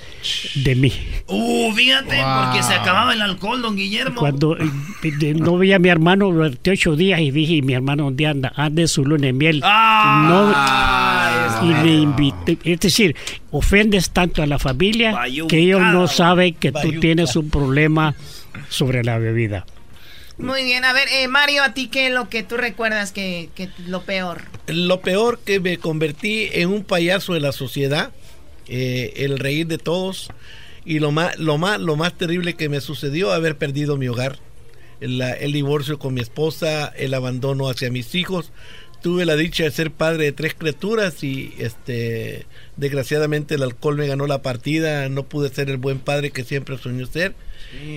[0.55, 0.93] de mí.
[1.27, 2.43] Uh, fíjate, Wow.
[2.45, 4.19] porque se acababa el alcohol, don Guillermo.
[4.19, 8.07] Cuando eh, no veía a mi hermano durante ocho días y dije, y mi hermano
[8.07, 9.61] un día anda, anda en su luna de miel.
[9.63, 10.51] Ah, no,
[11.61, 12.57] y me invité.
[12.63, 13.15] Es decir,
[13.51, 18.15] ofendes tanto a la familia que ellos no saben que tú tienes un problema
[18.69, 19.65] sobre la bebida.
[20.37, 23.49] Muy bien, a ver, eh, Mario, ¿a ti qué es lo que tú recuerdas que,
[23.53, 24.41] que lo peor?
[24.67, 28.11] Lo peor que me convertí en un payaso de la sociedad,
[28.67, 30.29] eh, el reír de todos
[30.83, 34.39] y lo más, lo más, lo más terrible que me sucedió haber perdido mi hogar,
[34.99, 38.51] el, el divorcio con mi esposa, el abandono hacia mis hijos.
[39.01, 42.45] Tuve la dicha de ser padre de tres criaturas y este
[42.77, 46.77] desgraciadamente el alcohol me ganó la partida, no pude ser el buen padre que siempre
[46.77, 47.33] soñé ser.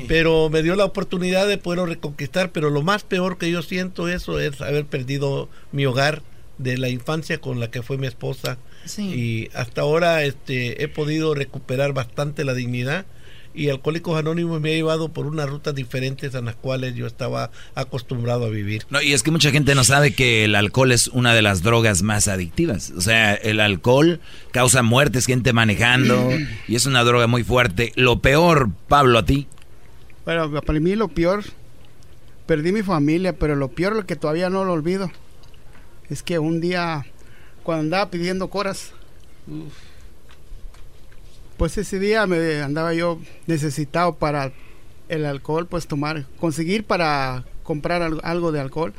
[0.09, 4.09] Pero me dio la oportunidad de poderlo reconquistar, pero lo más peor que yo siento
[4.09, 6.23] eso es haber perdido mi hogar
[6.59, 8.59] de la infancia con la que fue mi esposa.
[8.87, 9.03] Sí.
[9.03, 13.07] y hasta ahora este he podido recuperar bastante la dignidad
[13.55, 17.51] y Alcohólicos Anónimos me ha llevado por unas rutas diferentes a las cuales yo estaba
[17.75, 18.85] acostumbrado a vivir.
[18.91, 21.63] No, y es que mucha gente no sabe que el alcohol es una de las
[21.63, 22.93] drogas más adictivas.
[22.97, 24.21] O sea, el alcohol
[24.51, 26.31] causa muertes, gente manejando,
[26.69, 27.93] y es una droga muy fuerte.
[27.95, 29.47] Lo peor, Pablo, a ti.
[30.25, 31.45] Bueno, para mí lo peor,
[32.47, 35.13] perdí mi familia, pero lo peor, lo que todavía no lo olvido,
[36.11, 37.07] es que un día,
[37.63, 38.93] cuando andaba pidiendo coras,
[41.57, 44.53] pues ese día me andaba yo necesitado para
[45.09, 48.93] el alcohol, pues tomar, conseguir para comprar al- algo de alcohol,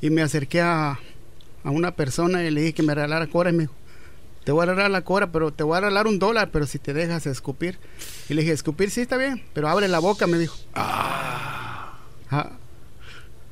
[0.00, 0.98] y me acerqué a,
[1.64, 3.74] a una persona y le dije que me regalara cora y me dijo,
[4.44, 6.78] te voy a regalar la cora, pero te voy a regalar un dólar, pero si
[6.80, 7.78] te dejas escupir.
[8.28, 10.56] Y le dije, escupir sí está bien, pero abre la boca, me dijo.
[10.74, 11.96] Ah,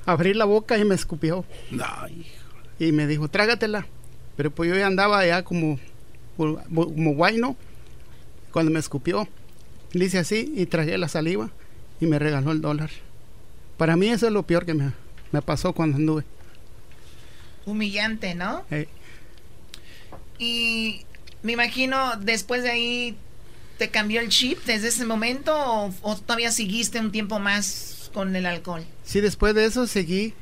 [0.06, 1.44] abrí la boca y me escupió.
[2.80, 3.86] Y me dijo, trágatela.
[4.36, 5.78] Pero pues yo ya andaba ya como,
[6.36, 7.56] como guayno
[8.52, 9.28] cuando me escupió.
[9.92, 11.50] Le hice así y tragué la saliva
[12.00, 12.90] y me regaló el dólar.
[13.76, 14.92] Para mí eso es lo peor que me,
[15.32, 16.24] me pasó cuando anduve.
[17.66, 18.64] Humillante, ¿no?
[18.70, 18.88] Eh,
[20.38, 21.04] Y
[21.42, 23.16] me imagino después de ahí
[23.78, 28.34] te cambió el chip desde ese momento o, o todavía seguiste un tiempo más con
[28.36, 28.84] el alcohol.
[29.04, 30.34] Sí, después de eso seguí.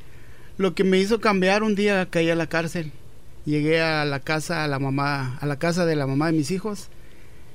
[0.56, 2.92] Lo que me hizo cambiar un día caí a la cárcel.
[3.44, 6.50] Llegué a la casa a la mamá, a la casa de la mamá de mis
[6.50, 6.88] hijos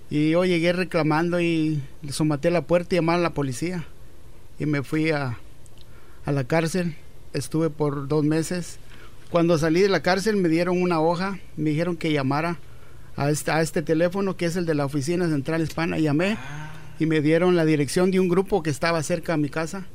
[0.09, 3.85] y yo llegué reclamando y le somaté la puerta y llamaron a la policía
[4.59, 5.37] y me fui a,
[6.25, 6.95] a la cárcel.
[7.33, 8.77] Estuve por dos meses.
[9.31, 12.59] Cuando salí de la cárcel me dieron una hoja, me dijeron que llamara
[13.15, 15.97] a este, a este teléfono que es el de la oficina central hispana.
[15.97, 16.37] Llamé
[16.99, 19.85] y me dieron la dirección de un grupo que estaba cerca de mi casa.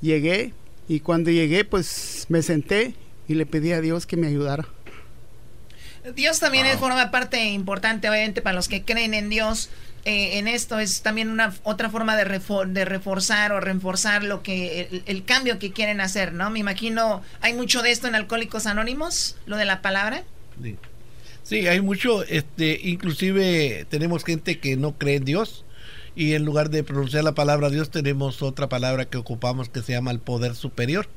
[0.00, 0.52] Llegué
[0.88, 2.94] y cuando llegué pues me senté
[3.26, 4.68] y le pedí a Dios que me ayudara.
[6.14, 9.70] Dios también es- forma parte importante, obviamente, para los que creen en Dios.
[10.04, 14.42] eh, en esto es también una otra forma de, refor- de reforzar o reforzar lo
[14.42, 16.48] que el, el cambio que quieren hacer, ¿no?
[16.50, 20.22] Me imagino, hay mucho de esto en Alcohólicos Anónimos, lo de la palabra.
[20.62, 20.76] Sí.
[21.42, 25.64] Sí, hay mucho, este, inclusive tenemos gente que no cree en Dios
[26.14, 29.92] y en lugar de pronunciar la palabra Dios tenemos otra palabra que ocupamos que se
[29.92, 31.08] llama el poder superior,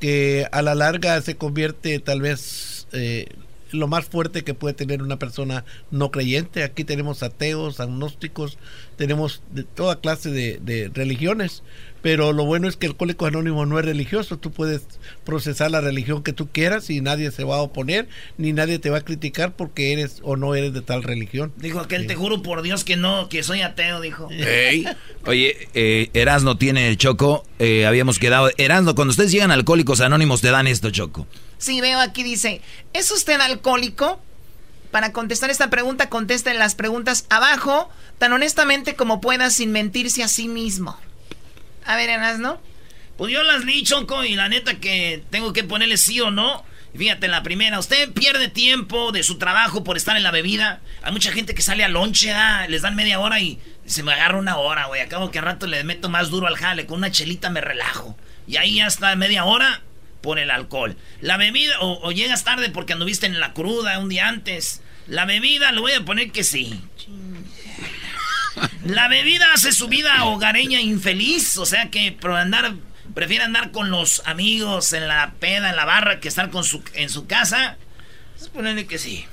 [0.00, 3.26] que a la larga se convierte tal vez eh,
[3.72, 6.62] lo más fuerte que puede tener una persona no creyente.
[6.62, 8.58] Aquí tenemos ateos, agnósticos,
[8.96, 11.62] tenemos de toda clase de, de religiones,
[12.02, 14.38] pero lo bueno es que el Alcohólico Anónimo no es religioso.
[14.38, 14.82] Tú puedes
[15.24, 18.90] procesar la religión que tú quieras y nadie se va a oponer, ni nadie te
[18.90, 21.52] va a criticar porque eres o no eres de tal religión.
[21.56, 24.28] Dijo aquel, te juro por Dios que no, que soy ateo, dijo.
[25.26, 27.44] Oye, eh, Erasno tiene Choco.
[27.58, 28.50] eh, habíamos quedado.
[28.56, 31.26] Erasno, cuando ustedes llegan a Alcohólicos Anónimos, te dan esto, Choco.
[31.58, 32.60] Sí, veo aquí dice,
[32.92, 34.22] ¿es usted alcohólico?
[34.90, 40.28] Para contestar esta pregunta, contesten las preguntas abajo, tan honestamente como pueda, sin mentirse a
[40.28, 40.98] sí mismo.
[41.84, 42.60] A ver, Enas, ¿no?
[43.16, 46.64] Pues yo las leí, Choco, y la neta que tengo que ponerle sí o no.
[46.96, 50.80] Fíjate, la primera, usted pierde tiempo de su trabajo por estar en la bebida.
[51.02, 52.66] Hay mucha gente que sale a lonche, ¿ah?
[52.68, 55.00] les dan media hora y se me agarra una hora, güey.
[55.00, 58.16] Acabo que al rato le meto más duro al jale, con una chelita me relajo.
[58.46, 59.82] Y ahí ya está media hora
[60.20, 60.96] por el alcohol.
[61.20, 64.82] La bebida, o, o llegas tarde porque anduviste en la cruda un día antes.
[65.06, 66.80] La bebida, le voy a poner que sí.
[68.84, 72.74] La bebida hace su vida hogareña infeliz, o sea que por andar,
[73.14, 76.82] prefiere andar con los amigos en la peda, en la barra, que estar con su,
[76.94, 77.76] en su casa.
[78.38, 79.26] Pues ponerle que sí.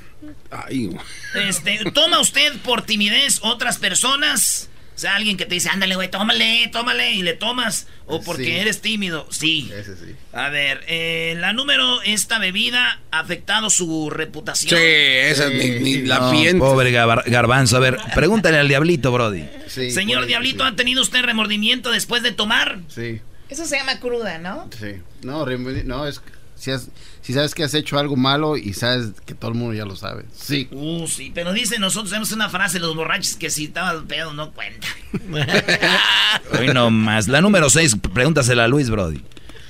[0.51, 0.89] Ay,
[1.35, 4.69] Este, ¿Toma usted por timidez otras personas?
[4.95, 7.87] O sea, alguien que te dice, ándale, güey, tómale, tómale, y le tomas.
[8.05, 9.27] O porque eres tímido.
[9.31, 9.71] Sí.
[9.73, 10.15] Ese sí.
[10.33, 14.77] A ver, eh, la número, esta bebida ha afectado su reputación.
[14.79, 16.59] Sí, esa ni, ni la No, piensa.
[16.59, 17.77] pobre Gar- garbanzo.
[17.77, 19.45] A ver, pregúntale al diablito, Brody.
[19.67, 22.79] Señor Diablito, ¿ha tenido usted remordimiento después de tomar?
[22.89, 24.69] Sí, Eso se llama cruda, ¿no?
[24.79, 24.95] sí.
[25.23, 26.21] No, no, es
[26.63, 26.87] si, has-
[27.21, 29.95] si sabes que has hecho algo malo y sabes que todo el mundo ya lo
[29.97, 30.23] sabe.
[30.33, 30.69] Sí.
[30.71, 34.51] Uh, sí, pero dice, nosotros tenemos una frase, los borrachos, que si estabas pedo no
[34.51, 34.87] cuenta.
[36.59, 37.27] Hoy no más.
[37.27, 39.21] La número 6, pregúntasela a Luis, Brody.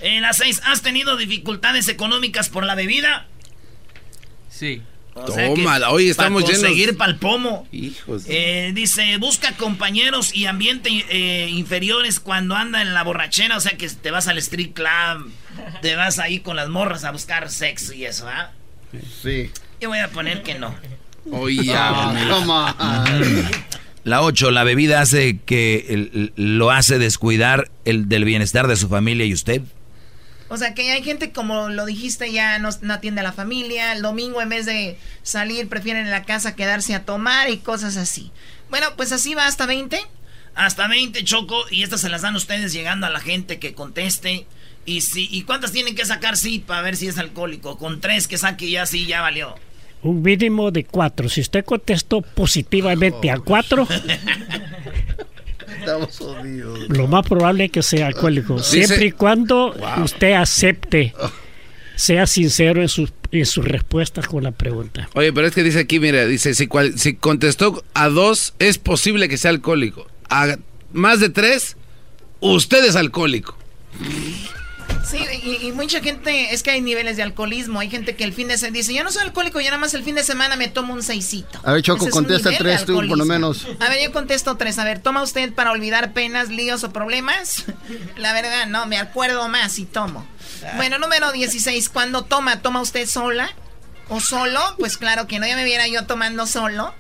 [0.02, 3.26] En la 6, ¿has tenido dificultades económicas por la bebida?
[4.50, 4.82] Sí.
[5.16, 7.68] O sea que Tómala, oye, estamos para llenos- conseguir pa'l pomo.
[7.72, 8.24] Hijos.
[8.28, 13.78] Eh, dice, busca compañeros y ambiente eh, inferiores cuando anda en la borrachera, o sea
[13.78, 15.32] que te vas al street club,
[15.82, 18.52] te vas ahí con las morras a buscar sexo y eso, ¿ah?
[19.22, 19.52] Sí.
[19.80, 20.74] Yo voy a poner que no.
[21.32, 22.18] Oye, on.
[24.04, 28.90] La 8, la bebida hace que el- lo hace descuidar el del bienestar de su
[28.90, 29.62] familia y usted.
[30.54, 33.92] O sea, que hay gente, como lo dijiste, ya no, no atiende a la familia.
[33.92, 37.98] El domingo, en vez de salir, prefieren en la casa quedarse a tomar y cosas
[37.98, 38.32] así.
[38.70, 40.00] Bueno, pues así va hasta 20.
[40.54, 44.46] Hasta 20, Choco, y estas se las dan ustedes llegando a la gente que conteste.
[44.86, 47.80] Y si, ¿y cuántas tienen que sacar sí para ver si es alcohólico?
[47.80, 49.56] Con tres que saque ya sí, ya valió.
[50.04, 51.30] Un mínimo de cuatro.
[51.30, 53.88] Si usted contestó positivamente a cuatro,
[55.86, 56.90] Estamos jodidos.
[56.90, 58.56] lo más probable es que sea alcohólico.
[58.56, 61.14] Dice- Siempre y cuando usted acepte,
[61.96, 65.10] sea sincero en sus, en sus respuestas con la pregunta.
[65.14, 68.78] Oye, pero es que dice aquí, mira, dice, si, cual- si contestó a dos, es
[68.78, 70.08] posible que sea alcohólico.
[70.30, 70.58] A
[70.92, 71.76] más de tres,
[72.40, 73.58] usted es alcohólico.
[75.06, 77.80] Sí, y, y mucha gente, es que hay niveles de alcoholismo.
[77.80, 79.94] Hay gente que el fin de semana dice, yo no soy alcohólico, yo nada más
[79.94, 81.60] el fin de semana me tomo un seisito.
[81.64, 83.68] A ver, Choco, Ese contesta tres tú, por lo menos.
[83.80, 84.80] A ver, yo contesto tres.
[84.80, 87.66] A ver, ¿toma usted para olvidar penas, líos o problemas?
[88.18, 90.26] La verdad, no, me acuerdo más y tomo.
[90.78, 92.62] Bueno, número 16, ¿cuándo toma?
[92.62, 93.50] ¿Toma usted sola?
[94.10, 94.60] ¿O solo?
[94.80, 96.94] Pues claro que no, ya me viera yo tomando solo.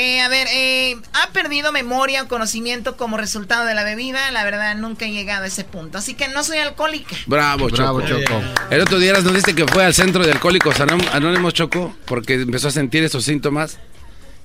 [0.00, 4.30] Eh, a ver, eh, ¿ha perdido memoria o conocimiento como resultado de la bebida?
[4.30, 5.98] La verdad, nunca he llegado a ese punto.
[5.98, 7.16] Así que no soy alcohólica.
[7.26, 8.20] Bravo, Bravo, Choco.
[8.24, 8.40] Choco.
[8.70, 12.34] El otro día nos diste que fue al centro de alcohólicos Anó- anónimos, Choco, porque
[12.34, 13.78] empezó a sentir esos síntomas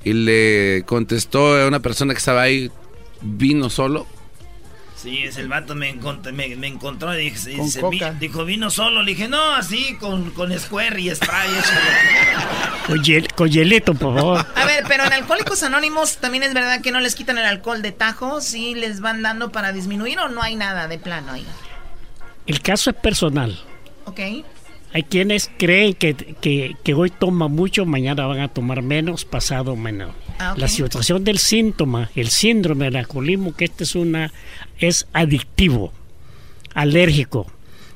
[0.03, 2.71] y le contestó a una persona que estaba ahí,
[3.21, 4.07] vino solo.
[5.03, 8.11] Sí, es el vato me, encont- me, me encontró y Con coca.
[8.11, 9.03] "Vi- dijo, vino solo.
[9.03, 11.49] Le dije, no, así, con, con square y échale".
[12.87, 14.45] Con, hiel- con hielito, por favor.
[14.55, 17.81] A ver, pero en Alcohólicos Anónimos también es verdad que no les quitan el alcohol
[17.81, 21.45] de tajo, sí les van dando para disminuir o no hay nada de plano ahí.
[22.47, 23.59] El caso es personal.
[24.05, 24.19] ¿Ok?
[24.93, 29.75] Hay quienes creen que, que, que hoy toman mucho, mañana van a tomar menos, pasado
[29.75, 30.11] menos.
[30.39, 30.57] Ah, ok.
[30.59, 34.31] La situación del síntoma, el síndrome del alcoholismo, que este es una
[34.79, 35.93] es adictivo,
[36.73, 37.51] alérgico.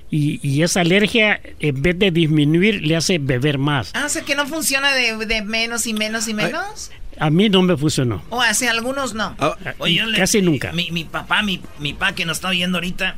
[0.09, 3.91] Y, y esa alergia, en vez de disminuir, le hace beber más.
[3.93, 6.91] Ah, o sea que no funciona de, de menos y menos y menos.
[7.19, 8.23] A mí no me funcionó.
[8.29, 9.35] O hacia algunos no.
[9.79, 10.71] Oye, yo le- Casi nunca.
[10.71, 13.15] Mi, mi papá, mi, mi papá que nos está oyendo ahorita,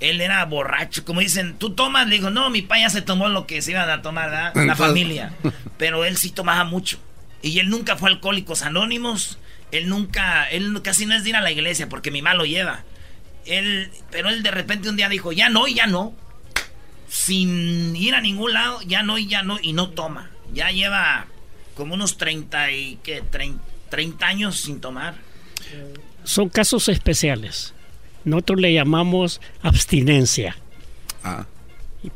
[0.00, 1.04] él era borracho.
[1.04, 2.08] Como dicen, ¿tú tomas?
[2.08, 4.52] Le digo, no, mi papá ya se tomó lo que se iban a tomar, ¿verdad?
[4.66, 5.32] La familia.
[5.78, 6.98] Pero él sí tomaba mucho.
[7.44, 9.38] Y él nunca fue a Alcohólicos Anónimos.
[9.70, 12.46] Él nunca, él casi no es de ir a la iglesia porque mi mamá lo
[12.46, 12.84] lleva.
[13.44, 16.14] Él, pero él de repente un día dijo, ya no y ya no.
[17.06, 19.58] Sin ir a ningún lado, ya no y ya no.
[19.60, 20.30] Y no toma.
[20.54, 21.26] Ya lleva
[21.74, 23.20] como unos 30 y, ¿qué?
[23.20, 25.14] 30, 30 años sin tomar.
[26.24, 27.74] Son casos especiales.
[28.24, 30.56] Nosotros le llamamos abstinencia.
[31.22, 31.46] Ah.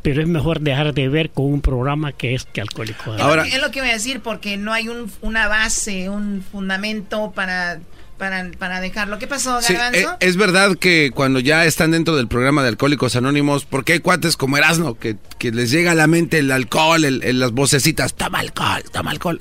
[0.02, 3.14] Pero es mejor dejar de ver con un programa que es que alcohólico.
[3.14, 6.08] Es, lo que, es lo que voy a decir, porque no hay un, una base,
[6.10, 7.80] un fundamento para,
[8.18, 9.18] para, para dejarlo.
[9.18, 10.10] ¿Qué pasó, Sí, Garbanzo?
[10.12, 14.00] eh, es verdad que cuando ya están dentro del programa de Alcohólicos Anónimos, porque hay
[14.00, 17.52] cuates como Erasmo que, que les llega a la mente el alcohol, el- el- las
[17.52, 19.40] vocecitas, toma alcohol, toma alcohol.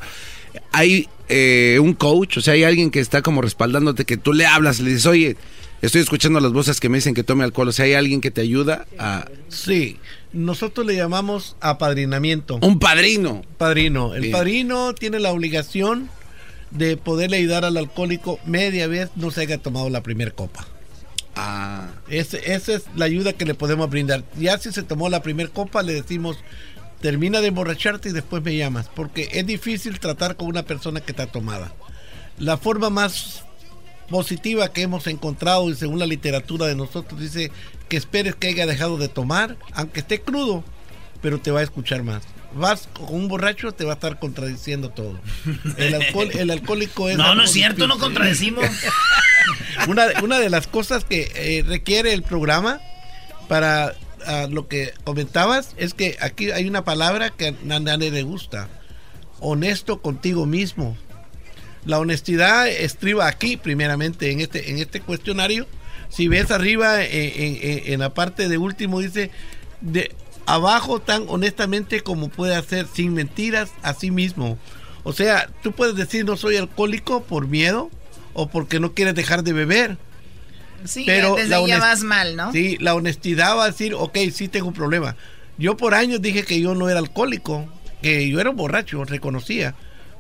[0.72, 4.46] Hay eh, un coach, o sea, hay alguien que está como respaldándote, que tú le
[4.46, 5.36] hablas, le dices, oye,
[5.82, 8.32] estoy escuchando las voces que me dicen que tome alcohol, o sea, hay alguien que
[8.32, 9.26] te ayuda a...
[9.50, 9.98] Sí,
[10.34, 12.60] nosotros le llamamos apadrinamiento.
[12.62, 13.44] Un padrino.
[13.58, 14.14] Padrino.
[14.16, 14.32] El Bien.
[14.34, 16.10] padrino tiene la obligación
[16.72, 20.68] de poderle ayudar al alcohólico media vez no se haya tomado la primera copa.
[21.36, 21.88] Ah.
[22.10, 24.24] Ese- esa es la ayuda que le podemos brindar.
[24.38, 26.38] Ya si se tomó la primera copa, le decimos,
[27.00, 28.90] termina de emborracharte y después me llamas.
[28.94, 31.74] Porque es difícil tratar con una persona que está tomada.
[32.40, 33.44] La forma más
[34.10, 37.52] positiva que hemos encontrado y según la literatura de nosotros dice
[37.90, 40.64] que esperes que haya dejado de tomar, aunque esté crudo,
[41.22, 42.24] pero te va a escuchar más.
[42.54, 45.20] Vas con un borracho, te va a estar contradiciendo todo.
[45.78, 47.18] El, alcohol, el alcohólico es...
[47.18, 48.66] No, no es cierto, no contradecimos.
[49.88, 52.80] una, una de las cosas que eh, requiere el programa
[53.48, 58.24] para ah, lo que comentabas es que aquí hay una palabra que a nadie le
[58.24, 58.70] gusta.
[59.40, 60.98] Honesto contigo mismo.
[61.86, 65.68] La honestidad estriba aquí, primeramente, en este, en este cuestionario.
[66.10, 69.32] Si ves arriba, en, en la parte de último, dice
[69.82, 74.58] de abajo tan honestamente como puede hacer, sin mentiras a sí mismo.
[75.04, 77.92] O sea, tú puedes decir no soy alcohólico por miedo
[78.34, 79.98] o porque no quieres dejar de beber.
[80.86, 82.52] Sí, pero desde la ya vas mal, ¿no?
[82.52, 85.16] Sí, la honestidad va a decir, ok, sí tengo un problema.
[85.58, 87.68] Yo por años dije que yo no era alcohólico,
[88.02, 89.76] que yo era un borracho, reconocía.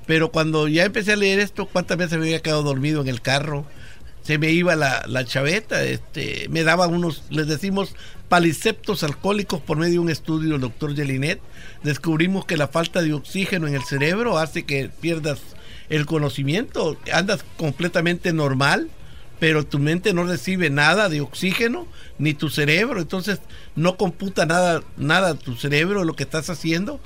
[0.07, 3.21] Pero cuando ya empecé a leer esto, ¿cuántas veces me había quedado dormido en el
[3.21, 3.65] carro?
[4.23, 7.93] Se me iba la, la chaveta, este, me daban unos, les decimos,
[8.27, 11.39] paliceptos alcohólicos por medio de un estudio del doctor Jelinet.
[11.83, 15.39] Descubrimos que la falta de oxígeno en el cerebro hace que pierdas
[15.89, 18.89] el conocimiento, andas completamente normal,
[19.39, 23.39] pero tu mente no recibe nada de oxígeno, ni tu cerebro, entonces
[23.75, 26.99] no computa nada, nada tu cerebro lo que estás haciendo.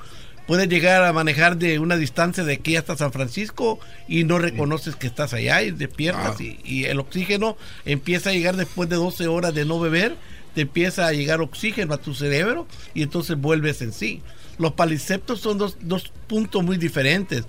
[0.51, 3.79] Puedes llegar a manejar de una distancia de aquí hasta San Francisco
[4.09, 7.55] y no reconoces que estás allá y despiertas y, y, el oxígeno
[7.85, 10.17] empieza a llegar después de 12 horas de no beber
[10.53, 14.23] te empieza a llegar oxígeno a tu cerebro y entonces vuelves en sí.
[14.57, 17.45] Los paliceptos son dos, dos puntos muy diferentes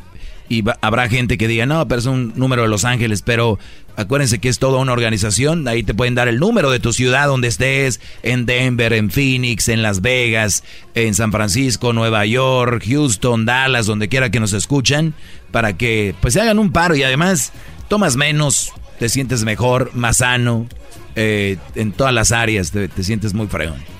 [0.49, 3.59] y habrá gente que diga, no, pero es un número de Los Ángeles, pero
[3.97, 7.29] acuérdense que es toda una organización, ahí te pueden dar el número de tu ciudad
[7.29, 10.65] donde estés, en Denver, en Phoenix, en Las Vegas,
[10.95, 15.15] en San Francisco, Nueva York, Houston, Dallas, donde quiera que nos escuchen,
[15.51, 17.53] para que pues se hagan un paro y además
[17.89, 20.67] tomas menos, te sientes mejor, más sano,
[21.17, 23.94] eh, en todas las áreas te, sientes muy fregón.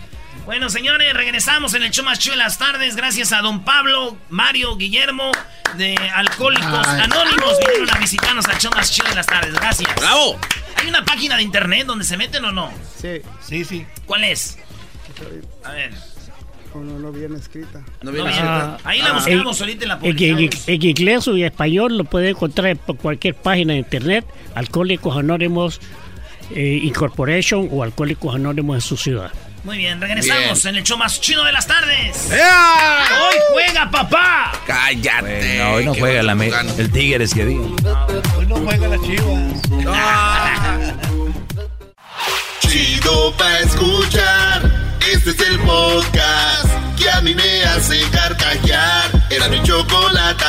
[0.45, 2.97] Bueno, señores, regresamos en el show más chido de las tardes.
[2.97, 5.33] Gracias a don Pablo, Mario, Guillermo
[5.77, 7.59] de Alcohólicos Anónimos.
[7.61, 9.55] Vinieron a visitarnos al show más chido de las tardes.
[9.55, 9.95] Gracias.
[9.97, 10.39] ¡Bravo!
[10.77, 12.73] ¿Hay una página de internet donde se meten o no?
[13.01, 13.23] Sí.
[13.41, 13.87] Sí, sí.
[14.07, 14.59] ¿Cuál es?
[15.65, 15.93] A ver
[16.83, 17.85] no, no viene escrita.
[18.03, 18.79] No viene escrita.
[18.85, 19.13] Ahí la ah.
[19.15, 20.69] buscamos ahorita en la publicamos.
[20.69, 24.25] En, inglés y español lo puede encontrar por cualquier página de internet.
[24.55, 25.81] Alcohólicos Anónimos
[26.51, 29.33] eh, Incorporation o Alcohólicos Anónimos en su ciudad.
[29.65, 32.29] Muy bien, regresamos en el show más chido de las tardes.
[32.31, 34.53] ¡Hoy juega papá!
[34.67, 35.59] ¡Cállate!
[35.59, 37.75] no, hoy no juega la el Tigres que digo.
[38.37, 39.63] hoy no juega la Chivas.
[42.61, 44.71] Chido pa' escuchar.
[45.11, 46.69] Este es el podcast
[46.99, 49.11] que a mí me hace carcajear.
[49.31, 50.45] Era mi chocolate.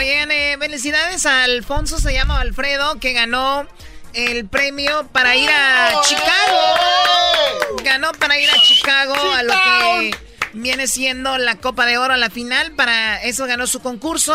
[0.00, 3.66] Oigan, eh, felicidades a Alfonso, se llama Alfredo, que ganó
[4.14, 7.82] el premio para ir a Chicago.
[7.84, 10.16] Ganó para ir a Chicago, a lo que
[10.54, 12.72] viene siendo la Copa de Oro a la final.
[12.72, 14.34] Para eso ganó su concurso.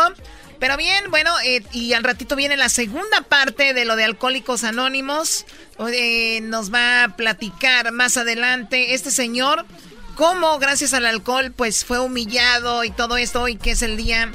[0.60, 4.62] Pero bien, bueno, eh, y al ratito viene la segunda parte de lo de Alcohólicos
[4.62, 5.46] Anónimos.
[5.92, 9.66] Eh, nos va a platicar más adelante este señor
[10.14, 14.32] cómo gracias al alcohol pues fue humillado y todo esto hoy que es el día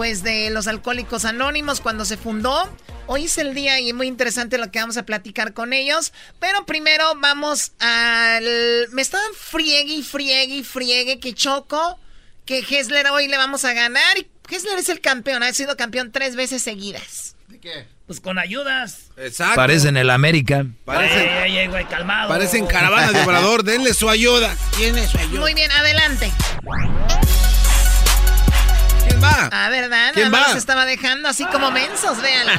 [0.00, 2.74] pues de los Alcohólicos Anónimos cuando se fundó.
[3.06, 6.14] Hoy es el día y es muy interesante lo que vamos a platicar con ellos.
[6.38, 8.88] Pero primero vamos al...
[8.92, 12.00] Me estaban friegue y friegue y friegue que choco
[12.46, 14.16] que Hessler hoy le vamos a ganar.
[14.48, 17.36] Hessler es el campeón, ha sido campeón tres veces seguidas.
[17.48, 17.86] ¿De qué?
[18.06, 19.10] Pues con ayudas.
[19.18, 19.56] Exacto.
[19.56, 20.64] Parecen el América.
[20.86, 22.30] Parecen, ay, ay, güey, calmado.
[22.30, 24.56] Parecen caravana de obrador, denle su ayuda.
[24.78, 25.40] ¿Quién es su ayuda?
[25.40, 26.32] Muy bien, adelante.
[29.20, 29.48] ¿Quién va?
[29.52, 30.12] Ah, ¿verdad?
[30.14, 30.52] ¿Quién Nada más va?
[30.54, 32.56] se estaba dejando así como mensos, véanlos.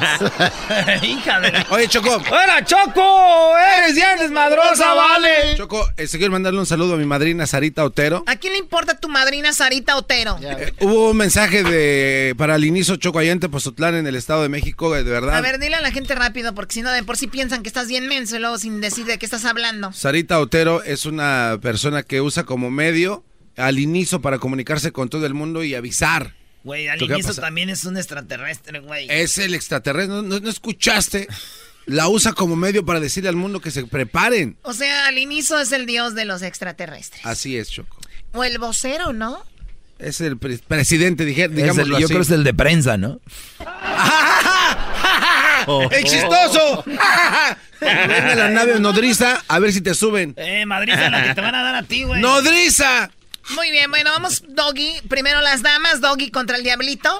[1.02, 1.66] Hija de...
[1.70, 2.22] Oye, Choco.
[2.30, 3.52] ¡Hola, Choco!
[3.78, 5.56] ¡Eres ya desmadrosa, vale!
[5.56, 8.22] Choco, este, quiero mandarle un saludo a mi madrina Sarita Otero.
[8.26, 10.38] ¿A quién le importa tu madrina Sarita Otero?
[10.40, 14.42] Eh, hubo un mensaje de para el inicio Choco allá en Tepozotlán, en el Estado
[14.42, 15.34] de México, eh, de verdad.
[15.34, 17.68] A ver, dile a la gente rápido, porque si no, de por sí piensan que
[17.68, 19.92] estás bien menso y luego sin decir de qué estás hablando.
[19.92, 23.24] Sarita Otero es una persona que usa como medio
[23.56, 26.34] al inicio para comunicarse con todo el mundo y avisar.
[26.64, 26.86] Güey,
[27.22, 27.44] pasar.
[27.44, 29.06] también es un extraterrestre, güey.
[29.10, 31.26] Es el extraterrestre, ¿no, no- no escuchaste?
[31.86, 34.56] La usa como medio para decirle al mundo que se preparen.
[34.62, 37.24] O sea, al inicio es el dios de los extraterrestres.
[37.26, 37.96] Así es, Choco.
[38.32, 39.42] O el vocero, ¿no?
[39.98, 42.06] Es el pre- presidente, dije, digámoslo yo así.
[42.06, 43.20] creo que es el de prensa, ¿no?
[45.90, 46.84] ¡El chistoso!
[47.80, 50.34] Ven a la nave nodriza a ver si te suben.
[50.36, 52.20] Eh, madriza la que te van a dar a ti, güey.
[52.20, 53.10] ¡Nodriza!
[53.50, 55.00] Muy bien, bueno, vamos, Doggy.
[55.08, 57.10] Primero las damas, Doggy contra el diablito.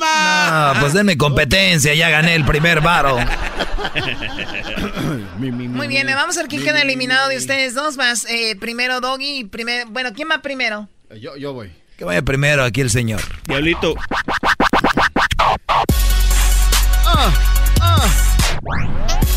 [0.00, 3.18] Ah, pues denme competencia, ya gané el primer varo.
[5.38, 7.96] Muy bien, eh, vamos a ver quién queda eliminado de ustedes dos.
[7.96, 9.88] Más eh, primero Doggy y primero.
[9.90, 10.88] Bueno, ¿quién va primero?
[11.20, 11.72] Yo, yo voy.
[11.96, 13.20] Que vaya primero aquí el señor.
[13.44, 13.94] Diablito.
[17.04, 17.32] Ah,
[17.80, 18.06] ah.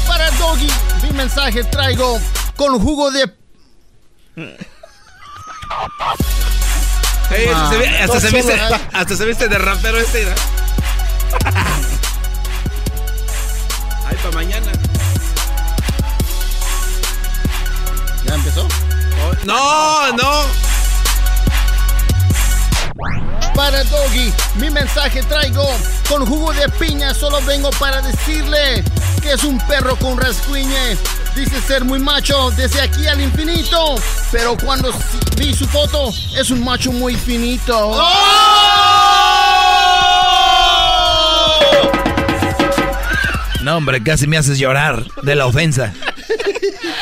[0.08, 0.70] Para Doggy,
[1.04, 2.20] mi mensaje traigo
[2.56, 3.32] con jugo de.
[7.32, 8.60] Hasta se, ve- hasta, Dos se viste,
[8.94, 10.20] hasta se viste de rapero este.
[10.26, 10.36] mira.
[14.08, 14.72] Ay, para mañana.
[18.26, 18.68] ¿Ya empezó?
[19.46, 20.44] No, no.
[23.56, 25.66] Para Doggy, mi mensaje traigo
[26.10, 27.14] con jugo de piña.
[27.14, 28.84] Solo vengo para decirle
[29.22, 30.98] que es un perro con rascuñe.
[31.36, 33.96] Dice ser muy macho desde aquí al infinito.
[34.32, 34.92] Pero cuando
[35.38, 37.96] vi su foto, es un macho muy finito.
[43.64, 45.94] No, hombre, casi me haces llorar de la ofensa.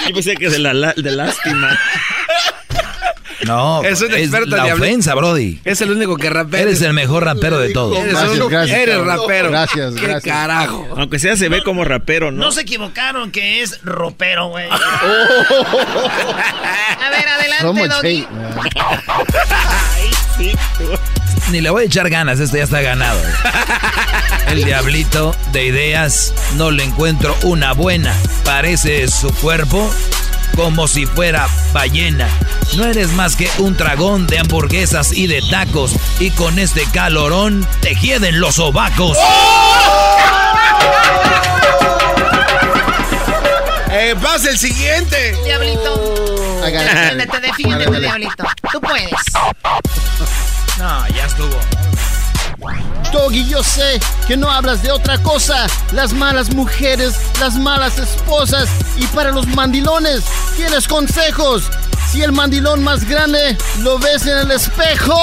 [0.07, 1.79] Yo pensé que de la, la- de lástima.
[3.49, 4.83] No, Es un experto, la diablo.
[4.85, 5.59] ofensa, Brody.
[5.65, 6.61] Es el único que rapea.
[6.61, 7.97] Eres el mejor rapero de todos.
[7.97, 9.49] Eres, Gracias, uno- gracias, eres rapero.
[9.49, 10.35] Gracias, ¿Qué gracias.
[10.35, 10.87] carajo?
[10.95, 12.45] Aunque sea, se ve como rapero, ¿no?
[12.45, 14.67] No se equivocaron que es ropero, güey.
[14.69, 14.79] A
[17.09, 18.27] ver, adelante, Somos Doggy.
[20.37, 20.53] Jay.
[21.51, 23.19] Ni le voy a echar ganas, esto ya está ganado.
[24.47, 28.13] El diablito de ideas no le encuentro una buena.
[28.45, 29.91] Parece su cuerpo
[30.55, 32.27] como si fuera ballena.
[32.75, 35.93] No eres más que un dragón de hamburguesas y de tacos.
[36.19, 39.17] Y con este calorón te hieden los sobacos.
[43.91, 45.35] Eh, pasa el siguiente.
[45.43, 46.15] Diablito.
[46.63, 47.99] Haga- Defiéndete, defiéndete.
[47.99, 48.43] Diablito.
[48.71, 49.11] Tú puedes.
[50.77, 51.59] No, ya estuvo.
[53.11, 55.67] Doggy, yo sé que no hablas de otra cosa.
[55.91, 58.69] Las malas mujeres, las malas esposas.
[58.97, 60.23] Y para los mandilones,
[60.55, 61.63] tienes consejos.
[62.11, 65.15] Si el mandilón más grande lo ves en el espejo.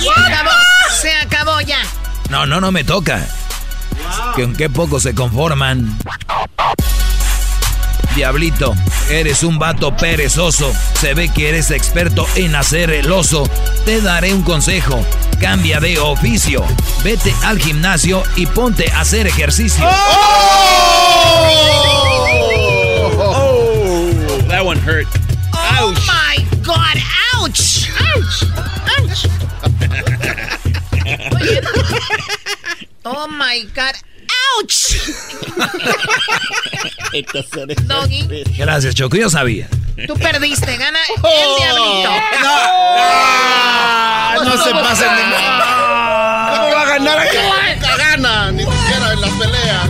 [0.00, 0.50] Se acabó.
[1.00, 1.78] Se acabó ya.
[2.30, 3.26] No, no, no me toca.
[4.34, 5.98] Que en qué poco se conforman.
[8.18, 8.74] Diablito,
[9.10, 10.72] eres un vato perezoso.
[11.00, 13.48] Se ve que eres experto en hacer el oso.
[13.84, 15.06] Te daré un consejo.
[15.40, 16.64] Cambia de oficio.
[17.04, 19.84] Vete al gimnasio y ponte a hacer ejercicio.
[24.48, 25.06] That one hurt.
[25.54, 26.98] Oh my God.
[27.36, 27.88] Ouch.
[28.16, 28.42] Ouch.
[28.98, 29.26] Ouch.
[31.40, 31.60] Oye.
[33.04, 33.94] Oh my God.
[34.60, 34.96] Ouch.
[37.86, 39.16] Doggy, Gracias, Choco.
[39.16, 39.68] Yo sabía.
[40.06, 40.76] tú perdiste.
[40.76, 42.10] Gana el diablito.
[43.10, 47.40] Ah, no se pasen de ¿Cómo va a ganar acá?
[47.74, 49.88] Nunca gana, ni siquiera en las peleas.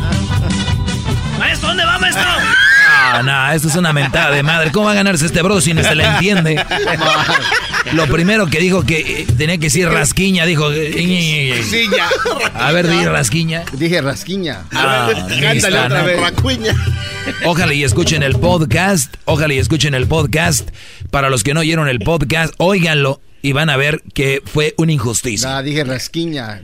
[1.38, 2.24] Maestro, ¿dónde va, maestro?
[3.00, 4.70] Ah, no, esto es una mentada de madre.
[4.72, 6.62] ¿Cómo va a ganarse este bro si no se le entiende?
[7.92, 10.70] Lo primero que dijo que eh, tenía que decir rasquiña, dijo.
[10.72, 12.08] eh, Sí, ya.
[12.54, 13.64] A ver, di rasquiña.
[13.72, 14.64] Dije rasquiña.
[14.72, 15.10] Ah,
[15.40, 16.04] Cántale otra ¿no?
[16.04, 16.20] vez.
[17.44, 19.14] Ojalá y escuchen el podcast.
[19.24, 20.68] Ojalá y escuchen el podcast.
[21.10, 24.92] Para los que no oyeron el podcast, óiganlo y van a ver que fue una
[24.92, 25.48] injusticia.
[25.48, 26.60] Nah, dije rasquiña.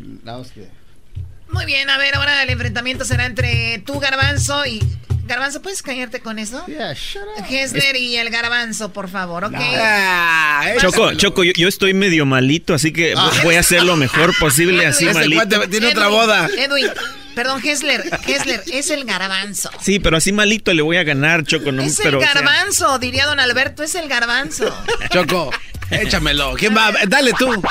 [1.50, 4.80] Muy bien, a ver, ahora el enfrentamiento será entre tú, Garbanzo, y...
[5.26, 6.64] Garbanzo, ¿puedes callarte con eso?
[6.66, 7.44] Yeah, shut up.
[7.48, 9.54] Hesler y el Garbanzo, por favor, ¿ok?
[9.56, 14.36] Ah, Choco, Choco, yo, yo estoy medio malito, así que voy a hacer lo mejor
[14.38, 15.56] posible así malito.
[15.56, 16.48] cuate tiene otra boda.
[16.56, 16.90] Edwin,
[17.34, 19.70] Perdón, Hessler, Hessler, es el garbanzo.
[19.80, 21.72] Sí, pero así malito le voy a ganar, Choco.
[21.72, 24.72] No, es pero, el garbanzo, diría don Alberto, es el garbanzo.
[25.10, 25.50] Choco,
[25.90, 26.54] échamelo.
[26.54, 26.92] ¿Quién va?
[27.08, 27.62] Dale tú.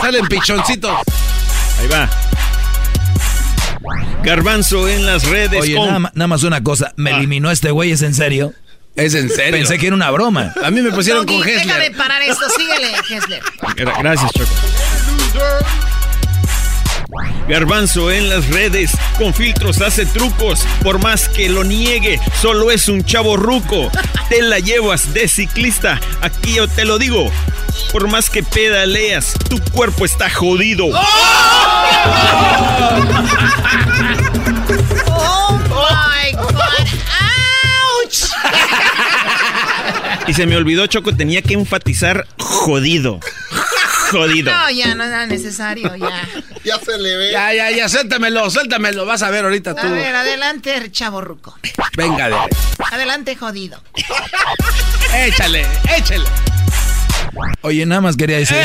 [0.00, 0.96] Salen pichoncitos.
[1.78, 2.10] Ahí va.
[4.22, 5.60] Garbanzo en las redes.
[5.60, 6.92] Oye, con- nada, más una cosa.
[6.96, 7.16] Me Ah.
[7.18, 8.52] eliminó este güey, ¿es en serio?
[8.94, 9.52] Es en serio.
[9.52, 10.52] Pensé que era una broma.
[10.62, 11.96] A mí me pusieron Doggy, con déjame Hessler.
[11.96, 13.42] parar esto, síguele, Hessler.
[13.76, 14.50] Gra- Gracias, Choco.
[17.48, 22.88] Garbanzo en las redes, con filtros hace trucos, por más que lo niegue, solo es
[22.88, 23.90] un chavo ruco.
[24.30, 27.30] Te la llevas de ciclista, aquí yo te lo digo.
[27.92, 30.86] Por más que pedaleas, tu cuerpo está jodido.
[35.06, 36.86] Oh my God.
[38.00, 38.30] ¡Auch!
[40.28, 43.20] Y se me olvidó, Choco, tenía que enfatizar jodido.
[44.12, 44.52] Jodido.
[44.62, 46.28] No, ya no era necesario, ya.
[46.64, 47.32] Ya se le ve.
[47.32, 49.04] Ya, ya, ya, suéltamelo, suéltamelo.
[49.04, 49.84] Vas a ver ahorita tú.
[49.84, 51.58] A ver, adelante, chavo ruco.
[51.96, 52.36] Venga, de.
[52.92, 53.82] Adelante, jodido.
[55.12, 55.66] Échale,
[55.96, 56.24] échale.
[57.62, 58.56] Oye, nada más quería decir.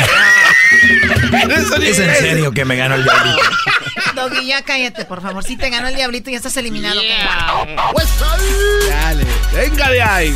[1.81, 3.41] es en serio que me ganó el diablito.
[4.15, 5.43] Doggy, ya cállate, por favor.
[5.43, 7.01] Si te ganó el diablito, ya estás eliminado.
[8.89, 10.35] Dale, venga de ahí.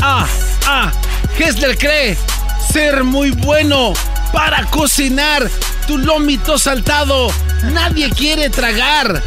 [0.00, 0.26] Ah,
[0.66, 0.92] ah,
[1.38, 2.16] Hessler cree
[2.72, 3.92] ser muy bueno
[4.32, 5.48] para cocinar.
[5.86, 7.32] Tu lomito saltado,
[7.72, 9.22] nadie quiere tragar.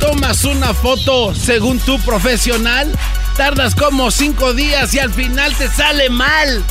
[0.00, 2.90] Tomas una foto según tu profesional.
[3.36, 6.62] Tardas como cinco días y al final te sale mal.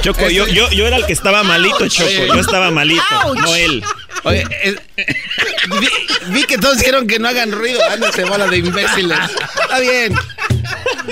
[0.00, 2.10] Choco, yo, yo, yo era el que estaba malito, Choco.
[2.10, 3.02] Yo estaba malito,
[3.34, 3.82] no él.
[4.24, 4.44] Oye,
[5.80, 5.88] vi,
[6.28, 7.80] vi que todos dijeron que no hagan ruido.
[7.90, 9.18] Ándense, bola de imbéciles.
[9.62, 10.14] Está bien.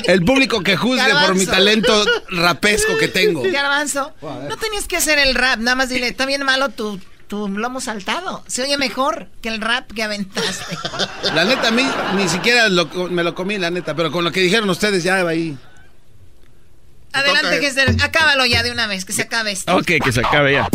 [0.04, 3.42] El público que juzgue por mi talento rapesco que tengo.
[3.52, 5.58] Garbanzo, no tenías que hacer el rap.
[5.58, 8.44] Nada más dile, está bien malo tu, tu lomo saltado.
[8.46, 10.76] Se oye mejor que el rap que aventaste.
[11.34, 11.86] La neta, a mí
[12.16, 13.94] ni siquiera lo- me lo comí, la neta.
[13.94, 15.56] Pero con lo que dijeron ustedes, ya va ahí.
[17.12, 17.66] Adelante, toca.
[17.66, 17.96] Hester.
[18.02, 19.76] Acábalo ya de una vez, que se acabe esto.
[19.76, 20.68] Ok, que se acabe ya.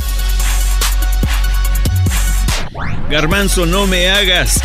[3.09, 4.61] Garbanzo, no me hagas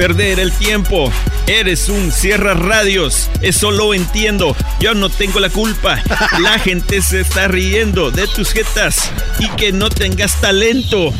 [0.00, 1.12] perder el tiempo.
[1.46, 3.28] Eres un cierra radios.
[3.42, 4.56] Eso lo entiendo.
[4.80, 6.02] Yo no tengo la culpa.
[6.40, 9.10] La gente se está riendo de tus jetas
[9.40, 11.12] y que no tengas talento.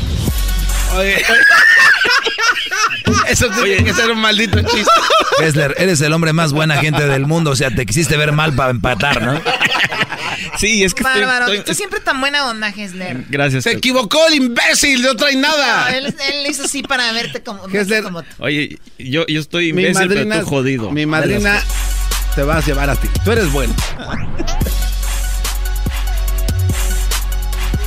[0.97, 1.23] Oye.
[3.29, 4.91] Eso tiene que ser un maldito chiste.
[5.39, 7.51] Kessler, eres el hombre más buena gente del mundo.
[7.53, 9.41] O sea, te quisiste ver mal para empatar, ¿no?
[10.59, 13.25] Sí, es que Bárbaro, estoy- tú siempre tan buena onda, Hessler.
[13.29, 13.65] Gracias.
[13.65, 15.97] Se equivocó el imbécil, no trae No, nada.
[15.97, 18.03] él, él hizo así para verte como, Hessler.
[18.03, 18.29] como tú.
[18.39, 20.91] Oye, yo, yo estoy Mi imbécil, madrina, pero tú jodido.
[20.91, 21.63] mi madrina
[22.35, 23.09] te vas a llevar a ti.
[23.25, 23.75] Tú eres bueno.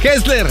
[0.01, 0.47] Kessler,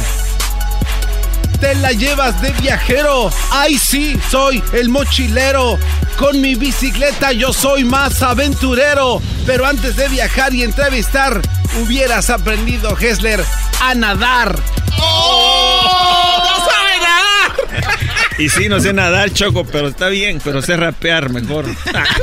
[1.63, 3.31] te la llevas de viajero.
[3.53, 5.79] Ay, sí, soy el mochilero.
[6.19, 9.23] Con mi bicicleta yo soy más aventurero.
[9.47, 11.41] Pero antes de viajar y entrevistar,
[11.81, 13.45] hubieras aprendido, Kessler,
[13.81, 14.59] a nadar.
[14.99, 16.43] ¡Oh!
[16.43, 17.99] ¡No sabe nadar!
[18.39, 21.67] Y sí, no sé nadar, Choco, pero está bien, pero sé rapear mejor.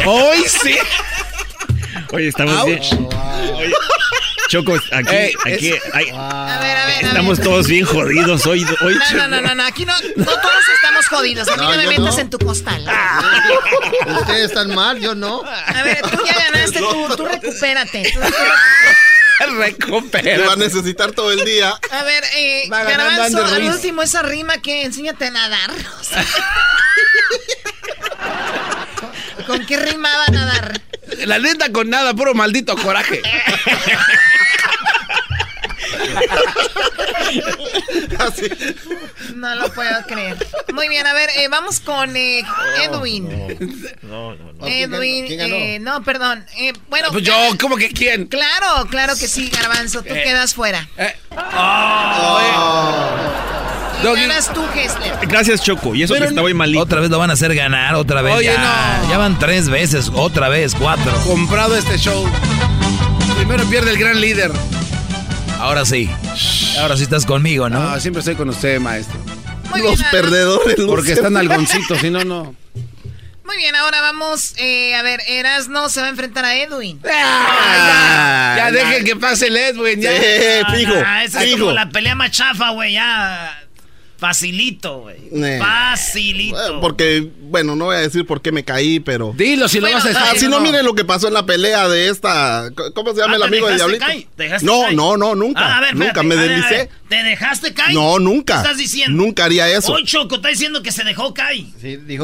[0.06, 0.76] Hoy sí.
[2.11, 2.68] Oye, estamos Ouch.
[2.68, 3.07] bien.
[3.56, 3.74] Oye,
[4.49, 5.15] Choco, aquí,
[5.45, 7.47] aquí, es- ay, A ver, a ver, a estamos ver.
[7.47, 8.65] todos bien jodidos hoy.
[8.81, 9.17] hoy No, Choco.
[9.17, 11.47] no, no, no, no, aquí no, no todos estamos jodidos.
[11.47, 12.19] A mí no, No, me metas no.
[12.21, 12.84] en tu costal.
[14.19, 15.43] Ustedes están mal, yo no.
[15.45, 18.11] A ver, tú ya ganaste, tú, tú recupérate.
[18.11, 20.35] Tú- tú- Recupera.
[20.35, 21.73] Te va a necesitar todo el día.
[21.91, 25.71] a ver, eh, Garbanzo, al último esa rima que enséñate a nadar.
[25.99, 26.26] O sea,
[29.47, 30.81] ¿Con qué rimaba nadar?
[31.26, 33.21] La neta con nada, puro maldito coraje.
[39.36, 40.38] No lo puedo creer.
[40.73, 42.44] Muy bien, a ver, eh, vamos con eh,
[42.84, 43.27] Edwin.
[44.03, 44.68] No, no, no.
[44.68, 45.56] Edwin, ¿Quién ganó?
[45.56, 46.45] eh, no, perdón.
[46.57, 48.27] Eh, bueno, Pues yo, ¿cómo que quién?
[48.27, 50.23] claro, claro que sí, Garbanzo, tú Eh.
[50.23, 50.88] quedas fuera.
[54.03, 54.61] Ganas tú.
[55.27, 55.94] Gracias, Choco.
[55.94, 56.81] Y eso Pero que estaba muy malito.
[56.81, 58.36] Otra vez lo van a hacer ganar, otra vez.
[58.36, 59.10] Oye, ya, no.
[59.10, 61.11] ya van tres veces, otra vez, cuatro.
[61.26, 62.26] Comprado este show.
[63.36, 64.52] Primero pierde el gran líder.
[65.60, 66.10] Ahora sí.
[66.80, 67.80] Ahora sí estás conmigo, ¿no?
[67.80, 69.19] No, siempre estoy con usted, maestro.
[69.72, 70.76] Muy Los bien, perdedores.
[70.88, 71.27] Porque Lucero.
[71.27, 72.56] están algoncitos, si no, no.
[73.45, 76.99] Muy bien, ahora vamos, eh, a ver, Erasno se va a enfrentar a Edwin.
[77.11, 80.11] Ah, ya dejen que pase el Edwin, ya.
[80.11, 81.60] Sí, fijo, Ah, esa es fijo.
[81.65, 83.60] como la pelea más chafa, güey, ya.
[84.20, 85.18] Facilito, güey.
[85.32, 85.60] Eh.
[85.60, 86.82] Facilito.
[86.82, 89.34] Porque, bueno, no voy a decir por qué me caí, pero.
[89.36, 90.24] Dilo si lo vas a decir.
[90.26, 92.70] Ah, si no, miren lo que pasó en la pelea de esta.
[92.94, 94.06] ¿Cómo se llama Ah, el ¿te amigo de Diablito?
[94.06, 94.28] caer?
[94.36, 94.96] ¿Te dejaste No, caer?
[94.96, 95.62] no, no, nunca.
[95.62, 96.76] Ah, a ver, nunca espérate, me a deslicé.
[96.76, 96.90] ver.
[97.08, 97.94] ¿Te dejaste caer?
[97.94, 98.54] No, nunca.
[98.56, 99.24] ¿Qué estás diciendo?
[99.24, 99.94] Nunca haría eso.
[99.94, 101.66] Hoy Choco está diciendo que se dejó caer.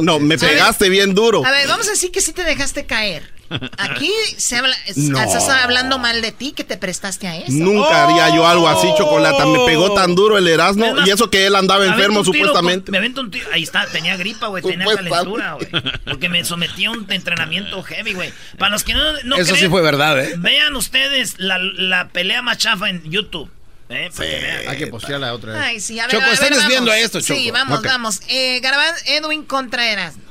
[0.04, 1.46] No, me pegaste bien duro.
[1.46, 3.34] A ver, vamos a decir que sí te dejaste caer.
[3.78, 5.20] Aquí se habla, No.
[5.22, 7.52] estás hablando mal de ti que te prestaste a eso.
[7.52, 9.46] Nunca haría yo algo así, Chocolata.
[9.46, 12.86] Me pegó tan duro el Erasmo y eso que él andaba enfermo tiro supuestamente.
[12.86, 13.48] con- me avento un tiro.
[13.54, 14.64] Ahí está, tenía gripa, güey.
[14.64, 15.10] Tenía Supuestamente.
[15.18, 15.70] calentura, güey.
[16.06, 18.34] Porque me sometí a un entrenamiento heavy, güey.
[18.58, 20.34] Para los que no, no Eso sí creen, fue verdad, ¿eh?
[20.38, 23.50] Vean ustedes la, la pelea más chafa en YouTube.
[23.90, 24.10] ¿eh?
[24.16, 24.70] Para que vean.
[24.70, 25.62] Hay que postearla otra vez.
[25.64, 26.64] Ay, sí, a ver, Choco, a ver, están vamos.
[26.64, 27.40] desviando a esto, Choco.
[27.40, 27.86] Sí, vamos, Ok.
[27.86, 28.22] vamos.
[28.28, 30.24] Eh, Garabán, Edwin contra Erasmo.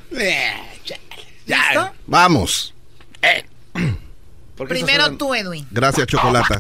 [1.47, 1.93] ¿Listo?
[2.07, 2.74] Vamos.
[4.69, 5.67] Primero tú, Edwin.
[5.71, 6.59] Gracias, Chocolata.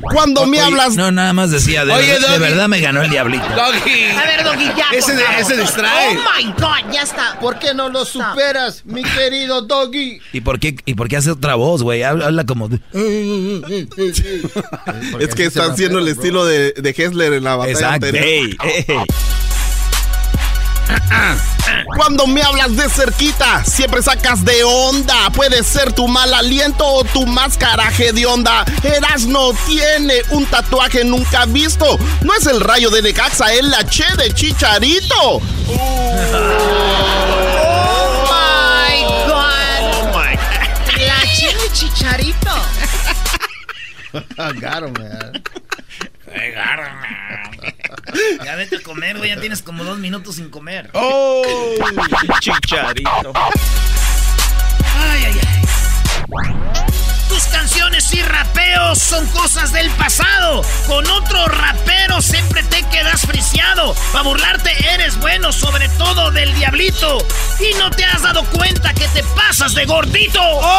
[0.00, 0.96] Cuando me Oye, hablas.
[0.96, 3.44] No, nada más decía, de, Oye, verdad, de verdad me ganó el diablito.
[3.48, 4.04] Doggy.
[4.10, 4.86] A ver, Doggy, ya.
[4.92, 5.40] Ese, favor.
[5.40, 6.18] ese distrae.
[6.18, 7.38] Oh my God, ya está.
[7.38, 10.20] ¿Por qué no lo superas, mi querido Doggy?
[10.32, 12.02] ¿Y por qué, y por qué hace otra voz, güey?
[12.02, 12.68] Habla, habla como...
[12.68, 12.80] de-
[15.20, 18.06] Es que está haciendo el estilo de, de Hessler en la batalla Exacto.
[18.06, 18.24] anterior.
[18.26, 18.56] Ey,
[18.88, 18.96] ey.
[21.96, 25.30] Cuando me hablas de cerquita, siempre sacas de onda.
[25.30, 28.64] Puede ser tu mal aliento o tu máscaraje de onda.
[28.82, 31.98] Erasno tiene un tatuaje nunca visto.
[32.22, 35.14] No es el rayo de Necaxa, es la che de Chicharito.
[35.24, 35.40] Oh
[38.28, 39.52] my God.
[41.06, 42.54] La chile chicharito.
[44.60, 45.42] Got him, man.
[48.44, 49.30] Ya vete a comer, güey.
[49.30, 50.90] Ya tienes como dos minutos sin comer.
[50.92, 51.42] ¡Oh!
[52.40, 53.32] Chicharito.
[54.94, 55.62] Ay, ay, ay.
[57.28, 60.62] Tus canciones y rapeos son cosas del pasado.
[60.86, 63.94] Con otro rapero siempre te quedas friseado.
[64.12, 67.18] Para burlarte eres bueno, sobre todo del diablito.
[67.58, 70.40] Y no te has dado cuenta que te pasas de gordito.
[70.42, 70.76] Oh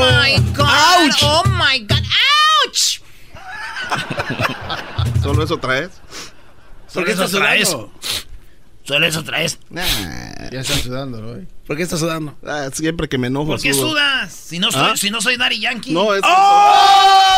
[0.00, 0.66] my God.
[1.22, 1.95] Oh my God.
[5.22, 5.90] ¿Solo eso traes?
[6.92, 7.76] ¿Por qué estás traes?
[8.84, 9.58] Solo eso traes.
[9.70, 11.44] Ya está sudando, ¿no?
[11.66, 12.36] ¿Por qué estás sudando?
[12.46, 13.48] Ah, siempre que me enojo.
[13.52, 13.88] ¿Por qué sudo.
[13.90, 14.32] sudas?
[14.32, 14.96] Si no soy, ¿Ah?
[14.96, 15.92] si no soy Daddy Yankee.
[15.92, 17.36] No, es ¡Oh!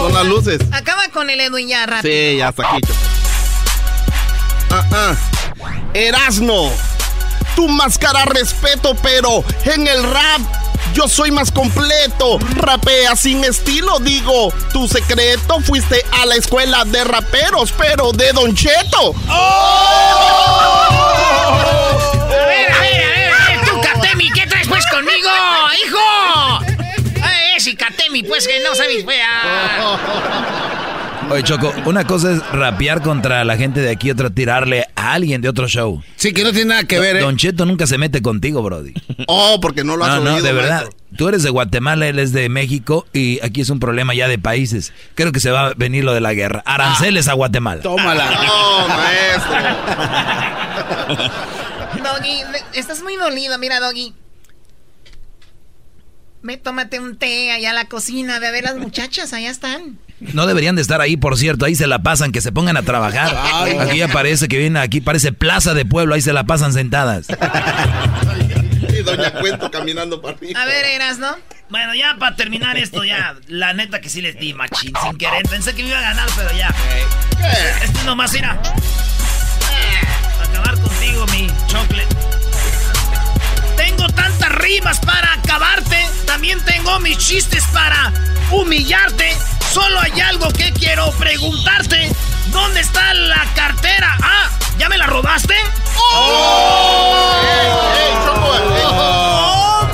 [0.00, 0.60] son las luces.
[0.72, 2.12] Acaba con el Edwin ya rápido.
[2.14, 2.82] Sí, ya está aquí.
[4.70, 5.16] Ah, ah.
[5.94, 6.70] Erasno,
[7.56, 10.40] tu máscara respeto, pero en el rap
[10.98, 12.40] yo soy más completo.
[12.56, 14.52] Rapea sin estilo, digo.
[14.72, 19.14] Tu secreto fuiste a la escuela de raperos, pero de Don Cheto.
[19.28, 19.38] A
[22.28, 25.30] ver, a ver, a ver, a ver, tú, Katemi, ¿qué traes pues conmigo,
[25.84, 25.98] hijo?
[27.22, 29.18] Ay, ese Katemi, pues que no sabes, pues.
[31.30, 35.42] Oye, Choco, una cosa es rapear contra la gente de aquí, otra tirarle a alguien
[35.42, 36.02] de otro show.
[36.16, 37.20] Sí, que no tiene nada que ver, ¿eh?
[37.20, 38.94] Don Cheto nunca se mete contigo, Brody.
[39.26, 40.82] Oh, porque no lo has No, no, de verdad.
[40.84, 40.96] maestro.
[41.16, 44.38] Tú eres de Guatemala, él es de México y aquí es un problema ya de
[44.38, 44.92] países.
[45.14, 46.62] Creo que se va a venir lo de la guerra.
[46.64, 47.82] Aranceles a Guatemala.
[47.82, 48.30] Tómala.
[48.46, 49.54] No, maestro.
[52.02, 52.42] Doggy,
[52.74, 54.14] estás muy dolido, mira, Doggy.
[56.42, 59.98] Ve, tómate un té allá a la cocina, ve a ver las muchachas, allá están.
[60.20, 61.64] No deberían de estar ahí, por cierto.
[61.64, 63.36] Ahí se la pasan, que se pongan a trabajar.
[63.80, 67.26] Aquí ya parece que viene, aquí parece plaza de pueblo, ahí se la pasan sentadas.
[68.88, 70.60] Y Doña Cuento caminando para arriba.
[70.60, 71.36] A ver, Eras, ¿no?
[71.70, 73.36] Bueno, ya para terminar esto, ya.
[73.46, 75.42] La neta que sí les di, machín, sin querer.
[75.48, 76.74] Pensé que me iba a ganar, pero ya.
[77.82, 78.58] Esto es nomás, mira.
[80.42, 82.16] Acabar contigo, mi chocolate.
[83.76, 86.07] Tengo tantas rimas para acabarte.
[86.38, 88.12] También tengo mis chistes para
[88.52, 89.36] humillarte.
[89.72, 92.12] Solo hay algo que quiero preguntarte.
[92.52, 94.16] ¿Dónde está la cartera?
[94.22, 94.48] Ah,
[94.78, 95.54] ¿ya me la robaste?
[95.96, 97.82] ¡Oh!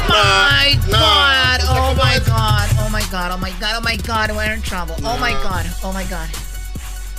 [0.07, 4.31] Oh my god, oh my god, oh my god, oh my god, oh my god,
[4.37, 4.97] we're in trouble.
[5.03, 6.29] Oh my god, oh my god.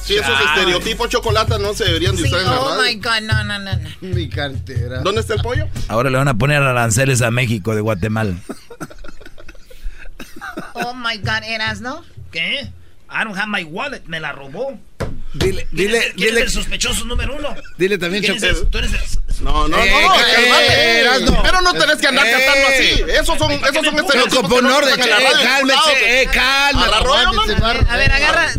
[0.03, 2.83] Sí, esos estereotipos chocolate no se deberían de Sí, usar en la oh radio.
[2.83, 3.89] my god, no, no, no, no.
[4.01, 4.99] Mi cartera.
[5.01, 5.67] ¿Dónde está el pollo?
[5.87, 8.35] Ahora le van a poner aranceles a México de Guatemala.
[10.75, 12.03] Oh my god, Eras, ¿no?
[12.31, 12.61] ¿Qué?
[13.09, 14.77] I don't have my wallet, me la robó.
[15.33, 17.53] Dile, ¿Quién dile, es, quién es dile, el sospechoso número uno?
[17.77, 18.67] dile también, ¿Quién es Choco.
[18.69, 20.65] tú eres el- No, no, Eh, no, no, eh, cálmate.
[20.73, 21.43] eh, Erasno.
[21.43, 22.31] Pero no tenés que andar Eh.
[22.31, 23.03] cantando así.
[23.19, 24.49] Esos son, esos son estereotipos.
[24.49, 26.27] Pon no orden, la eh,
[26.89, 27.13] barro.
[27.89, 28.53] A ver, agarra.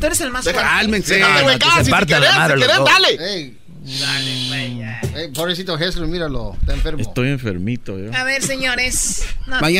[0.00, 0.60] Tú eres el más fuerte.
[0.62, 1.20] Cálmense.
[1.20, 3.52] Cálmate, se la madre si querés, dale.
[3.86, 4.82] Dale, güey.
[5.16, 7.00] Eh, pobrecito Jesús, míralo, está enfermo.
[7.00, 8.12] Estoy enfermito yo.
[8.14, 9.24] A ver, señores.
[9.46, 9.78] No, hay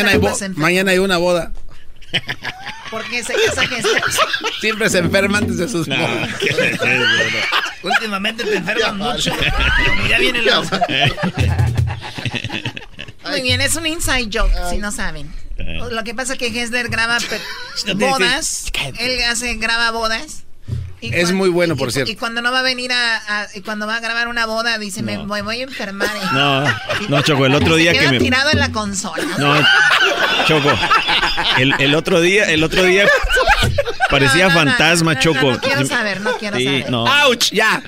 [0.55, 1.53] mañana hay una boda.
[2.91, 4.03] ¿Por qué se casa Hessler?
[4.61, 6.31] Siempre se enferma antes de sus bodas.
[7.83, 9.33] Últimamente te enfermas mucho.
[9.87, 10.61] Como ya viene la...
[13.29, 15.33] Muy bien, es un inside joke, si no saben.
[15.91, 17.19] Lo que pasa es que Hessler graba
[17.97, 18.67] bodas.
[18.99, 20.46] Él hace, graba bodas.
[21.01, 22.11] Es muy bueno, por y- cierto.
[22.11, 24.79] Y cuando no va a venir a, a- y cuando va a grabar una boda,
[24.79, 26.09] dice, me voy, voy a enfermar.
[26.17, 26.21] eh".
[26.33, 26.65] No,
[27.09, 28.19] no, Choco, el otro Se día queda que me...
[28.19, 29.25] tirado en la consola.
[29.39, 29.55] No,
[30.47, 30.73] Choco,
[31.59, 33.07] el, el otro día, el otro día
[34.11, 35.53] parecía No, no, no, fantasma, no, no, Choco.
[35.53, 36.91] No, quiero saber, no quiero Sí, saber.
[36.91, 37.07] no.
[37.07, 37.51] ¡Auch!
[37.53, 37.83] ¡Ya!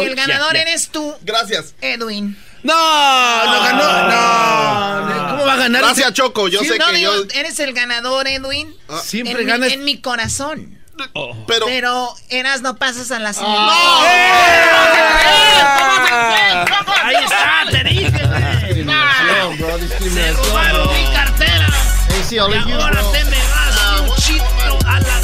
[0.00, 0.70] Y el ganador ya, ya.
[0.70, 1.14] eres tú.
[1.22, 1.74] Gracias.
[1.80, 2.36] Edwin.
[2.62, 2.74] ¡No!
[2.74, 4.08] ¡No ganó!
[4.08, 5.30] ¡No!
[5.30, 5.82] ¿Cómo va a ganar?
[5.82, 6.48] Gracias, Choco.
[6.48, 7.24] Yo Sí, sé no, que digo, yo.
[7.34, 8.74] eres el ganador, Edwin.
[9.02, 9.68] Siempre en ganas.
[9.68, 10.78] Mi, en mi corazón.
[11.46, 11.66] Pero.
[11.66, 13.58] Pero eras no pasas a la siguiente.
[17.02, 18.42] Ahí está, te dije, güey.
[18.60, 20.36] Discriminación, bro, Se discriminación.
[20.46, 20.92] robaron bro.
[20.96, 21.66] mi cartera.
[22.30, 22.62] Y ahora
[23.02, 23.10] bro.
[23.10, 24.44] te me vas un chito
[24.86, 25.20] a la...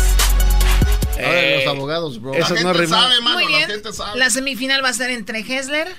[1.18, 2.34] Eh, los abogados, bro.
[2.34, 2.96] eso la no gente rimó.
[3.00, 3.36] sabe, mano.
[3.38, 3.70] Muy La bien.
[3.70, 4.18] gente sabe.
[4.18, 5.94] La semifinal va a ser entre Hessler,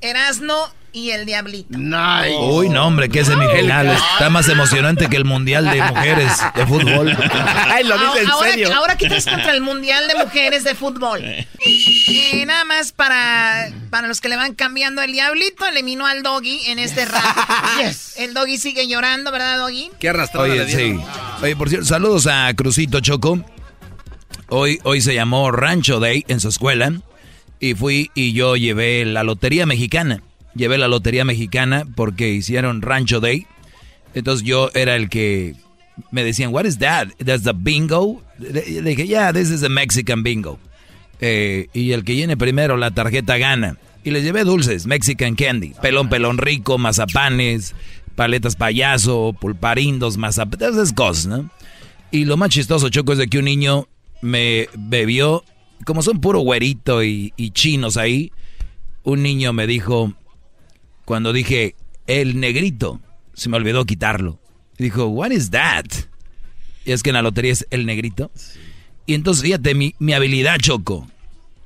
[0.00, 1.78] Erasno y el Diablito.
[1.78, 2.36] Nice.
[2.38, 3.88] Uy, no, hombre, qué semifinal.
[3.88, 7.16] Está más emocionante que el Mundial de Mujeres de Fútbol.
[7.68, 8.74] Ay, lo dice en ahora, serio.
[8.74, 11.22] ahora que estás contra el Mundial de Mujeres de Fútbol.
[11.22, 16.66] Eh, nada más para, para los que le van cambiando el Diablito, eliminó al Doggy
[16.66, 17.24] en este rap.
[17.80, 18.14] Yes.
[18.16, 19.90] El Doggy sigue llorando, ¿verdad, Doggy?
[19.98, 21.00] Qué arrastrada le Oye, sí.
[21.42, 23.44] Oye, por cierto, saludos a Crucito Choco.
[24.48, 26.92] Hoy, hoy se llamó Rancho Day en su escuela.
[27.60, 30.22] Y fui y yo llevé la lotería mexicana.
[30.54, 33.46] Llevé la lotería mexicana porque hicieron Rancho Day.
[34.14, 35.54] Entonces yo era el que
[36.10, 37.08] me decían, what is that?
[37.24, 38.22] That's the bingo.
[38.38, 40.58] Le dije, yeah, this is the Mexican bingo.
[41.20, 43.76] Eh, y el que llene primero la tarjeta gana.
[44.02, 47.74] Y les llevé dulces, Mexican candy, pelón, pelón rico, mazapanes,
[48.14, 51.50] paletas payaso, pulparindos, mazapanes, esas cosas, ¿no?
[52.10, 53.88] Y lo más chistoso, Choco, es de que un niño
[54.22, 55.44] me bebió,
[55.84, 58.32] como son puro güerito y, y chinos ahí,
[59.02, 60.14] un niño me dijo,
[61.10, 61.74] cuando dije,
[62.06, 63.00] el negrito,
[63.34, 64.38] se me olvidó quitarlo.
[64.78, 65.86] Y dijo, what is that?
[66.84, 68.30] Y es que en la lotería es el negrito.
[69.06, 71.10] Y entonces, fíjate, mi, mi habilidad, Choco,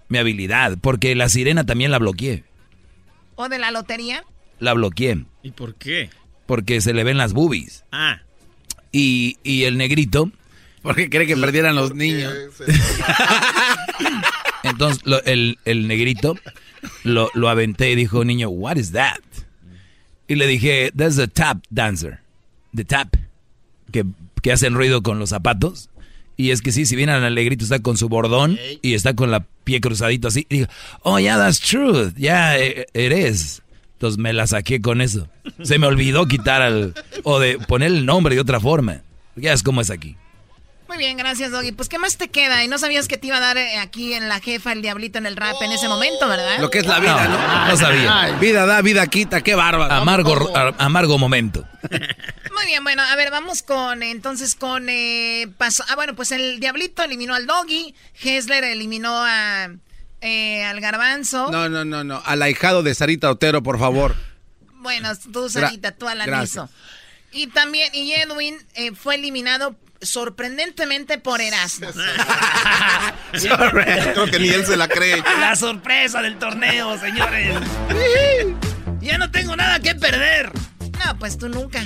[0.09, 2.45] mi habilidad, porque la sirena también la bloqueé,
[3.35, 4.25] ¿O de la lotería?
[4.61, 6.09] la bloqueé, ¿Y por qué?
[6.47, 7.85] porque se le ven las boobies.
[7.93, 8.23] Ah,
[8.93, 10.31] Y, y el negrito,
[10.81, 12.33] Porque cree que perdieran los niños.
[14.75, 16.37] entonces lo- el, el negrito
[17.03, 19.19] lo, lo aventé y dijo, niño, what is that?
[20.29, 22.19] Y le dije, that's the tap dancer,
[22.75, 23.09] the tap,
[23.93, 24.05] que,
[24.43, 25.91] que hacen ruido con los zapatos.
[26.37, 29.31] Y es que sí, si vienen al negrito está con su bordón y está con
[29.31, 30.47] la pie cruzadito así.
[30.49, 30.69] Y digo,
[31.03, 33.63] oh, yeah, that's true, yeah, it it is.
[33.93, 35.29] Entonces me la saqué con eso.
[35.63, 39.03] Se me olvidó quitar al, o de poner el nombre de otra forma.
[39.37, 40.17] Ya es como es aquí.
[40.86, 41.73] Muy bien, gracias, Doggy.
[41.73, 42.62] Pues, ¿qué más te queda?
[42.62, 45.19] Y no sabías que te iba a dar eh, aquí en la jefa el Diablito
[45.19, 46.59] en el rap en ese momento, ¿verdad?
[46.61, 47.66] Lo que es la vida, No, ¿no?
[47.69, 48.36] no sabía.
[48.39, 49.93] Vida da, vida quita, qué bárbaro.
[49.93, 51.66] Amargo, a- amargo momento.
[52.55, 56.61] Muy bien, bueno, a ver, vamos con, entonces, con, eh, paso- ah, bueno, pues el
[56.61, 59.70] Diablito eliminó al Doggy, Hessler eliminó a,
[60.20, 61.51] eh, al Garbanzo.
[61.51, 62.23] No, no, no, no.
[62.27, 64.15] Al ahijado de Sarita Otero, por favor.
[64.81, 66.59] Bueno, tú, Sarita, tú al gracias.
[66.59, 66.69] anexo.
[67.32, 69.74] Y también, y Edwin eh, fue eliminado
[70.05, 71.89] sorprendentemente por Erasmo.
[73.33, 75.23] Creo que ni él se la cree.
[75.41, 77.57] La sorpresa del torneo, señores.
[79.01, 80.53] ya no tengo nada que perder.
[81.05, 81.85] No, pues tú nunca.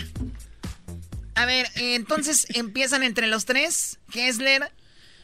[1.34, 4.72] A ver, entonces empiezan entre los tres, Kessler,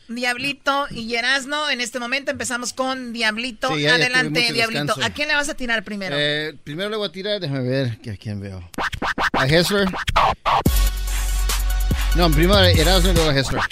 [0.08, 1.68] Diablito y Erasno.
[1.70, 3.74] En este momento empezamos con Diablito.
[3.74, 4.84] Sí, Adelante, Diablito.
[4.84, 5.02] descanso.
[5.04, 6.14] ¿A quién le vas a tirar primero?
[6.18, 8.70] Eh, primero le voy a tirar, déjame ver que a quién veo.
[9.32, 9.88] A Hessler.
[12.14, 13.62] No, primero Erasmo y luego a Hessler.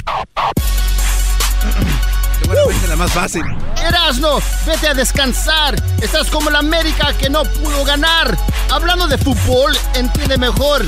[2.40, 3.44] Seguramente la más fácil.
[3.86, 5.81] Erasno, vete a descansar.
[6.01, 8.36] Estás como la América que no pudo ganar.
[8.70, 10.85] Hablando de fútbol, entiende mejor.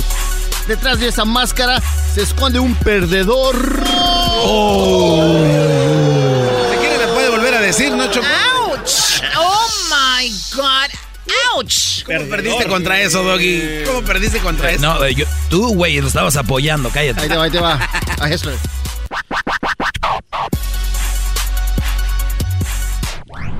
[0.67, 1.81] Detrás de esa máscara
[2.13, 3.55] se esconde un perdedor.
[6.71, 8.27] Si quiere me puede volver a decir, ¿no, Choco?
[8.73, 9.23] ¡Ouch!
[9.37, 10.91] ¡Oh, my God!
[11.55, 12.05] ¡Ouch!
[12.05, 13.85] ¿Cómo perdiste contra eso, Doggy?
[13.87, 14.83] ¿Cómo perdiste contra eso?
[14.83, 17.23] No, eh, yo- tú, güey, lo estabas apoyando, cállate.
[17.23, 17.89] Ahí te va, ahí te va.
[18.21, 18.57] A Hessler.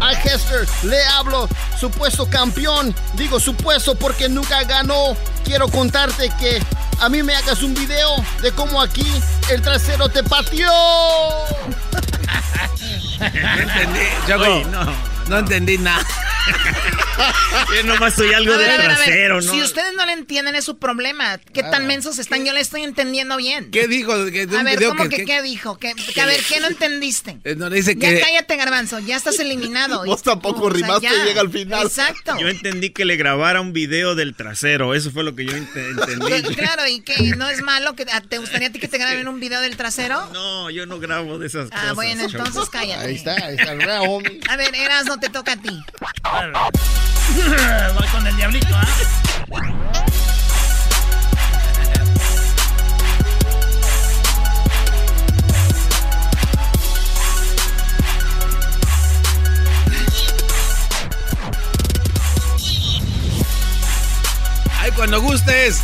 [0.01, 1.49] A Hester le hablo,
[1.81, 2.95] supuesto campeón.
[3.15, 5.17] Digo supuesto porque nunca ganó.
[5.45, 6.61] Quiero contarte que
[7.01, 9.07] a mí me hagas un video de cómo aquí
[9.51, 10.71] el trasero te pateó.
[13.21, 14.01] Entendí.
[14.39, 15.14] Oye, no.
[15.29, 16.07] No entendí nada.
[17.75, 19.53] Yo nomás soy algo A de ver, trasero, ¿no?
[19.53, 21.39] Si ustedes no le entienden es su problema.
[21.39, 22.45] ¿Qué tan mensos están?
[22.45, 23.71] Yo le estoy entendiendo bien.
[23.71, 24.17] ¿Qué dijo?
[24.19, 25.79] De A ver, ¿cómo que- qué dijo?
[25.79, 27.39] Que, que, a ver, ¿qué no entendiste?
[27.45, 28.21] Eh, no, dice Ya que...
[28.21, 30.05] cállate, garbanzo, ya estás eliminado.
[30.07, 31.25] Vos tampoco O sea, rimaste, ya.
[31.25, 31.87] llega al final.
[31.87, 32.37] Exacto.
[32.39, 34.95] Yo entendí que le grabara un video del trasero.
[34.95, 36.55] Eso fue lo que yo ent- entendí.
[36.57, 39.41] Claro, y que no es malo que ¿te gustaría a ti que te graben un
[39.41, 40.27] video del trasero?
[40.33, 41.87] No, yo no grabo de esas cosas.
[41.89, 43.07] Ah, bueno, entonces cállate.
[43.07, 44.41] Ahí está, ahí está el real homie.
[44.49, 45.85] A ver, Eras, no te toca a ti.
[47.95, 48.85] Voy con el diablito, ¿ah?
[64.81, 65.81] ¡Ay, cuando gustes!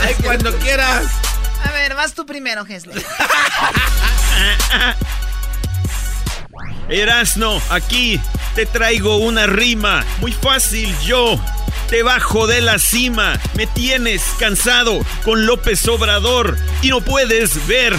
[0.00, 1.04] ¡Ay, cuando quieras!
[1.66, 3.04] A ver, vas tú primero, Gesler.
[6.88, 8.18] Erasno, aquí
[8.54, 10.04] te traigo una rima.
[10.20, 11.40] Muy fácil, yo
[11.88, 13.38] te bajo de la cima.
[13.54, 17.96] Me tienes cansado con López Obrador y no puedes ver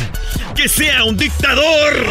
[0.56, 2.08] que sea un dictador.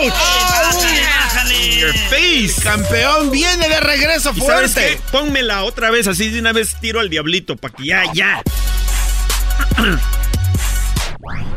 [0.00, 0.12] ¡Ouch!
[0.12, 1.78] Bájale.
[1.78, 2.54] Your face.
[2.62, 4.96] Campeón viene de regreso ¿Y sabes fuerte.
[4.96, 5.00] qué?
[5.12, 8.42] Pónmela otra vez, así de una vez tiro al diablito, para que ya, ya.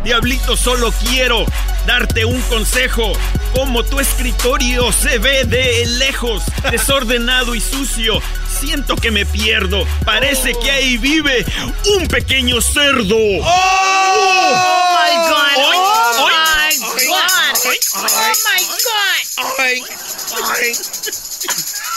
[0.04, 1.46] Diablito, solo quiero
[1.86, 3.12] darte un consejo.
[3.54, 8.22] Como tu escritorio se ve de lejos, desordenado y sucio,
[8.60, 9.86] siento que me pierdo.
[10.06, 11.46] Parece que ahí vive
[11.98, 13.16] un pequeño cerdo.
[13.16, 13.42] Oh
[14.94, 15.58] my God.
[15.58, 17.58] Oh ay, my God.
[19.38, 19.88] Oh my God.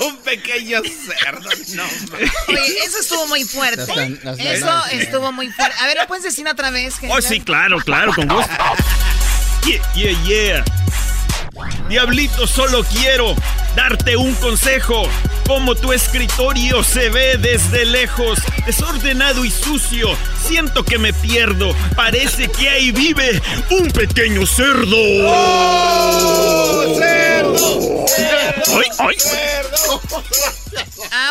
[0.00, 1.48] Un pequeño cerdo.
[1.74, 2.30] No, man.
[2.48, 4.18] Oye, eso estuvo muy fuerte.
[4.38, 5.74] Eso estuvo muy fuerte.
[5.80, 8.52] A ver, ¿lo puedes decir otra vez, Oh, sí, claro, claro, con gusto.
[9.66, 10.64] Yeah, yeah, yeah.
[11.88, 13.34] Diablito, solo quiero
[13.74, 15.08] darte un consejo.
[15.46, 20.10] Como tu escritorio se ve desde lejos, desordenado y sucio,
[20.46, 21.74] siento que me pierdo.
[21.96, 23.40] Parece que ahí vive
[23.70, 24.96] un pequeño cerdo.
[28.66, 29.16] ¡Ay, ay!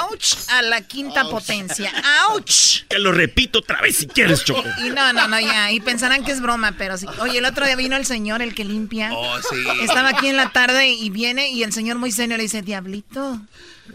[0.01, 1.91] Ouch a la quinta potencia.
[2.29, 2.83] Ouch.
[2.87, 4.63] Te lo repito otra vez si quieres, Choco.
[4.83, 5.71] Y no, no, no, ya.
[5.71, 7.05] Y pensarán que es broma, pero sí.
[7.19, 9.11] Oye, el otro día vino el señor, el que limpia.
[9.13, 9.63] Oh, sí.
[9.81, 13.41] Estaba aquí en la tarde y viene y el señor muy serio le dice, Diablito.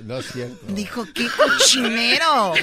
[0.05, 0.59] No es cierto.
[0.69, 2.55] Dijo, qué cochinero.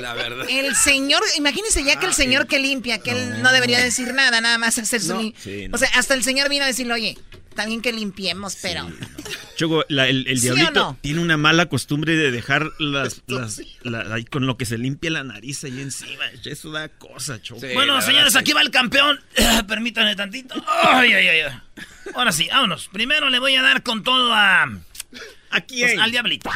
[0.00, 0.46] La verdad.
[0.48, 4.40] El señor, imagínense ya que el señor que limpia, que él no debería decir nada,
[4.40, 5.14] nada más hacer su...
[5.14, 5.76] lim- sí, no.
[5.76, 7.18] O sea, hasta el señor vino a decirle, oye,
[7.54, 8.90] también que limpiemos, pero...
[9.54, 10.98] Choco, la- el, el ¿Sí o diablito no?
[11.00, 15.10] tiene una mala costumbre de dejar las, las- la- ahí con lo que se limpia
[15.10, 16.24] la nariz ahí encima.
[16.44, 17.60] Eso da cosa, Choco.
[17.60, 17.68] Sí.
[17.74, 19.20] Bueno, señores, verdad, aquí va el campeón.
[19.68, 20.54] Permítanme tantito.
[20.66, 21.52] Ay, ay, ay, ay.
[22.14, 22.88] Ahora sí, vámonos.
[22.92, 24.64] Primero le voy a dar con todo a.
[25.50, 25.90] ¿A quién?
[25.90, 26.50] pues, al diablito.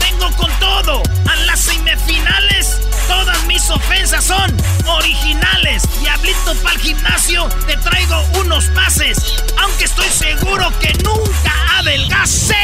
[0.00, 1.02] Vengo con todo.
[1.30, 4.54] A las semifinales, todas mis ofensas son
[4.86, 5.82] originales.
[6.00, 9.42] Diablito para el gimnasio, te traigo unos pases.
[9.58, 12.54] Aunque estoy seguro que nunca adelgacé.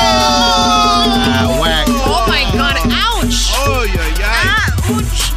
[0.00, 1.88] Ah, whack.
[1.88, 3.52] Oh my God, ouch.
[3.66, 3.90] Ouch,
[4.90, 5.27] ouch,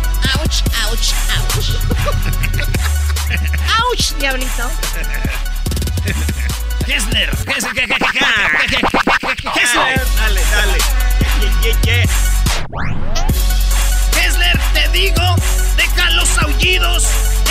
[2.08, 3.92] ouch.
[3.92, 4.70] Ouch, Diablito.
[6.86, 7.88] Kessler, Kessler, Kessler,
[9.54, 10.02] Kessler.
[10.18, 10.80] Dale, dale.
[11.40, 12.06] Yeah, yeah, yeah.
[14.12, 15.36] Kessler, te digo,
[15.78, 17.06] deja los aullidos.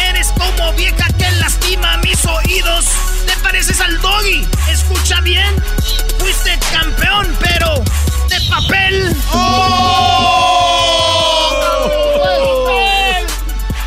[0.09, 2.87] Eres como vieja que lastima mis oídos.
[3.27, 5.55] Te pareces al doggy, escucha bien.
[6.19, 7.83] Fuiste campeón, pero
[8.29, 9.17] de papel.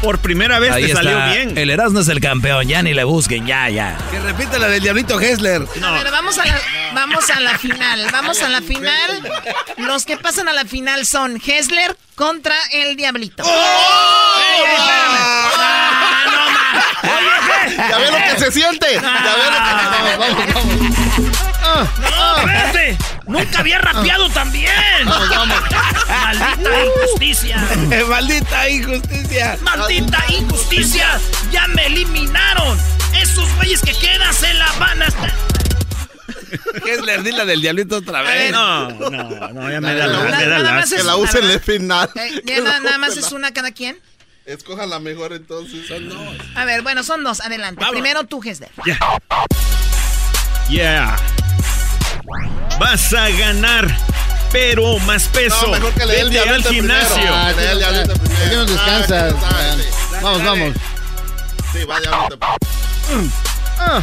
[0.04, 1.02] Por primera vez Ahí te está.
[1.02, 1.58] salió bien.
[1.58, 3.98] El Erasmo es el campeón, ya ni le busquen, ya, ya.
[4.12, 5.66] Que repita la del diablito Hessler.
[5.82, 6.60] A ver, vamos a, la,
[6.94, 8.08] vamos a la final.
[8.12, 9.32] Vamos a la final.
[9.78, 13.44] Los que pasan a la final son Hessler contra el Diablito.
[17.78, 18.88] Ya ve lo que se siente.
[18.96, 19.72] Ya ve lo que...
[20.18, 21.38] Vamos, vamos, vamos.
[21.64, 22.98] Ah, ¡No, espérate!
[23.26, 24.72] ¡Nunca había rapeado también!
[25.06, 27.58] ¡Maldita injusticia!
[28.10, 29.58] Maldita injusticia.
[29.62, 31.20] ¡Maldita injusticia!
[31.52, 32.78] ¡Ya me eliminaron!
[33.16, 35.08] Esos güeyes que quedan se la van a...
[36.86, 38.52] Hessler, di la del diablito otra vez.
[38.52, 39.10] No, no,
[39.54, 42.10] no, ya me da Nada la, la- más es- Que la usen en el final.
[42.16, 43.98] Eh, nada más es una cada quien.
[44.45, 45.88] Escojan la mejor entonces.
[45.88, 46.20] Son dos.
[46.56, 47.40] A ver, bueno, son dos.
[47.41, 47.84] Adelante.
[47.90, 48.70] Primero tú, Hessler.
[48.86, 49.00] Ya.
[50.70, 51.16] Yeah.
[52.80, 53.88] Vas a ganar,
[54.52, 55.68] pero más peso.
[55.68, 57.24] No, mejor que le dé el Vete al gimnasio.
[57.30, 59.34] Ah, ¿Por qué no descansas?
[59.44, 59.76] Ah,
[60.22, 60.74] Vamos, vamos.
[61.74, 61.80] Sí.
[63.80, 64.02] Ah.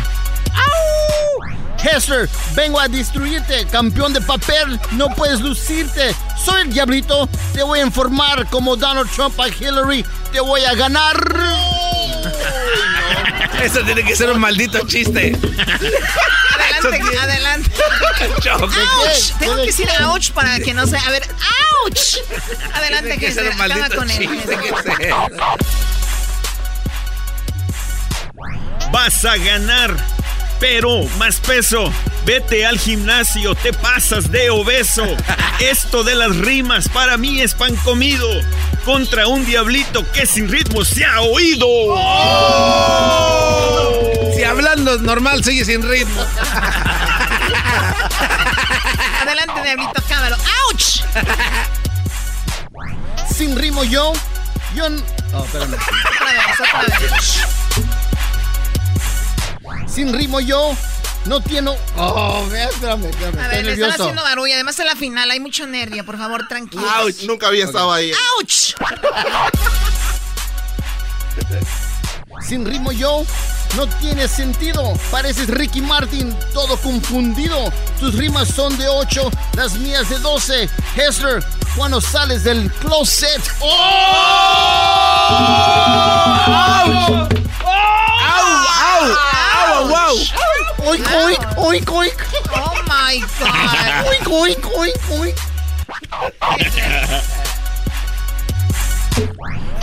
[1.83, 6.15] Hester, vengo a destruirte, campeón de papel, no puedes lucirte.
[6.45, 10.75] Soy el diablito, te voy a informar como Donald Trump a Hillary, te voy a
[10.75, 11.17] ganar.
[13.63, 15.37] Eso tiene que ser un maldito chiste.
[16.81, 17.71] Adelante, adelante.
[18.51, 19.39] ¡Auch!
[19.39, 21.01] Tengo que decir ouch para que no sea.
[21.07, 21.23] A ver,
[21.85, 22.19] ¡ouch!
[22.75, 24.29] Adelante, que un acaba con él.
[28.93, 29.95] Vas a ganar,
[30.59, 31.93] pero más peso.
[32.25, 35.05] Vete al gimnasio, te pasas de obeso.
[35.59, 38.29] Esto de las rimas para mí es pan comido.
[38.85, 41.67] Contra un diablito que sin ritmo se ha oído.
[41.67, 43.40] Si
[44.99, 46.21] normal sigue sin ritmo.
[49.23, 50.37] Adelante, Diablito, acábalo.
[50.37, 51.05] ¡Auch!
[53.35, 54.13] Sin rimo yo,
[54.75, 54.87] yo...
[55.33, 55.75] Oh, espérame.
[55.75, 57.41] Otra vez, otra vez.
[59.87, 60.77] Sin rimo yo,
[61.27, 61.71] no tiene...
[61.97, 63.39] Oh, vea, espérame, espérame.
[63.39, 64.03] A ver, le están nervioso.
[64.03, 64.55] haciendo barullo.
[64.55, 66.05] Además, en la final hay mucho nervio.
[66.05, 66.83] Por favor, tranquilo.
[67.03, 68.13] Ouch, nunca había estado ahí.
[68.13, 68.75] ¡Auch!
[72.47, 73.25] Sin ritmo yo,
[73.77, 74.95] no tiene sentido.
[75.11, 77.73] Pareces Ricky Martin, todo confundido.
[77.99, 80.69] Tus rimas son de 8, las mías de 12.
[80.97, 81.45] Hessler,
[81.77, 83.43] cuando sales del closet.
[83.61, 83.69] ¡Oh!
[85.29, 86.93] ¡Au!
[86.97, 87.27] ¡Au!
[89.67, 89.97] ¡Au!
[89.97, 90.17] ¡Au!
[90.87, 92.15] ¡Oink, oink, oink, oink!
[92.57, 93.49] ¡Oh, my God!
[94.09, 95.37] ¡Oink, oink, oink, oink!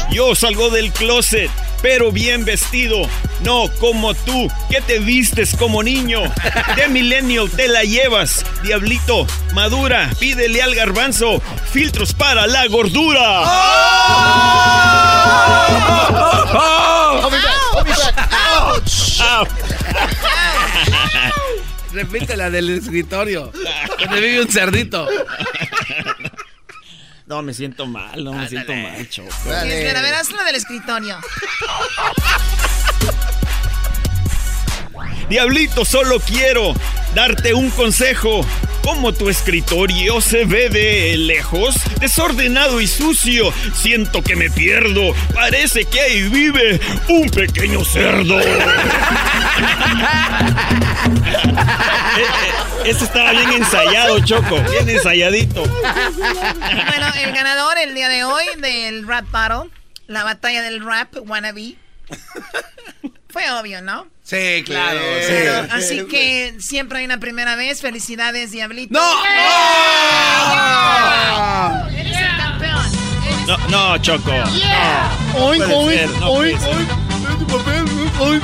[0.10, 1.52] Yo salgo del closet,
[1.82, 3.08] pero bien vestido.
[3.42, 6.22] No como tú, que te vistes como niño.
[6.76, 9.28] De millennial te la llevas, diablito.
[9.54, 11.42] Madura, pídele al garbanzo.
[11.72, 13.44] Filtros para la gordura.
[17.20, 18.14] I'll be back, I'll be back.
[18.62, 19.22] Ouch!
[19.22, 19.48] Au.
[21.94, 23.52] Repite la del escritorio.
[24.00, 25.08] Donde vive un cerdito.
[27.28, 29.30] No, me siento mal, no me siento mal, Choco.
[29.30, 31.18] Hester, a ver, haz la del escritorio.
[35.30, 36.74] Diablito, solo quiero
[37.14, 38.46] darte un consejo.
[38.82, 45.14] Como tu escritorio se ve de lejos, desordenado y sucio, siento que me pierdo.
[45.34, 46.80] Parece que ahí vive
[47.10, 48.40] un pequeño cerdo.
[52.86, 54.62] Ese estaba bien ensayado, Choco.
[54.72, 55.64] Bien ensayadito.
[55.66, 59.70] Bueno, el ganador el día de hoy del rap battle,
[60.08, 61.76] la batalla del rap wannabe,
[63.38, 64.08] fue obvio, ¿no?
[64.24, 65.00] Sí, claro.
[65.28, 67.82] Pero, así que siempre hay una primera vez.
[67.82, 68.98] Felicidades, Diablito.
[68.98, 69.24] ¡No!
[70.56, 71.88] ¡Yeah!
[71.96, 72.84] Eres el campeón.
[73.46, 74.32] No, no, Choco.
[74.32, 75.12] Yeah.
[75.34, 76.60] No, Oink, no oink, oink.
[78.20, 78.44] oink.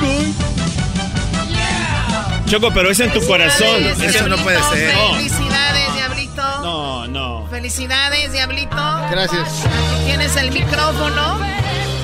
[2.46, 3.84] Choco, pero es en tu corazón.
[4.00, 4.94] Eso no puede ser.
[4.94, 5.14] No.
[5.16, 6.42] Felicidades, Diablito.
[6.62, 7.48] No, no.
[7.50, 8.76] Felicidades, Diablito.
[9.10, 9.64] Gracias.
[9.64, 11.40] Aquí tienes el micrófono.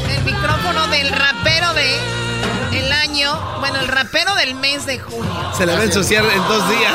[0.08, 2.29] El micrófono del rapero de
[2.72, 3.58] el año.
[3.60, 5.52] Bueno, el rapero del mes de junio.
[5.56, 6.94] Se le va a ensuciar en dos días.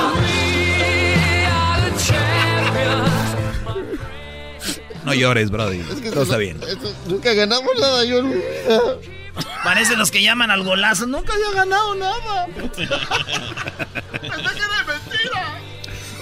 [5.03, 5.83] No llores, Brody.
[6.11, 6.59] Todo está bien.
[7.07, 8.23] Nunca ganamos nada, yo.
[9.63, 11.05] Parecen los que llaman al golazo.
[11.05, 12.47] Nunca había ganado nada.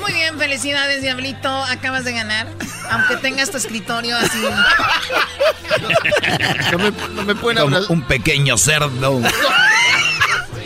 [0.04, 1.50] Muy bien, felicidades, Diablito.
[1.50, 2.48] Acabas de ganar.
[2.92, 4.44] Aunque tengas tu escritorio así.
[6.72, 7.90] No me, no me pueden Como hablar.
[7.92, 9.22] un pequeño cerdo.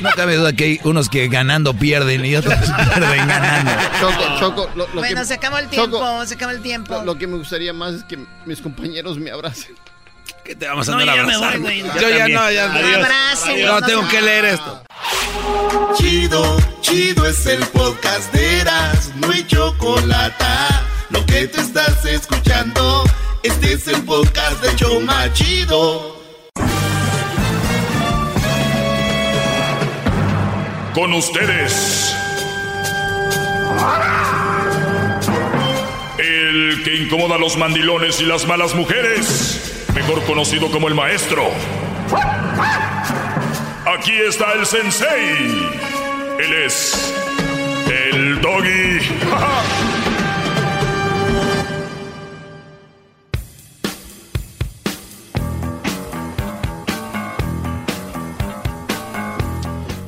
[0.01, 2.53] No cabe duda que hay unos que ganando pierden y otros
[2.93, 3.71] pierden ganando.
[3.99, 5.97] Choco, Choco, lo, lo bueno, que, se acabó el tiempo.
[5.97, 6.93] Choco, se acabó el tiempo.
[6.95, 9.75] lo, lo que me gustaría más es que mis compañeros me abracen.
[10.43, 11.67] ¿Qué te vamos a No, andar ya me abrazando?
[11.67, 12.01] voy, güey.
[12.01, 12.81] Yo ya no, ya no.
[13.67, 14.83] No, no tengo que leer esto.
[15.97, 20.45] Chido, chido es el podcast de Eras, no hay chocolate.
[21.09, 23.03] Lo que te estás escuchando,
[23.43, 26.15] este es el podcast de Choma Chido.
[30.93, 32.13] Con ustedes.
[36.17, 39.76] El que incomoda a los mandilones y las malas mujeres.
[39.97, 41.41] Mejor conocido como el maestro.
[43.97, 45.69] Aquí está el sensei.
[46.39, 47.15] Él es
[48.11, 48.99] el doggy.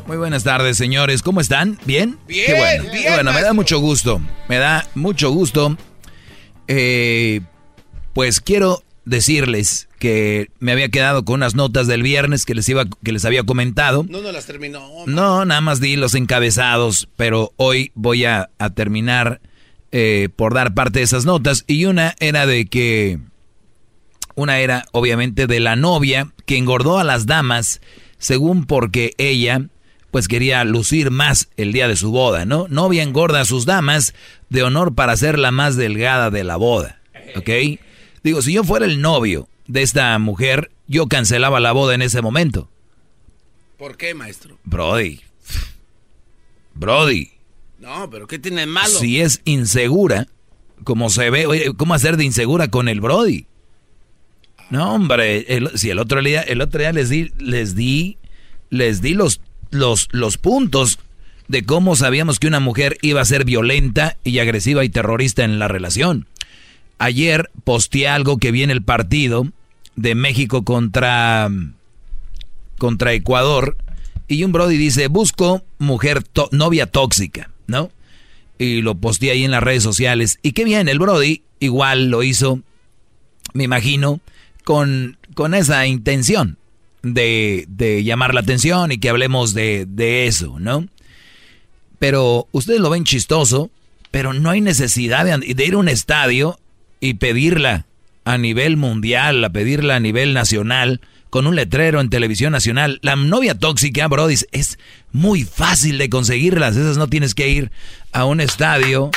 [0.06, 1.24] Muy buenas tardes, señores.
[1.24, 1.80] ¿Cómo están?
[1.86, 2.20] ¿Bien?
[2.28, 2.84] Bien, Qué bueno.
[2.92, 4.22] bien, Qué bueno, me da mucho gusto.
[4.48, 5.76] Me da mucho gusto.
[6.68, 7.42] Eh,
[8.14, 12.86] pues quiero decirles que me había quedado con unas notas del viernes que les iba
[13.04, 14.06] que les había comentado.
[14.08, 14.90] No, no las terminó.
[15.06, 19.42] No, nada más di los encabezados, pero hoy voy a, terminar
[19.92, 21.66] eh, por dar parte de esas notas.
[21.68, 23.20] Y una era de que,
[24.36, 27.82] una era obviamente de la novia que engordó a las damas,
[28.18, 29.68] según porque ella
[30.12, 32.68] pues quería lucir más el día de su boda, ¿no?
[32.68, 34.16] Novia engorda a sus damas
[34.50, 37.00] de honor para ser la más delgada de la boda,
[37.36, 37.50] ¿ok?
[38.24, 42.22] Digo, si yo fuera el novio de esta mujer, yo cancelaba la boda en ese
[42.22, 42.70] momento.
[43.78, 44.58] ¿Por qué, maestro?
[44.66, 45.22] Brody.
[46.74, 47.32] Brody.
[47.80, 48.90] No, pero ¿qué tiene de malo?
[48.90, 50.28] Si es insegura,
[50.84, 53.46] como se ve, oye, ¿cómo hacer de insegura con el Brody?
[54.70, 58.18] No, hombre, si el otro día, el otro día les di, les di,
[58.70, 59.42] les di los,
[59.72, 61.00] los, los puntos
[61.48, 65.58] de cómo sabíamos que una mujer iba a ser violenta y agresiva y terrorista en
[65.58, 66.28] la relación.
[67.00, 69.48] Ayer posteé algo que viene el partido
[69.96, 71.50] de México contra,
[72.78, 73.78] contra Ecuador
[74.28, 77.90] y un Brody dice, busco mujer novia tóxica, ¿no?
[78.58, 80.40] Y lo posteé ahí en las redes sociales.
[80.44, 82.60] Y qué bien, el Brody igual lo hizo,
[83.54, 84.20] me imagino,
[84.64, 86.58] con, con esa intención
[87.02, 90.86] de, de, llamar la atención y que hablemos de, de eso, ¿no?
[91.98, 93.72] Pero ustedes lo ven chistoso,
[94.12, 96.60] pero no hay necesidad de, de ir a un estadio
[97.00, 97.86] y pedirla
[98.26, 103.00] a nivel mundial, a pedirla a nivel nacional, con un letrero en televisión nacional.
[103.02, 104.80] La novia tóxica, Brody, es
[105.12, 106.76] muy fácil de conseguirlas.
[106.76, 107.72] Esas no tienes que ir
[108.12, 109.12] a un estadio.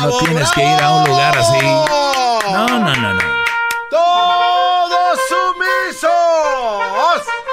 [0.00, 1.64] no tienes que ir a un lugar así.
[1.64, 3.20] No, no, no, no.
[3.90, 6.10] ¡Todos sumisos!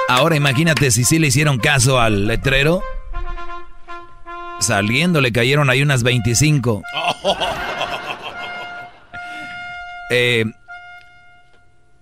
[0.08, 2.82] Ahora imagínate si sí le hicieron caso al letrero.
[4.60, 6.82] Saliendo le cayeron ahí unas 25.
[10.10, 10.44] Eh,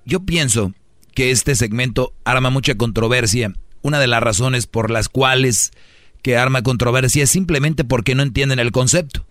[0.04, 0.72] yo pienso
[1.14, 3.52] que este segmento arma mucha controversia.
[3.82, 5.72] Una de las razones por las cuales
[6.22, 9.26] que arma controversia es simplemente porque no entienden el concepto.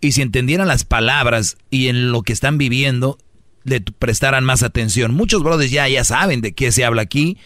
[0.00, 3.18] Y si entendieran las palabras y en lo que están viviendo,
[3.64, 5.14] le prestaran más atención.
[5.14, 7.36] Muchos brothers ya, ya saben de qué se habla aquí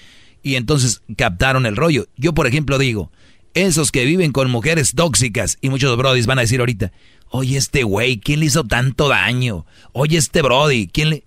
[0.43, 2.07] y entonces captaron el rollo.
[2.17, 3.11] Yo, por ejemplo, digo,
[3.55, 6.93] esos que viven con mujeres tóxicas, y muchos brothers van a decir ahorita,
[7.37, 9.67] Oye, este güey, ¿quién le hizo tanto daño?
[9.91, 11.25] Oye, este Brody, ¿quién le...?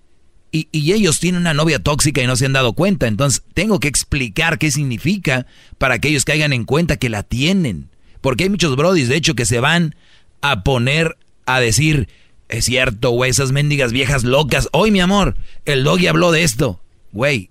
[0.53, 3.07] Y, y, ellos tienen una novia tóxica y no se han dado cuenta.
[3.07, 5.47] Entonces, tengo que explicar qué significa
[5.77, 7.89] para que ellos caigan en cuenta que la tienen.
[8.21, 9.95] Porque hay muchos brodis, de hecho, que se van
[10.39, 12.07] a poner a decir,
[12.47, 14.69] es cierto, güey, esas mendigas viejas locas.
[14.71, 15.35] Hoy, mi amor,
[15.65, 16.81] el doggy habló de esto.
[17.11, 17.49] Güey.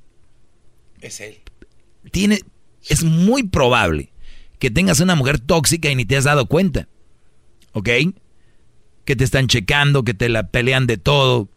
[1.03, 1.37] Es él.
[2.11, 2.41] Tiene,
[2.89, 4.15] es muy probable
[4.59, 6.89] que tengas una mujer tóxica y ni te has dado cuenta.
[7.73, 7.91] ¿Ok?
[9.07, 11.49] Que te están checando, que te la pelean de todo,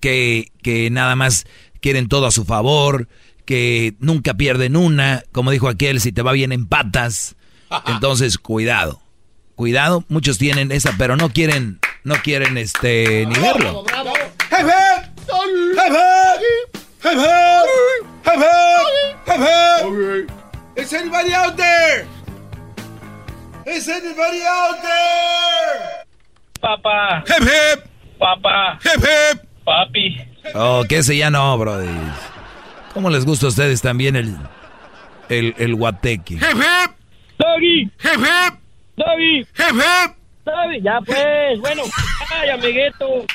[0.00, 1.44] que, que nada más
[1.80, 3.08] quieren todo a su favor,
[3.44, 7.36] que nunca pierden una, como dijo aquel, si te va bien en patas.
[7.86, 9.02] Entonces, cuidado.
[9.56, 13.84] Cuidado, muchos tienen esa, pero no quieren, no quieren este ni verlo.
[20.74, 22.06] Is anybody out there?
[23.66, 26.01] Is anybody out there?
[26.62, 27.24] Papá.
[27.26, 27.84] Hip hip.
[28.18, 28.78] Papá.
[28.82, 29.42] Hip hip.
[29.64, 30.16] Papi.
[30.54, 31.88] Oh, que ese ya no, brody.
[32.94, 34.36] ¿Cómo les gusta a ustedes también el,
[35.28, 36.34] el, el guateque?
[36.34, 36.92] Hip hip.
[37.38, 37.82] Doggy.
[37.82, 38.54] Hip hip.
[38.96, 39.38] Doggy.
[39.40, 40.16] Hip hip.
[40.44, 40.82] Doggy.
[40.82, 41.82] Ya pues, bueno.
[42.30, 43.26] Ay, amiguito.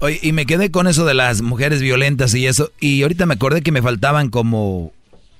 [0.00, 2.70] Oye, y me quedé con eso de las mujeres violentas y eso.
[2.80, 4.92] Y ahorita me acordé que me faltaban como...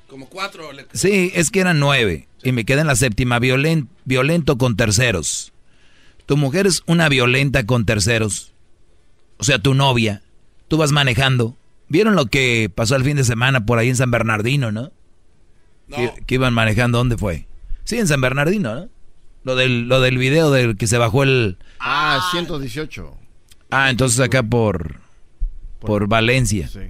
[0.08, 0.70] Como cuatro.
[0.92, 2.28] Sí, es que eran nueve.
[2.42, 5.52] Y me quedé en la séptima, violento con terceros.
[6.26, 8.52] Tu mujer es una violenta con terceros.
[9.38, 10.22] O sea, tu novia.
[10.68, 11.56] Tú vas manejando.
[11.88, 14.90] ¿Vieron lo que pasó el fin de semana por ahí en San Bernardino, no?
[15.86, 15.96] no.
[16.26, 17.46] Que, iban manejando, ¿dónde fue?
[17.84, 18.88] Sí, en San Bernardino, ¿no?
[19.44, 21.58] Lo del, lo del video del que se bajó el...
[21.78, 23.16] Ah, 118.
[23.70, 24.96] Ah, entonces acá por...
[25.78, 26.66] Por, Valencia.
[26.66, 26.80] Sí.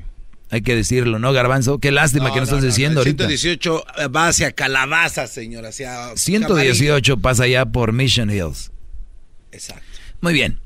[0.49, 1.79] Hay que decirlo, ¿no, Garbanzo?
[1.81, 3.25] Qué lástima que no, estás diciendo ahorita.
[3.25, 3.85] 118
[4.15, 6.17] va hacia Calabaza, señor, hacia...
[6.17, 8.71] 118 pasa allá por Mission Hills.
[9.57, 9.85] Exacto.
[10.21, 10.59] Muy bien.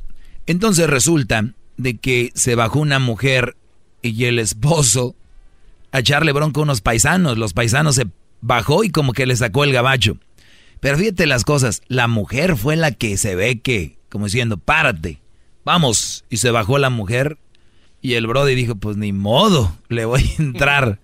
[0.46, 1.44] Entonces resulta
[1.76, 3.56] de que se bajó una mujer
[4.02, 5.14] y el esposo
[5.92, 7.38] a echarle bronca a unos paisanos.
[7.38, 8.06] Los paisanos se
[8.40, 10.16] bajó y como que le sacó el gabacho.
[10.80, 15.20] Pero fíjate las cosas, la mujer fue la que se ve que, como diciendo, párate,
[15.64, 16.24] vamos.
[16.30, 17.38] Y se bajó la mujer
[18.00, 20.98] y el brody dijo, pues ni modo, le voy a entrar.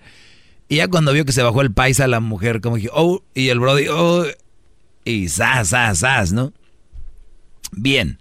[0.68, 3.48] y ya cuando vio que se bajó el paisa, la mujer como dije, oh, y
[3.50, 4.24] el brody, oh,
[5.04, 6.52] y zas, zas, zas, ¿no?
[7.76, 8.18] Bien,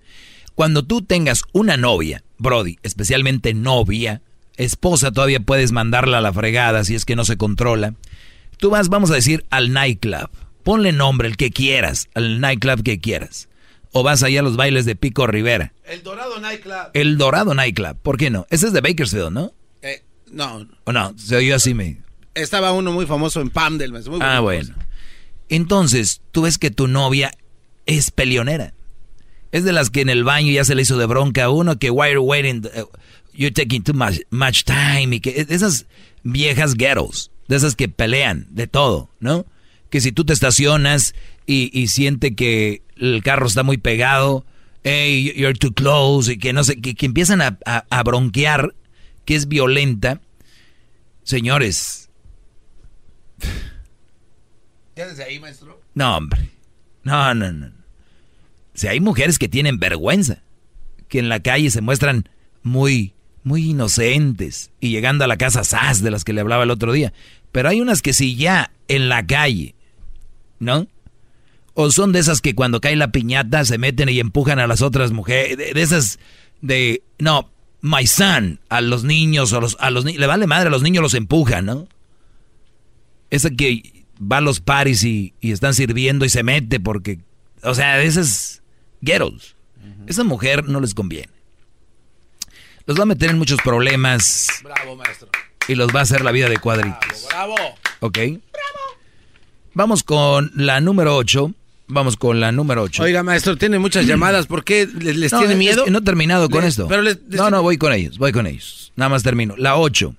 [0.54, 4.22] cuando tú tengas una novia Brody, especialmente novia,
[4.58, 7.96] esposa todavía puedes mandarla a la fregada si es que no se controla.
[8.58, 10.30] Tú vas, vamos a decir, al nightclub.
[10.64, 13.50] Ponle nombre, el que quieras, al nightclub que quieras.
[13.92, 15.74] O vas allá a los bailes de Pico Rivera.
[15.86, 16.92] El Dorado Nightclub.
[16.94, 18.46] El Dorado Nightclub, ¿por qué no?
[18.50, 19.54] Ese es de Bakersfield, ¿no?
[19.82, 20.68] Eh, no.
[20.84, 21.18] ¿O no?
[21.18, 22.04] Se oyó así me...
[22.34, 23.94] Estaba uno muy famoso en Pamdel.
[23.94, 24.76] Muy ah, bueno.
[25.48, 27.32] Entonces, tú ves que tu novia
[27.86, 28.74] es peleonera.
[29.56, 31.80] Es de las que en el baño ya se le hizo de bronca a uno,
[31.80, 32.90] que why are you waiting, uh,
[33.34, 35.86] you're taking too much, much time, y que esas
[36.24, 39.46] viejas ghettos, de esas que pelean de todo, ¿no?
[39.90, 41.16] Que si tú te estacionas
[41.46, 44.46] y, y siente que el carro está muy pegado,
[44.84, 48.76] hey, you're too close, y que no sé, que, que empiezan a, a, a bronquear,
[49.24, 50.20] que es violenta.
[51.24, 52.10] Señores.
[54.98, 55.82] ¿Ya desde ahí, maestro?
[55.94, 56.50] No, hombre.
[57.04, 57.75] No, no, no.
[58.76, 60.44] Si hay mujeres que tienen vergüenza,
[61.08, 62.30] que en la calle se muestran
[62.62, 66.72] muy, muy inocentes y llegando a la casa sas de las que le hablaba el
[66.72, 67.14] otro día.
[67.54, 69.76] Pero hay unas que si ya en la calle,
[70.60, 70.88] ¿no?
[71.74, 74.82] O son de esas que cuando cae la piñata se meten y empujan a las
[74.82, 76.20] otras mujeres, de, esas
[76.62, 77.50] de, no,
[77.82, 81.02] my son, a los niños, o los, a los le vale madre, a los niños
[81.02, 81.88] los empujan, ¿no?
[83.30, 87.20] Esa que va a los paris y, y están sirviendo y se mete porque,
[87.64, 88.64] o sea, esas
[89.06, 89.56] ghettos.
[90.08, 91.30] Esa mujer no les conviene.
[92.86, 94.48] Los va a meter en muchos problemas.
[94.64, 95.30] Bravo, maestro.
[95.68, 97.26] Y los va a hacer la vida de cuadritos.
[97.30, 97.76] Bravo, bravo.
[98.02, 98.18] ¿Ok?
[98.18, 98.86] Bravo.
[99.74, 101.52] Vamos con la número 8.
[101.88, 103.04] Vamos con la número 8.
[103.04, 104.48] Oiga, maestro, tiene muchas llamadas.
[104.48, 105.86] ¿Por qué les, no, tiene miedo?
[105.88, 106.88] no he terminado con esto.
[106.88, 108.92] Pero les, no, no, voy con ellos, voy con ellos.
[108.96, 109.56] Nada más termino.
[109.58, 110.16] La 8.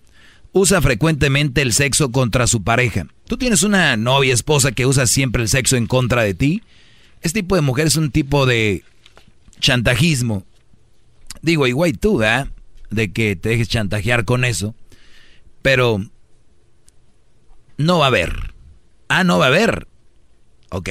[0.53, 3.07] Usa frecuentemente el sexo contra su pareja.
[3.27, 6.63] ¿Tú tienes una novia, esposa que usa siempre el sexo en contra de ti?
[7.23, 8.85] Este tipo de mujer es un tipo de
[9.61, 10.45] chantajismo.
[11.43, 12.49] Digo, igual tú, ¿verdad?
[12.91, 14.75] De que te dejes chantajear con eso.
[15.63, 16.01] Pero
[17.79, 18.55] no va a haber.
[19.09, 19.89] Ah, no va a haber.
[20.71, 20.89] Ok.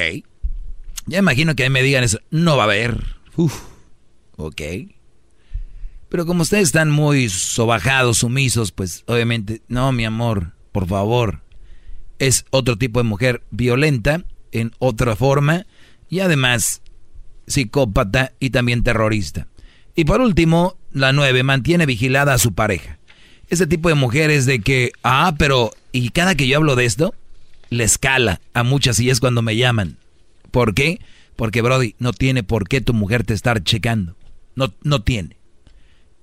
[1.07, 2.19] Ya imagino que me digan eso.
[2.31, 3.03] No va a haber.
[4.38, 4.61] Ok.
[6.10, 11.41] Pero como ustedes están muy sobajados, sumisos, pues obviamente, no, mi amor, por favor.
[12.19, 15.65] Es otro tipo de mujer violenta, en otra forma,
[16.10, 16.82] y además
[17.48, 19.48] psicópata y también terrorista.
[19.95, 22.99] Y por último, la nueve, mantiene vigilada a su pareja.
[23.49, 27.14] Ese tipo de mujeres de que, ah, pero, y cada que yo hablo de esto,
[27.69, 29.98] le escala a muchas y es cuando me llaman.
[30.52, 30.99] ¿Por qué?
[31.36, 34.15] Porque, Brody, no tiene por qué tu mujer te estar checando.
[34.56, 35.38] No, no tiene.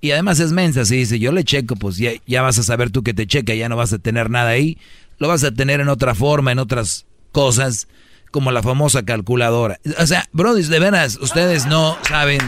[0.01, 2.91] Y además es mensa, si dice, yo le checo, pues ya, ya vas a saber
[2.91, 4.77] tú que te checa, ya no vas a tener nada ahí.
[5.17, 7.87] Lo vas a tener en otra forma, en otras cosas
[8.33, 9.79] como la famosa calculadora.
[9.99, 12.39] O sea, Brody, de veras, ustedes no saben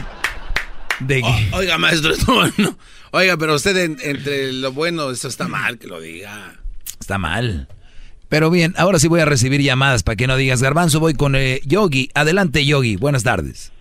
[1.00, 1.50] de qué.
[1.54, 2.78] oiga, maestro, no, no.
[3.12, 6.56] Oiga, pero usted entre lo bueno, eso está mal que lo diga.
[7.00, 7.68] Está mal.
[8.28, 11.00] Pero bien, ahora sí voy a recibir llamadas para que no digas garbanzo.
[11.00, 12.10] Voy con eh, Yogi.
[12.16, 12.96] Adelante, Yogi.
[12.98, 13.72] Buenas tardes.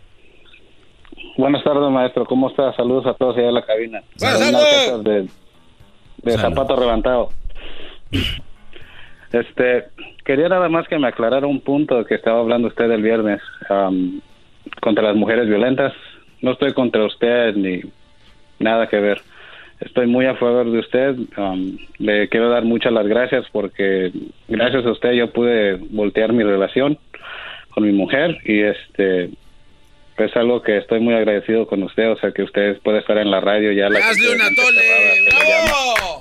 [1.39, 2.27] Buenas tardes, maestro.
[2.27, 2.77] ¿Cómo está?
[2.77, 4.03] Saludos a todos allá en la cabina.
[4.21, 5.05] Buenas tardes.
[6.23, 7.31] De, de zapato levantado.
[9.33, 9.87] Este,
[10.25, 14.21] quería nada más que me aclarara un punto que estaba hablando usted el viernes um,
[14.81, 15.93] contra las mujeres violentas.
[16.41, 17.83] No estoy contra usted ni
[18.59, 19.21] nada que ver.
[19.81, 21.17] Estoy muy a favor de usted.
[21.37, 24.13] Um, le quiero dar muchas las gracias porque
[24.49, 26.99] gracias a usted yo pude voltear mi relación
[27.71, 29.31] con mi mujer y este
[30.17, 33.33] es algo que estoy muy agradecido con usted, o sea que usted puede estar en
[33.33, 33.89] la radio ya.
[33.89, 34.81] La ¡Hazle una tole!
[35.27, 36.21] ¡Bravo!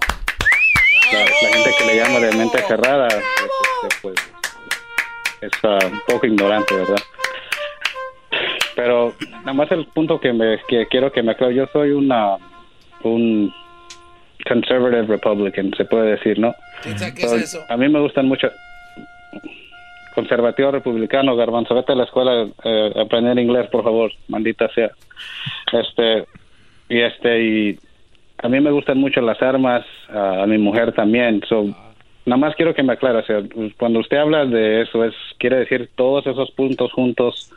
[1.11, 3.62] La, la, gente que le llama de mente cerrada este,
[4.01, 4.15] pues,
[5.41, 7.01] es uh, un poco ignorante, ¿verdad?
[8.76, 12.38] Pero nada más el punto que, me, que quiero que me aclare, yo soy una
[13.03, 13.53] un
[14.47, 16.53] conservative republican, se puede decir, ¿no?
[16.81, 17.60] ¿Qué es eso?
[17.69, 18.49] A mí me gustan mucho
[20.15, 24.91] conservativo republicano, garbanzo, vete a la escuela eh, a aprender inglés, por favor, maldita sea.
[25.72, 26.26] Este,
[26.89, 27.80] y este, y
[28.38, 31.65] a mí me gustan mucho las armas, a mi mujer también, so,
[32.25, 33.43] nada más quiero que me aclare, o sea,
[33.77, 37.51] cuando usted habla de eso, es quiere decir todos esos puntos juntos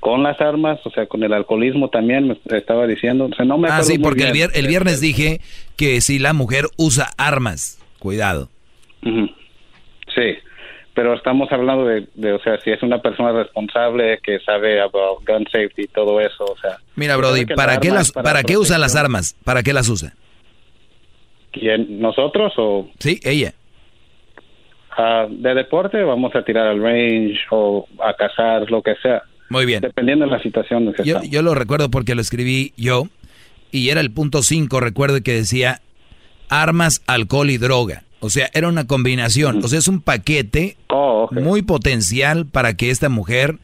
[0.00, 3.58] con las armas, o sea, con el alcoholismo también me estaba diciendo, o sea, no
[3.58, 5.40] me Ah, sí, porque el, vier el, viernes dije
[5.76, 8.48] que si la mujer usa armas, cuidado.
[9.02, 9.34] Uh -huh.
[10.14, 10.38] Sí,
[10.94, 15.26] pero estamos hablando de, de, o sea, si es una persona responsable que sabe about
[15.26, 16.78] gun safety y todo eso, o sea.
[16.94, 19.36] Mira, Brody, ¿para qué las, para, para qué usa las armas?
[19.44, 20.14] ¿Para qué las usa?
[21.52, 22.00] ¿Quién?
[22.00, 22.88] ¿Nosotros o?
[22.98, 23.54] Sí, ella.
[24.98, 29.22] Uh, de deporte vamos a tirar al range o a cazar, lo que sea.
[29.48, 29.80] Muy bien.
[29.80, 30.92] Dependiendo de la situación.
[31.04, 33.04] yo, yo lo recuerdo porque lo escribí yo
[33.70, 35.80] y era el punto 5, recuerdo que decía
[36.48, 38.02] armas, alcohol y droga.
[38.20, 39.64] O sea, era una combinación.
[39.64, 43.58] O sea, es un paquete Oh, muy potencial para que esta mujer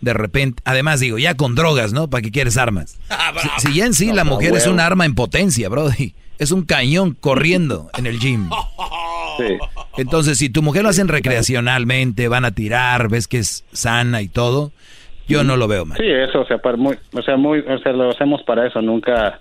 [0.00, 2.08] de repente, además digo, ya con drogas, ¿no?
[2.08, 2.98] ¿Para qué quieres armas?
[3.60, 6.14] si, si ya en sí la No, mujer es un arma en potencia, Brody.
[6.38, 8.48] Es un cañón corriendo en el gym.
[9.48, 9.58] Sí.
[9.98, 14.28] Entonces, si tu mujer lo hacen recreacionalmente, van a tirar, ves que es sana y
[14.28, 14.72] todo,
[15.28, 15.98] yo no lo veo mal.
[15.98, 18.80] Sí, eso, o sea, para muy, o sea, muy, o sea, lo hacemos para eso,
[18.82, 19.38] nunca,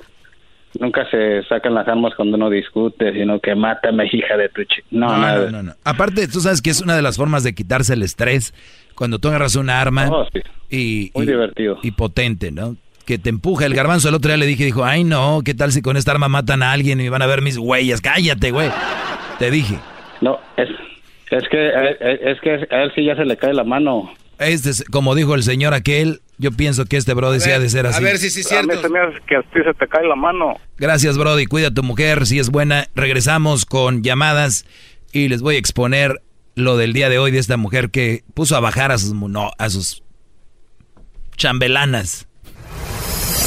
[0.80, 4.82] nunca se sacan las armas cuando uno discute, sino que mátame, hija de tu chi...
[4.92, 5.46] No, No, nada.
[5.46, 5.74] no, no, no.
[5.84, 8.54] Aparte, tú sabes que es una de las formas de quitarse el estrés
[8.96, 10.40] cuando tú agarras un arma Oh, sí.
[10.70, 11.80] y, Muy y- divertido.
[11.82, 12.76] y potente, ¿no?
[13.06, 13.66] Que te empuja.
[13.66, 16.12] El garbanzo el otro día le dije, dijo, ay no, ¿qué tal si con esta
[16.12, 18.02] arma matan a alguien y van a ver mis huellas?
[18.02, 18.70] Cállate, güey.
[19.40, 19.80] Te dije.
[20.22, 20.70] No, es,
[21.32, 24.12] es que, eh, eh, es que a él sí ya se le cae la mano.
[24.38, 27.70] Este es, como dijo el señor aquel, yo pienso que este Brody sí ha de
[27.70, 28.02] ser así.
[28.18, 30.56] sí A mí se me hace que a ti se te cae la mano.
[30.78, 31.46] Gracias, Brody.
[31.46, 32.88] Cuida a tu mujer, si es buena.
[32.96, 34.66] Regresamos con llamadas
[35.12, 36.22] y les voy a exponer
[36.56, 39.52] lo del día de hoy de esta mujer que puso a bajar a sus, no,
[39.58, 40.04] a sus
[41.36, 42.29] chambelanas.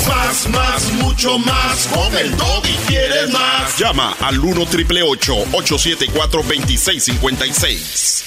[0.08, 1.86] Más, más, mucho más.
[1.88, 3.78] Con el doggy quieres más.
[3.78, 8.24] Llama al 1 triple 874 2656.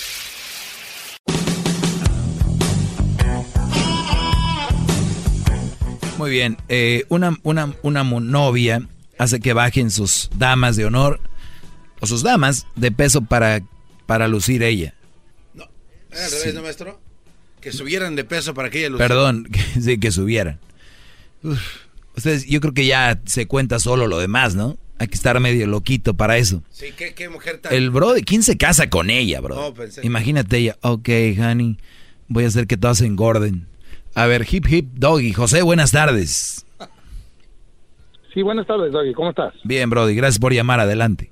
[6.18, 6.57] Muy bien.
[6.69, 8.81] eh, una, una, una novia
[9.18, 11.19] hace que bajen sus damas de honor
[11.99, 13.61] o sus damas de peso para,
[14.06, 14.93] para lucir ella.
[16.11, 16.99] Era al revés, ¿no, maestro?
[17.60, 20.60] Que subieran de peso para que ella lo Perdón, que, sí, que subieran.
[21.45, 21.85] Uf,
[22.15, 24.77] ustedes, yo creo que ya se cuenta solo lo demás, ¿no?
[24.97, 26.63] Hay que estar medio loquito para eso.
[26.69, 27.73] Sí, ¿qué, qué mujer tan...
[27.73, 29.55] El bro, ¿quién se casa con ella, bro?
[29.55, 31.09] No, pensé- Imagínate ella, ok,
[31.39, 31.77] honey,
[32.30, 33.67] voy a hacer que todas se engorden.
[34.13, 35.34] A ver, hip hip doggy.
[35.34, 36.65] José, buenas tardes.
[38.34, 39.13] Sí, buenas tardes, Doggy.
[39.13, 39.53] ¿Cómo estás?
[39.63, 41.31] Bien, Brody, gracias por llamar, adelante.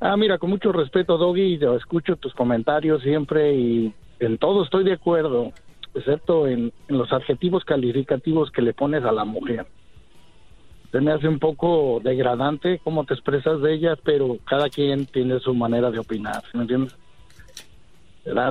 [0.00, 4.84] Ah, mira, con mucho respeto, Doggy, yo escucho tus comentarios siempre y en todo estoy
[4.84, 5.52] de acuerdo,
[5.94, 9.66] excepto en, en los adjetivos calificativos que le pones a la mujer.
[10.92, 15.38] Se me hace un poco degradante cómo te expresas de ella, pero cada quien tiene
[15.38, 16.96] su manera de opinar, ¿sí ¿me entiendes?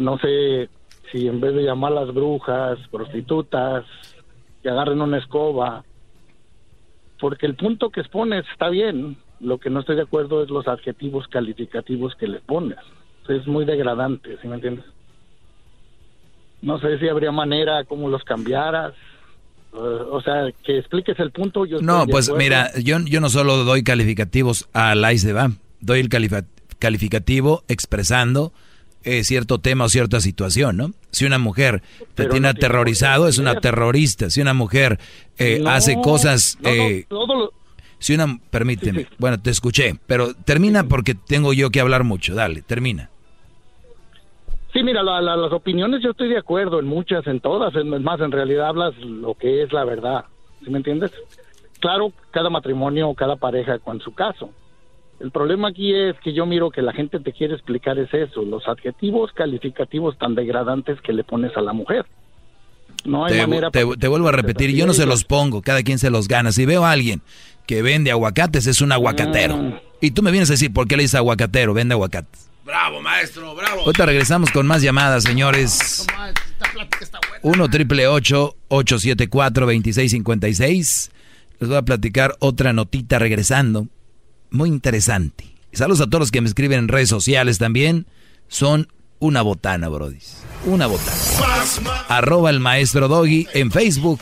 [0.02, 0.70] No sé
[1.11, 3.86] si en vez de llamarlas brujas, prostitutas,
[4.61, 5.84] que agarren una escoba,
[7.20, 10.68] porque el punto que expones está bien, lo que no estoy de acuerdo es los
[10.68, 12.80] adjetivos calificativos que le pones.
[13.28, 14.86] Es muy degradante, ¿sí me entiendes?
[16.61, 18.94] No sé si habría manera como los cambiaras.
[19.73, 21.65] eh, o sea, que expliques el punto.
[21.65, 25.99] Yo No, de pues mira, yo, yo no solo doy calificativos a la va, doy
[25.99, 26.10] el
[26.80, 28.52] calificativo expresando
[29.03, 30.91] eh, cierto tema o cierta situación, ¿no?
[31.11, 34.30] Si una mujer te Pero tiene no aterrorizado, es una terrorista.
[34.30, 34.99] Si una mujer
[35.38, 36.57] eh, No, hace cosas...
[36.61, 37.53] no, no, eh, todo lo-
[37.99, 38.40] si una...
[38.49, 39.07] Permíteme.
[39.18, 42.34] Bueno, te escuché, pero termina porque tengo yo que hablar mucho.
[42.34, 43.10] Dale, termina.
[44.74, 47.76] Sí, mira, la- la- las opiniones yo estoy de acuerdo en muchas, en todas.
[47.76, 50.26] Es más, en realidad hablas lo que es la verdad.
[50.64, 51.12] ¿Sí me entiendes?
[51.80, 54.52] Claro, cada matrimonio, cada pareja con su caso.
[55.20, 58.41] El problema aquí es que yo miro que la gente te quiere explicar es eso,
[58.44, 62.06] los adjetivos calificativos tan degradantes que le pones a la mujer.
[63.06, 66.00] No hay Te, manera te- vuelvo a repetir, yo no se los pongo, cada quien
[66.00, 66.52] se los gana.
[66.52, 67.22] Si veo a alguien
[67.66, 69.58] que vende aguacates, es un aguacatero.
[69.58, 69.74] Mm.
[70.02, 71.74] Y tú me vienes a decir, ¿por qué le dices aguacatero?
[71.74, 72.48] Vende aguacates.
[72.70, 73.82] Bravo, maestro, bravo.
[73.82, 76.06] Ahorita regresamos con más llamadas, señores.
[77.41, 81.10] 1 triple 874 2656
[81.60, 83.88] Les voy a platicar otra notita regresando.
[84.52, 85.46] Muy interesante.
[85.74, 88.06] Saludos a todos los que me escriben en redes sociales también.
[88.50, 88.88] Son
[89.18, 90.44] una botana, brodis.
[90.66, 91.18] Una botana.
[92.08, 94.20] Arroba el maestro Doggy en Facebook,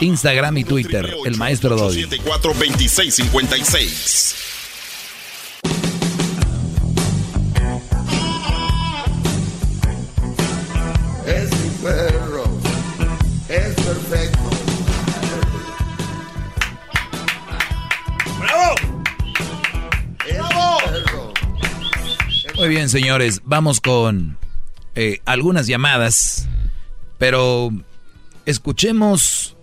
[0.00, 1.14] Instagram y Twitter.
[1.24, 2.02] El maestro Doggy.
[2.02, 4.57] 74 2656.
[22.58, 24.36] Muy bien, señores, vamos con
[24.96, 26.48] eh, algunas llamadas,
[27.16, 27.70] pero
[28.46, 29.56] escuchemos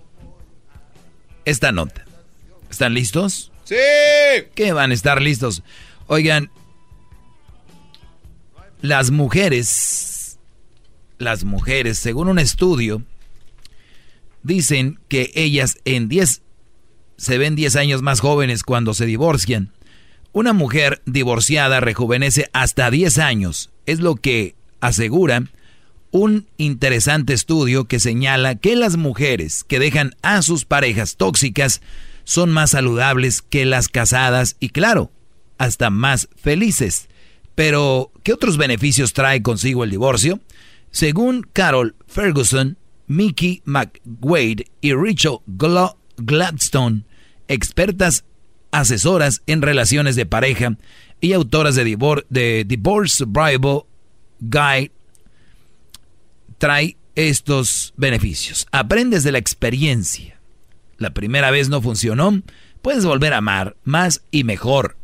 [1.44, 2.06] esta nota.
[2.72, 3.52] ¿Están listos?
[3.66, 3.76] ¡Sí!
[4.56, 5.62] ¿Qué van a estar listos?
[6.08, 6.50] Oigan,
[8.82, 10.40] las mujeres,
[11.18, 13.04] las mujeres, según un estudio,
[14.42, 16.44] dicen que ellas en 10
[17.18, 19.75] se ven 10 años más jóvenes cuando se divorcian.
[20.36, 25.46] Una mujer divorciada rejuvenece hasta 10 años, es lo que asegura
[26.12, 31.80] un interesante estudio que señala que las mujeres que dejan a sus parejas tóxicas
[32.26, 35.10] son más saludables que las casadas y claro,
[35.58, 37.08] hasta más felices.
[37.56, 40.42] Pero, ¿qué otros beneficios trae consigo el divorcio?
[40.92, 45.38] Según Carol Ferguson, Mickey McWade y Rachel
[46.18, 47.06] Gladstone,
[47.48, 48.26] expertas
[48.80, 50.78] asesoras en relaciones de pareja
[51.22, 53.84] y autoras de, Divorce Survival
[54.40, 54.92] Guide,
[56.58, 58.68] trae estos beneficios.
[58.72, 60.40] Aprendes de la experiencia.
[60.98, 62.42] La primera vez no funcionó,
[62.82, 64.98] puedes volver a amar más y mejor.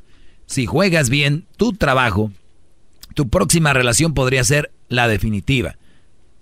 [0.45, 2.31] Si juegas bien tu trabajo,
[3.15, 5.77] tu próxima relación podría ser la definitiva,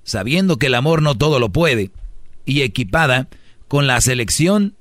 [0.03, 1.91] sabiendo que el amor no todo lo puede,
[2.45, 3.27] y equipada
[3.67, 4.75] con la selección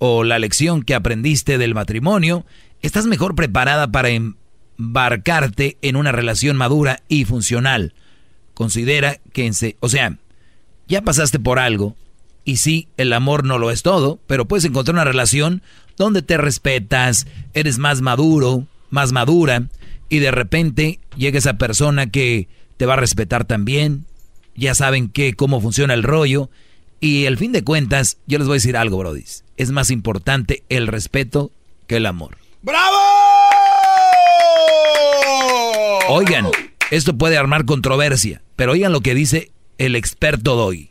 [0.00, 2.46] o la lección que aprendiste del matrimonio,
[2.80, 7.92] estás mejor preparada para embarcarte en una relación madura y funcional.
[8.54, 10.16] Considera que, o sea,
[10.88, 11.96] ya pasaste por algo,
[12.46, 15.62] y sí, el amor no lo es todo, pero puedes encontrar una relación
[15.98, 19.68] donde te respetas, eres más maduro, más madura,
[20.08, 22.48] y de repente llega esa persona que
[22.78, 24.06] te va a respetar también,
[24.56, 26.48] ya saben que cómo funciona el rollo,
[27.00, 29.24] y al fin de cuentas, yo les voy a decir algo, Brody.
[29.60, 31.52] Es más importante el respeto
[31.86, 32.38] que el amor.
[32.62, 32.96] ¡Bravo!
[36.08, 36.46] Oigan,
[36.90, 40.88] esto puede armar controversia, pero oigan lo que dice el experto Doy.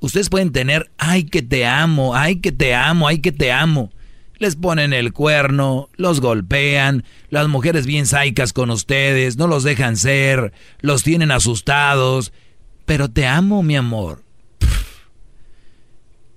[0.00, 3.92] Ustedes pueden tener, ay que te amo, ay que te amo, ay que te amo
[4.40, 9.96] les ponen el cuerno, los golpean, las mujeres bien saicas con ustedes, no los dejan
[9.96, 12.32] ser, los tienen asustados.
[12.84, 14.24] Pero te amo, mi amor.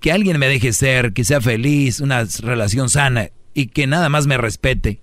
[0.06, 4.28] Que alguien me deje ser, que sea feliz, una relación sana y que nada más
[4.28, 5.02] me respete.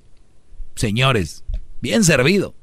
[0.76, 1.42] Señores,
[1.80, 2.54] bien servido.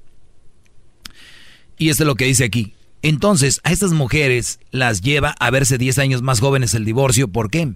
[1.78, 2.76] Y esto es lo que dice aquí.
[3.02, 7.28] Entonces, a estas mujeres las lleva a verse 10 años más jóvenes el divorcio.
[7.28, 7.74] ¿Por qué?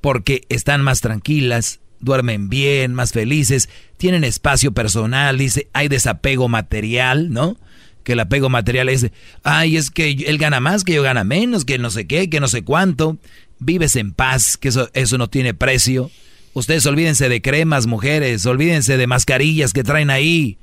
[0.00, 7.32] Porque están más tranquilas, duermen bien, más felices, tienen espacio personal, dice, hay desapego material,
[7.32, 7.56] ¿no?
[8.04, 9.10] Que el apego material es,
[9.42, 12.38] ay, es que él gana más, que yo gana menos, que no sé qué, que
[12.38, 13.18] no sé cuánto.
[13.60, 16.10] Vives en paz, que eso, eso no tiene precio.
[16.54, 20.58] Ustedes olvídense de cremas, mujeres, olvídense de mascarillas que traen ahí.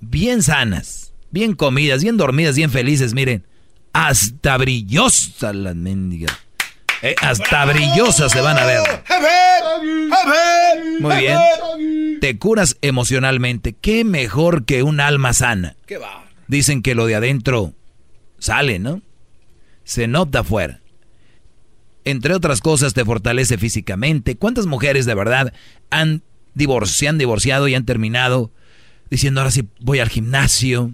[0.00, 3.46] Bien sanas, bien comidas, bien dormidas, bien felices, miren.
[3.92, 6.36] Hasta brillosas las mendigas.
[7.02, 8.82] Eh, hasta brillosas se van a ver.
[11.00, 12.18] Muy bien.
[12.20, 13.74] Te curas emocionalmente.
[13.74, 15.76] ¿Qué mejor que un alma sana?
[16.46, 17.72] Dicen que lo de adentro
[18.38, 19.00] sale, ¿no?
[19.84, 20.80] Se nota afuera.
[22.04, 24.36] Entre otras cosas, te fortalece físicamente.
[24.36, 25.52] ¿Cuántas mujeres de verdad
[25.90, 26.22] han
[26.84, 28.50] se han divorciado y han terminado
[29.08, 30.92] diciendo ahora sí voy al gimnasio,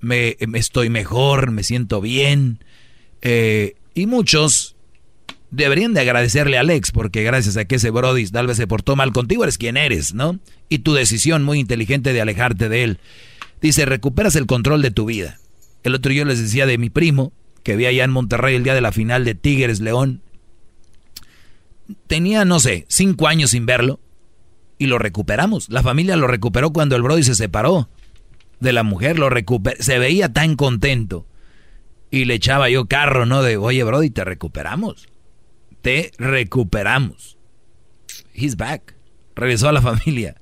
[0.00, 2.64] me, estoy mejor, me siento bien?
[3.22, 4.76] Eh, y muchos
[5.50, 8.96] deberían de agradecerle a Alex, porque gracias a que ese Brody tal vez se portó
[8.96, 10.38] mal contigo, eres quien eres, ¿no?
[10.68, 12.98] Y tu decisión muy inteligente de alejarte de él.
[13.60, 15.38] Dice, recuperas el control de tu vida.
[15.82, 18.74] El otro yo les decía de mi primo, que vi allá en Monterrey el día
[18.74, 20.22] de la final de Tigres León.
[22.06, 24.00] Tenía, no sé, cinco años sin verlo.
[24.78, 25.68] Y lo recuperamos.
[25.68, 27.88] La familia lo recuperó cuando el Brody se separó
[28.60, 29.18] de la mujer.
[29.18, 29.28] Lo.
[29.78, 31.26] Se veía tan contento.
[32.10, 33.42] Y le echaba yo carro, ¿no?
[33.42, 35.10] De, oye, Brody, te recuperamos
[35.82, 37.38] te recuperamos.
[38.34, 38.94] He's back.
[39.34, 40.36] Regresó a la familia.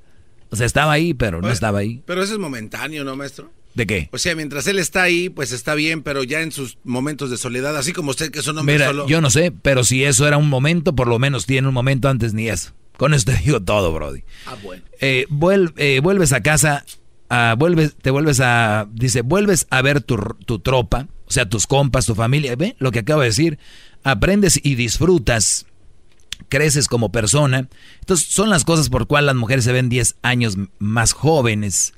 [0.50, 2.02] O sea, estaba ahí, pero no estaba ahí.
[2.06, 3.50] Pero eso es momentáneo, ¿no, maestro?
[3.78, 4.08] ¿De qué?
[4.10, 7.36] O sea, mientras él está ahí, pues está bien, pero ya en sus momentos de
[7.36, 9.06] soledad, así como usted que es un hombre Mira, solo.
[9.06, 12.08] Yo no sé, pero si eso era un momento, por lo menos tiene un momento
[12.08, 12.72] antes ni eso.
[12.96, 14.24] Con esto te digo todo, Brody.
[14.46, 14.82] Ah, bueno.
[15.00, 15.28] Eh,
[15.76, 16.84] eh, vuelves a casa,
[17.56, 22.04] vuelves, te vuelves a, dice, vuelves a ver tu, tu tropa, o sea, tus compas,
[22.04, 22.56] tu familia.
[22.56, 23.60] ¿Ve lo que acabo de decir?
[24.02, 25.66] aprendes y disfrutas,
[26.48, 27.68] creces como persona.
[28.00, 31.94] Entonces, son las cosas por cuales las mujeres se ven 10 años más jóvenes.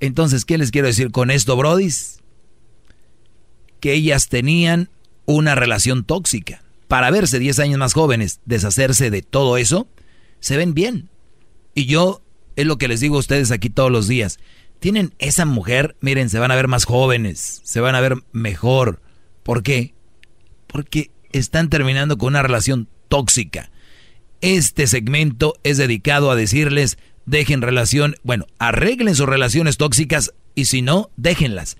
[0.00, 2.18] Entonces, ¿qué les quiero decir con esto, brodis?
[3.80, 4.90] Que ellas tenían
[5.26, 6.62] una relación tóxica.
[6.88, 9.88] Para verse 10 años más jóvenes, deshacerse de todo eso,
[10.40, 11.08] se ven bien.
[11.74, 12.22] Y yo,
[12.56, 14.38] es lo que les digo a ustedes aquí todos los días.
[14.80, 19.00] Tienen esa mujer, miren, se van a ver más jóvenes, se van a ver mejor.
[19.42, 19.94] ¿Por qué?
[20.66, 23.70] Porque están terminando con una relación tóxica.
[24.40, 30.82] Este segmento es dedicado a decirles, dejen relación, bueno, arreglen sus relaciones tóxicas y si
[30.82, 31.76] no, déjenlas.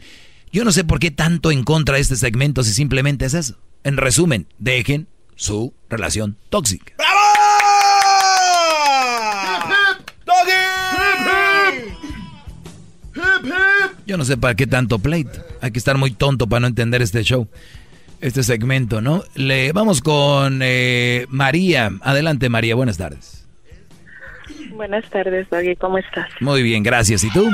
[0.53, 3.59] Yo no sé por qué tanto en contra de este segmento si simplemente es eso.
[3.85, 6.95] En resumen, dejen su relación tóxica.
[6.99, 7.21] ¡Bravo!
[14.07, 15.41] Yo no sé para qué tanto pleito.
[15.61, 17.49] Hay que estar muy tonto para no entender este show.
[18.21, 19.23] este segmento, ¿no?
[19.35, 21.91] Le vamos con eh, María.
[22.03, 22.75] Adelante, María.
[22.75, 23.40] Buenas tardes.
[24.75, 25.77] Buenas tardes, Doggy.
[25.77, 26.29] ¿Cómo estás?
[26.41, 27.25] Muy bien, gracias.
[27.25, 27.49] ¿Y tú?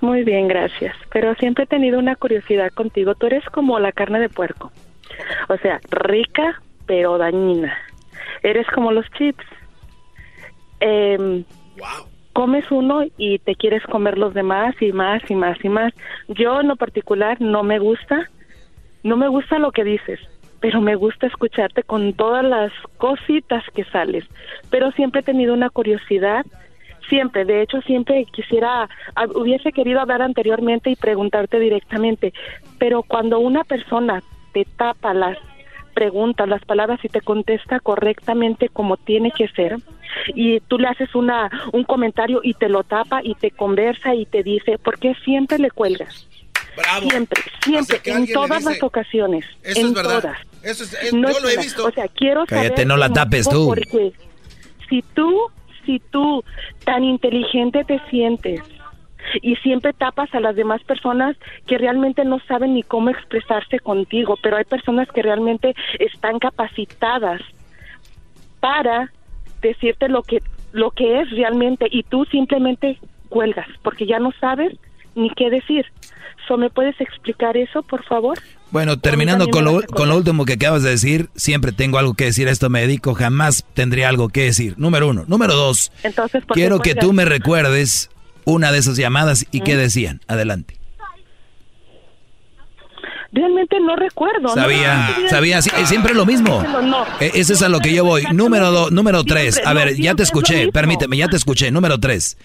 [0.00, 0.94] Muy bien, gracias.
[1.12, 3.14] Pero siempre he tenido una curiosidad contigo.
[3.14, 4.70] Tú eres como la carne de puerco.
[5.48, 7.76] O sea, rica, pero dañina.
[8.42, 9.44] Eres como los chips.
[10.80, 11.44] Eh,
[12.38, 15.92] Comes uno y te quieres comer los demás y más y más y más.
[16.28, 18.30] Yo en lo particular no me gusta,
[19.02, 20.20] no me gusta lo que dices,
[20.60, 24.24] pero me gusta escucharte con todas las cositas que sales.
[24.70, 26.44] Pero siempre he tenido una curiosidad
[27.08, 32.32] siempre, de hecho siempre quisiera, ah, hubiese querido hablar anteriormente y preguntarte directamente,
[32.78, 34.22] pero cuando una persona
[34.52, 35.38] te tapa las
[35.94, 39.76] preguntas, las palabras y te contesta correctamente como tiene que ser,
[40.34, 44.26] y tú le haces una un comentario y te lo tapa y te conversa y
[44.26, 46.28] te dice, ¿por qué siempre le cuelgas?
[47.08, 50.20] Siempre, siempre, en todas las ocasiones, Eso en es verdad.
[50.22, 50.38] todas.
[50.62, 51.86] Eso es, es- No yo es lo he visto.
[51.86, 53.66] O sea, quiero Cállate, saber no la tapes tú.
[53.68, 54.12] Porque
[54.88, 55.50] si tú,
[55.86, 56.44] si tú
[56.84, 58.60] tan inteligente te sientes
[59.42, 61.36] y siempre tapas a las demás personas
[61.66, 67.40] que realmente no saben ni cómo expresarse contigo, pero hay personas que realmente están capacitadas
[68.60, 69.10] para
[69.60, 70.42] decirte lo que
[70.72, 72.98] lo que es realmente y tú simplemente
[73.30, 74.74] cuelgas porque ya no sabes
[75.14, 75.86] ni qué decir.
[76.56, 78.38] ¿Me puedes explicar eso, por favor?
[78.70, 82.24] Bueno, terminando con lo, con lo último que acabas de decir, siempre tengo algo que
[82.26, 84.74] decir, a esto me dedico, jamás tendría algo que decir.
[84.78, 85.24] Número uno.
[85.26, 88.10] Número dos, Entonces, ¿por qué quiero que tú me recuerdes
[88.44, 89.78] una de esas llamadas y qué ¿Mm?
[89.78, 90.20] decían.
[90.28, 90.76] Adelante.
[93.30, 94.48] Realmente no recuerdo.
[94.54, 96.62] Sabía, no, sabía, sí, siempre lo mismo.
[96.82, 97.04] No.
[97.20, 98.24] Eh, Ese es a lo que yo voy.
[98.32, 99.60] Número dos, número tres.
[99.66, 101.70] A ver, ya te escuché, permíteme, ya te escuché.
[101.70, 102.38] Número tres.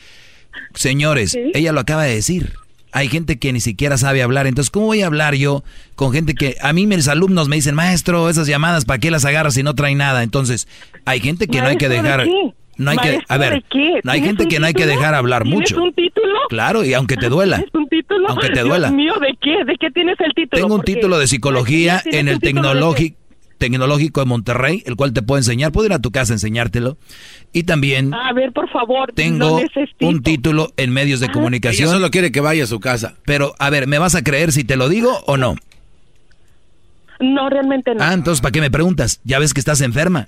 [0.76, 1.52] Señores, Sí.
[1.54, 2.54] ella lo acaba de decir.
[2.94, 4.48] Hay gente que ni siquiera sabe hablar.
[4.48, 5.64] Entonces, ¿cómo voy a hablar yo
[5.96, 9.26] con gente que a mí mis alumnos me dicen, maestro, esas llamadas, ¿para qué las
[9.26, 10.24] agarras si no traen nada?
[10.24, 10.68] Entonces,
[11.06, 12.24] hay gente que no hay que ¿Maestro de dejar.
[12.26, 12.54] qué?
[12.76, 14.00] No hay que, ¿Maestro a ver, de qué?
[14.04, 15.82] no hay ¿Tienes gente que no hay que dejar hablar ¿Tienes mucho.
[15.84, 16.34] un título?
[16.50, 17.58] Claro, y aunque te duela.
[17.58, 18.30] ¿Tienes un título?
[18.30, 18.92] Aunque te Dios duela.
[18.92, 19.64] mío, ¿de qué?
[19.66, 20.62] ¿De qué tienes el título?
[20.62, 23.18] Tengo un título de psicología en el de tecnológico
[23.58, 25.72] tecnológico de Monterrey, el cual te puedo enseñar.
[25.72, 26.98] Puedo ir a tu casa a enseñártelo.
[27.52, 28.14] Y también.
[28.14, 29.12] A ver, por favor.
[29.14, 29.62] tengo
[30.02, 31.88] un título en medios de comunicación.
[31.88, 33.16] Ella solo quiere que vaya a su casa.
[33.26, 35.56] Pero, a ver, ¿me vas a creer si te lo digo o no?
[37.20, 38.04] No, realmente no.
[38.04, 39.22] Ah, entonces, ¿para qué me preguntas?
[39.24, 40.28] Ya ves que estás enferma.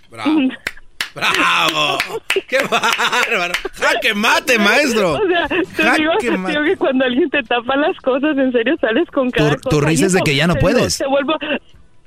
[1.15, 1.97] ¡Bravo!
[2.47, 3.53] ¡Qué bárbaro!
[3.73, 5.13] ¡Jaque mate, maestro!
[5.13, 9.09] O sea, te Jaque digo, que cuando alguien te tapa las cosas, en serio sales
[9.11, 9.87] con cada tu cosa.
[9.87, 10.97] risa Y es de que ya no puedes.
[10.97, 11.33] te vuelvo...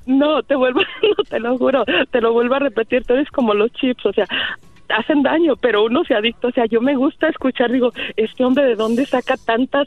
[0.09, 0.81] No, te vuelvo...
[1.03, 1.85] No, te lo juro.
[2.11, 3.05] Te lo vuelvo a repetir.
[3.05, 4.27] Tú eres como los chips, o sea...
[4.89, 6.49] Hacen daño, pero uno se adicto.
[6.49, 9.87] O sea, yo me gusta escuchar, digo, este hombre de dónde saca tantas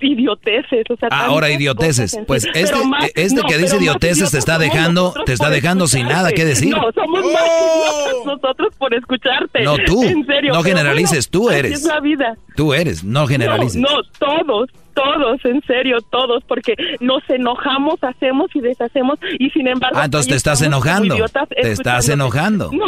[0.00, 2.18] idioteces, o sea, Ahora idioteces.
[2.26, 2.48] Pues sí.
[2.54, 6.06] este, más- este no, que dice más idioteces te está dejando, te está dejando sin
[6.06, 6.70] nada que decir.
[6.70, 9.62] No, somos más idiotas nosotros por escucharte.
[9.62, 10.02] No, tú.
[10.02, 10.54] En serio.
[10.54, 11.72] No generalices, tú así eres.
[11.80, 12.34] es la vida.
[12.56, 13.76] Tú eres, no generalices.
[13.80, 19.68] No, no, todos, todos, en serio, todos, porque nos enojamos, hacemos y deshacemos y sin
[19.68, 19.98] embargo...
[19.98, 21.14] Ah, entonces te estás enojando.
[21.14, 22.70] idiotas Te estás enojando.
[22.78, 22.86] No.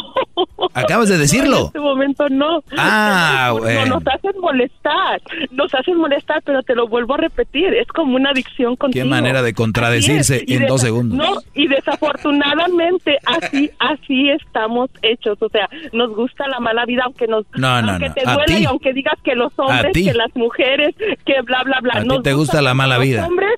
[0.75, 1.67] Acabas de No, en decirlo.
[1.67, 2.62] este momento no.
[2.77, 3.86] Ah, No, bueno.
[3.86, 5.20] nos hacen molestar,
[5.51, 9.05] nos hacen molestar, pero te lo vuelvo a repetir, es como una adicción contigo.
[9.05, 11.19] Qué manera de contradecirse en dos segundos.
[11.19, 17.27] No, y desafortunadamente así así estamos hechos, o sea, nos gusta la mala vida aunque
[17.27, 18.62] nos No, no, aunque no, te ti.
[18.62, 20.94] y aunque digas que los hombres, que las mujeres,
[21.25, 21.94] que bla bla bla.
[21.99, 23.27] A ti te gusta la mala los vida.
[23.27, 23.55] hombres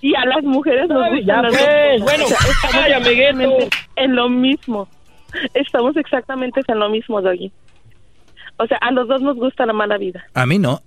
[0.00, 2.00] y a las mujeres nos Ay, gustan ya las dos cosas.
[2.02, 3.68] bueno, O sea, estamos ay, amiguito.
[3.96, 4.88] en lo mismo.
[5.54, 7.50] Estamos exactamente en lo mismo, Doggy.
[8.58, 10.24] O sea, a los dos nos gusta la mala vida.
[10.34, 10.80] A mí no.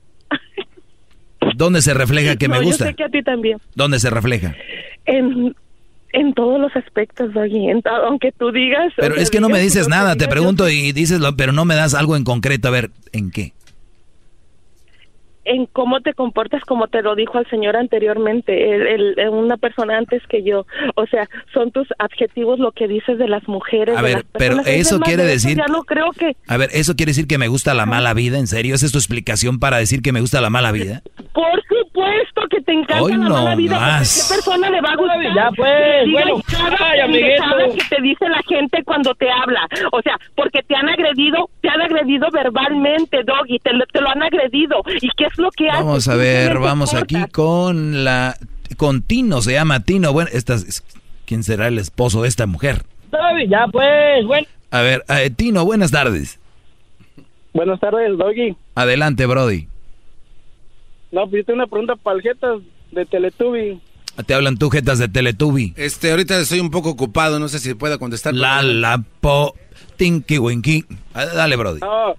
[1.56, 2.86] ¿Dónde se refleja que No, me Yo gusta?
[2.86, 3.60] sé que a ti también.
[3.76, 4.56] ¿Dónde se refleja?
[5.06, 5.56] En,
[6.14, 7.68] en todos los aspectos, Doggy.
[8.06, 8.94] Aunque tú digas...
[8.96, 11.52] Pero es que no me dices nada, te digas, yo pregunto y dices, lo, pero
[11.52, 12.68] no me das algo en concreto.
[12.68, 13.54] A ver, ¿en qué?
[15.46, 19.98] En cómo te comportas, como te lo dijo al señor anteriormente, el, el- una persona
[19.98, 20.66] antes que yo.
[20.96, 23.98] O sea, son tus adjetivos lo que dices de las mujeres.
[23.98, 24.60] A de ver, las pero.
[24.62, 26.36] Es eso más, quiere de eso decir- Ya no creo que.
[26.48, 28.38] A ver, ¿eso quiere decir que me gusta la mala vida?
[28.38, 28.76] ¿En serio?
[28.76, 31.02] ¿Esa es tu explicación para decir que me gusta la mala vida?
[31.34, 33.80] Por supuesto que te encanta Hoy la no mala vida.
[33.80, 34.28] más.
[34.30, 35.36] ¿Qué persona le va a gustar?
[35.36, 36.42] Ya, pues, bueno,
[36.80, 37.44] ay, amiguito.
[37.90, 39.68] que te dice la gente cuando te habla.
[39.92, 44.10] O sea, porque te han agredido, te han agredido verbalmente, Doggy, te, lo- te lo
[44.10, 44.82] han agredido.
[45.02, 45.86] ¿Y qué es lo que haces?
[45.86, 48.36] Vamos a ver, vamos aquí con la...
[48.78, 50.12] Con Tino, se llama Tino.
[50.14, 50.84] Bueno, esta es-
[51.26, 52.84] ¿quién será el esposo de esta mujer?
[53.12, 54.48] Doggy, ya pues, bueno.
[54.72, 56.40] A ver, eh, Tino, buenas tardes.
[57.53, 58.56] Buenas tardes, Doggy.
[58.76, 59.68] Adelante, Brody.
[61.12, 63.80] No, pues yo tengo una pregunta para el Jetas de Teletubby.
[64.28, 65.74] Te hablan tú, jetas de Teletubi.
[65.76, 68.36] Este, ahorita estoy un poco ocupado, no sé si pueda contestar.
[68.36, 69.56] La, la, po,
[69.98, 70.86] tinky, winky.
[71.16, 71.80] Ah, Dale, Brody.
[71.80, 72.14] No,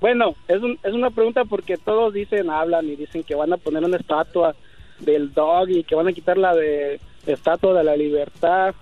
[0.00, 3.56] bueno, es, un- es una pregunta porque todos dicen, hablan y dicen que van a
[3.56, 4.54] poner una estatua
[5.00, 8.74] del dog y que van a quitar la de estatua de la libertad.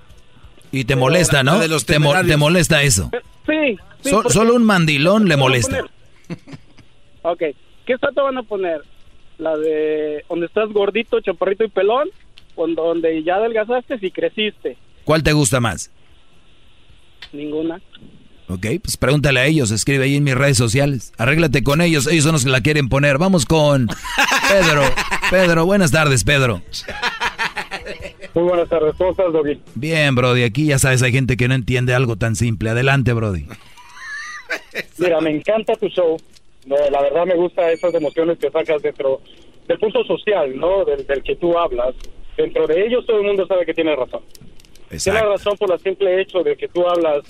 [0.73, 1.59] Y te molesta, ¿no?
[1.59, 3.11] de los te, mo- te molesta eso.
[3.47, 4.11] Sí, sí.
[4.29, 5.85] Solo un mandilón le ¿Qué van a molesta.
[7.23, 7.39] Ok,
[7.87, 8.81] ¿qué estatua van a poner?
[9.39, 12.09] ¿La de donde estás gordito, chaparrito y pelón?
[12.57, 14.77] ¿O donde ya adelgazaste y creciste?
[15.05, 15.91] ¿Cuál te gusta más?
[17.33, 17.81] Ninguna.
[18.49, 21.13] Ok, pues pregúntale a ellos, escribe ahí en mis redes sociales.
[21.17, 23.17] Arréglate con ellos, ellos son los que la quieren poner.
[23.17, 23.89] Vamos con
[24.51, 24.83] Pedro.
[25.31, 26.61] Pedro, buenas tardes, Pedro.
[28.35, 29.61] Muy buenas tardes, ¿cómo estás, Doggy?
[29.75, 32.71] Bien, Brody, aquí ya sabes, hay gente que no entiende algo tan simple.
[32.71, 33.47] Adelante, Brody.
[34.99, 36.17] Mira, me encanta tu show.
[36.67, 39.21] No, la verdad me gusta esas emociones que sacas dentro
[39.69, 40.85] del punto social, ¿no?
[40.85, 41.95] Del, del que tú hablas.
[42.37, 44.21] Dentro de ellos todo el mundo sabe que tienes razón.
[44.89, 47.23] Tienes razón por el simple hecho de que tú hablas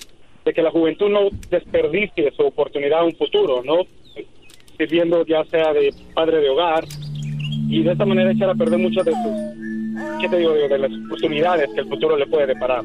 [0.44, 3.78] de que la juventud no desperdicie su oportunidad a un futuro, ¿no?
[4.76, 6.84] Sirviendo ya sea de padre de hogar
[7.68, 10.52] y de esta manera echar a perder muchas de sus, ¿qué te digo?
[10.52, 12.84] De las oportunidades que el futuro le puede deparar.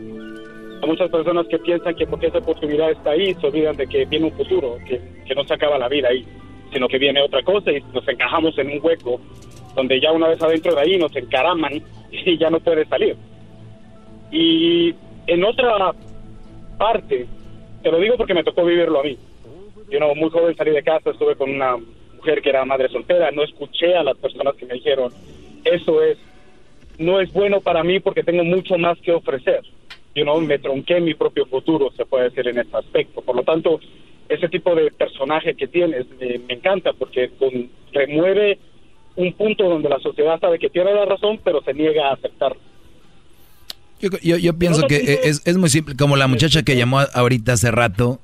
[0.82, 4.06] Hay muchas personas que piensan que porque esa oportunidad está ahí, se olvidan de que
[4.06, 6.26] viene un futuro, que, que no se acaba la vida ahí,
[6.72, 9.20] sino que viene otra cosa y nos encajamos en un hueco
[9.76, 11.82] donde ya una vez adentro de ahí nos encaraman
[12.12, 13.16] y ya no puedes salir.
[14.32, 14.94] Y
[15.28, 15.94] en otra
[16.78, 17.28] parte,
[17.82, 19.18] te lo digo porque me tocó vivirlo a mí.
[19.90, 21.78] Yo no, muy joven salí de casa, estuve con una
[22.16, 25.12] mujer que era madre soltera, no escuché a las personas que me dijeron,
[25.64, 26.18] eso es,
[26.98, 29.62] no es bueno para mí porque tengo mucho más que ofrecer.
[30.14, 33.22] Yo no me tronqué mi propio futuro, se puede decir en este aspecto.
[33.22, 33.80] Por lo tanto,
[34.28, 37.32] ese tipo de personaje que tienes me, encanta porque
[37.94, 38.60] remueve
[39.16, 42.62] un punto donde la sociedad sabe que tiene la razón, pero se niega a aceptarlo.
[44.02, 47.54] Yo, yo, yo pienso que es, es muy simple, como la muchacha que llamó ahorita
[47.54, 48.22] hace rato,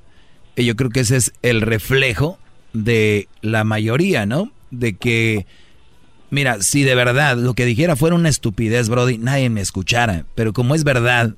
[0.56, 2.38] eh, yo creo que ese es el reflejo
[2.72, 4.52] de la mayoría, ¿no?
[4.70, 5.46] De que,
[6.30, 10.52] mira, si de verdad lo que dijera fuera una estupidez, Brody, nadie me escuchara, pero
[10.52, 11.34] como es verdad,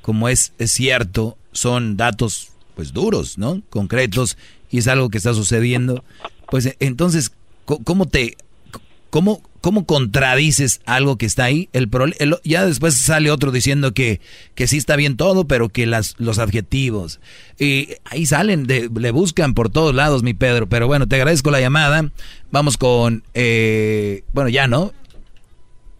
[0.00, 3.62] como es, es cierto, son datos pues duros, ¿no?
[3.70, 4.36] Concretos,
[4.70, 6.04] y es algo que está sucediendo,
[6.50, 7.32] pues eh, entonces,
[7.64, 8.36] ¿cómo te,
[9.10, 11.68] ¿Cómo, ¿Cómo contradices algo que está ahí?
[11.72, 14.20] El, el- ya después sale otro diciendo que,
[14.54, 17.18] que sí está bien todo, pero que las, los adjetivos.
[17.58, 20.68] Y ahí salen, de- le buscan por todos lados, mi Pedro.
[20.68, 22.12] Pero bueno, te agradezco la llamada.
[22.52, 23.24] Vamos con...
[23.34, 24.92] eh, bueno, ya, ¿no?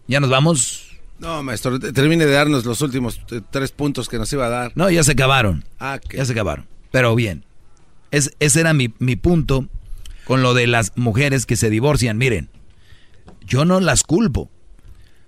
[0.07, 0.87] Ya nos vamos.
[1.19, 4.49] No, maestro, te- termine de darnos los últimos eh, tres puntos que nos iba a
[4.49, 4.71] dar.
[4.75, 5.65] No, ya se acabaron.
[5.77, 6.67] Ah, Ya se acabaron.
[6.91, 7.43] Pero bien.
[8.11, 9.67] Es, ese era mi, mi punto
[10.23, 12.17] con lo de las mujeres que se divorcian.
[12.17, 12.49] Miren,
[13.47, 14.51] yo no las culpo.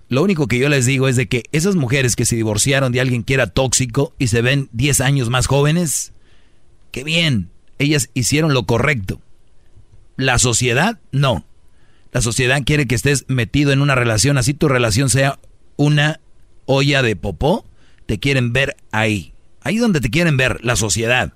[0.08, 3.00] Lo único que yo les digo es de que esas mujeres que se divorciaron de
[3.00, 6.12] alguien que era tóxico y se ven 10 años más jóvenes,
[6.90, 9.20] qué bien, ellas hicieron lo correcto.
[10.16, 11.46] La sociedad, no.
[12.12, 15.38] La sociedad quiere que estés metido en una relación, así tu relación sea
[15.76, 16.20] una
[16.66, 17.64] olla de popó,
[18.06, 19.32] te quieren ver ahí.
[19.62, 21.34] Ahí donde te quieren ver, la sociedad.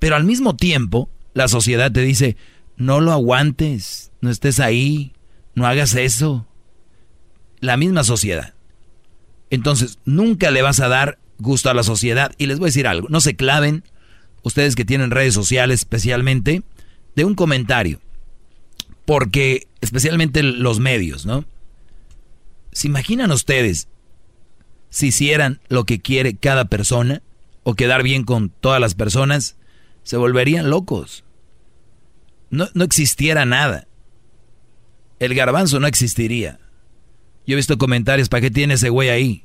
[0.00, 2.36] Pero al mismo tiempo, la sociedad te dice,
[2.76, 5.12] no lo aguantes, no estés ahí,
[5.60, 6.46] no hagas eso.
[7.60, 8.54] La misma sociedad.
[9.50, 12.32] Entonces, nunca le vas a dar gusto a la sociedad.
[12.38, 13.84] Y les voy a decir algo, no se claven,
[14.42, 16.62] ustedes que tienen redes sociales especialmente,
[17.14, 18.00] de un comentario.
[19.04, 21.44] Porque, especialmente los medios, ¿no?
[22.72, 23.88] ¿Se imaginan ustedes
[24.88, 27.22] si hicieran lo que quiere cada persona
[27.64, 29.56] o quedar bien con todas las personas?
[30.04, 31.24] Se volverían locos.
[32.48, 33.86] No, no existiera nada.
[35.20, 36.58] El garbanzo no existiría.
[37.46, 39.44] Yo he visto comentarios, ¿para qué tiene ese güey ahí?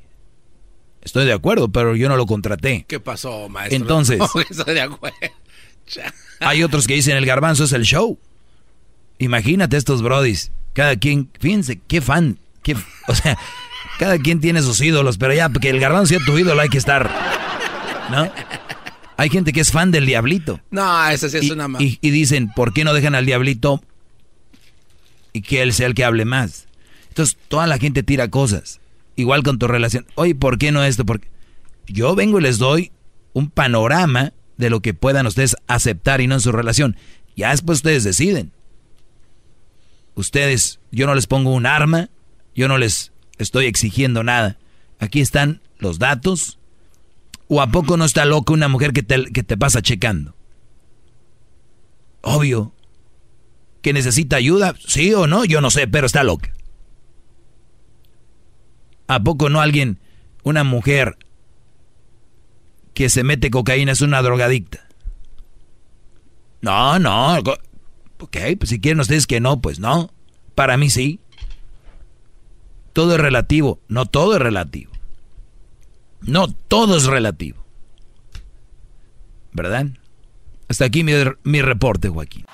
[1.02, 2.84] Estoy de acuerdo, pero yo no lo contraté.
[2.88, 3.76] ¿Qué pasó, maestro?
[3.76, 5.16] Entonces- No, estoy de acuerdo.
[6.40, 8.18] Hay otros que dicen el garbanzo es el show.
[9.18, 10.50] Imagínate estos brodis.
[10.72, 12.38] Cada quien, fíjense, qué fan.
[12.62, 13.38] Qué, o sea,
[13.98, 16.78] cada quien tiene sus ídolos, pero ya, porque el garbanzo sea tu ídolo hay que
[16.78, 17.08] estar.
[18.10, 18.30] ¿No?
[19.16, 20.60] Hay gente que es fan del diablito.
[20.70, 23.82] No, esa sí es Y, una y- y dicen, ¿por qué no dejan al diablito
[25.36, 26.66] y que él sea el que hable más?
[27.08, 28.80] Entonces, toda la gente tira cosas.
[29.16, 30.06] Igual con tu relación.
[30.14, 31.04] Oye, ¿por qué no esto?
[31.04, 31.28] Porque
[31.86, 32.90] yo vengo y les doy
[33.34, 36.96] un panorama de lo que puedan ustedes aceptar y no en su relación.
[37.36, 38.52] Ya después ustedes deciden.
[40.14, 42.08] Ustedes, yo no les pongo un arma,
[42.54, 44.56] yo no les estoy exigiendo nada.
[44.98, 46.58] Aquí están los datos.
[47.48, 50.34] ¿O a poco no está loca una mujer que te, que te pasa checando?
[52.22, 52.72] Obvio.
[53.86, 54.74] ¿Que necesita ayuda?
[54.84, 56.52] Sí o no, yo no sé, pero está loca.
[59.06, 60.00] ¿A poco no alguien,
[60.42, 61.16] una mujer
[62.94, 64.88] que se mete cocaína es una drogadicta?
[66.62, 67.38] No, no.
[67.38, 70.12] Ok, pues si quieren ustedes que no, pues no.
[70.56, 71.20] Para mí sí.
[72.92, 73.78] Todo es relativo.
[73.86, 74.90] No todo es relativo.
[76.22, 77.64] No todo es relativo.
[79.52, 79.86] ¿Verdad?
[80.66, 81.12] Hasta aquí mi,
[81.44, 82.46] mi reporte, Joaquín.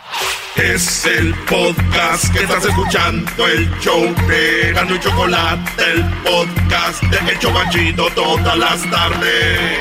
[0.57, 7.51] Es el podcast que estás escuchando, el show de y Chocolate, el podcast de Hecho
[7.55, 9.79] Banchito todas las tardes.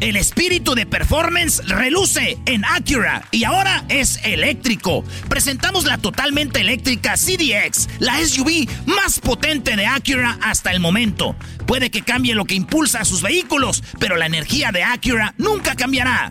[0.00, 5.02] El espíritu de performance reluce en Acura y ahora es eléctrico.
[5.28, 11.36] Presentamos la totalmente eléctrica CDX, la SUV más potente de Acura hasta el momento.
[11.66, 15.74] Puede que cambie lo que impulsa a sus vehículos, pero la energía de Acura nunca
[15.74, 16.30] cambiará.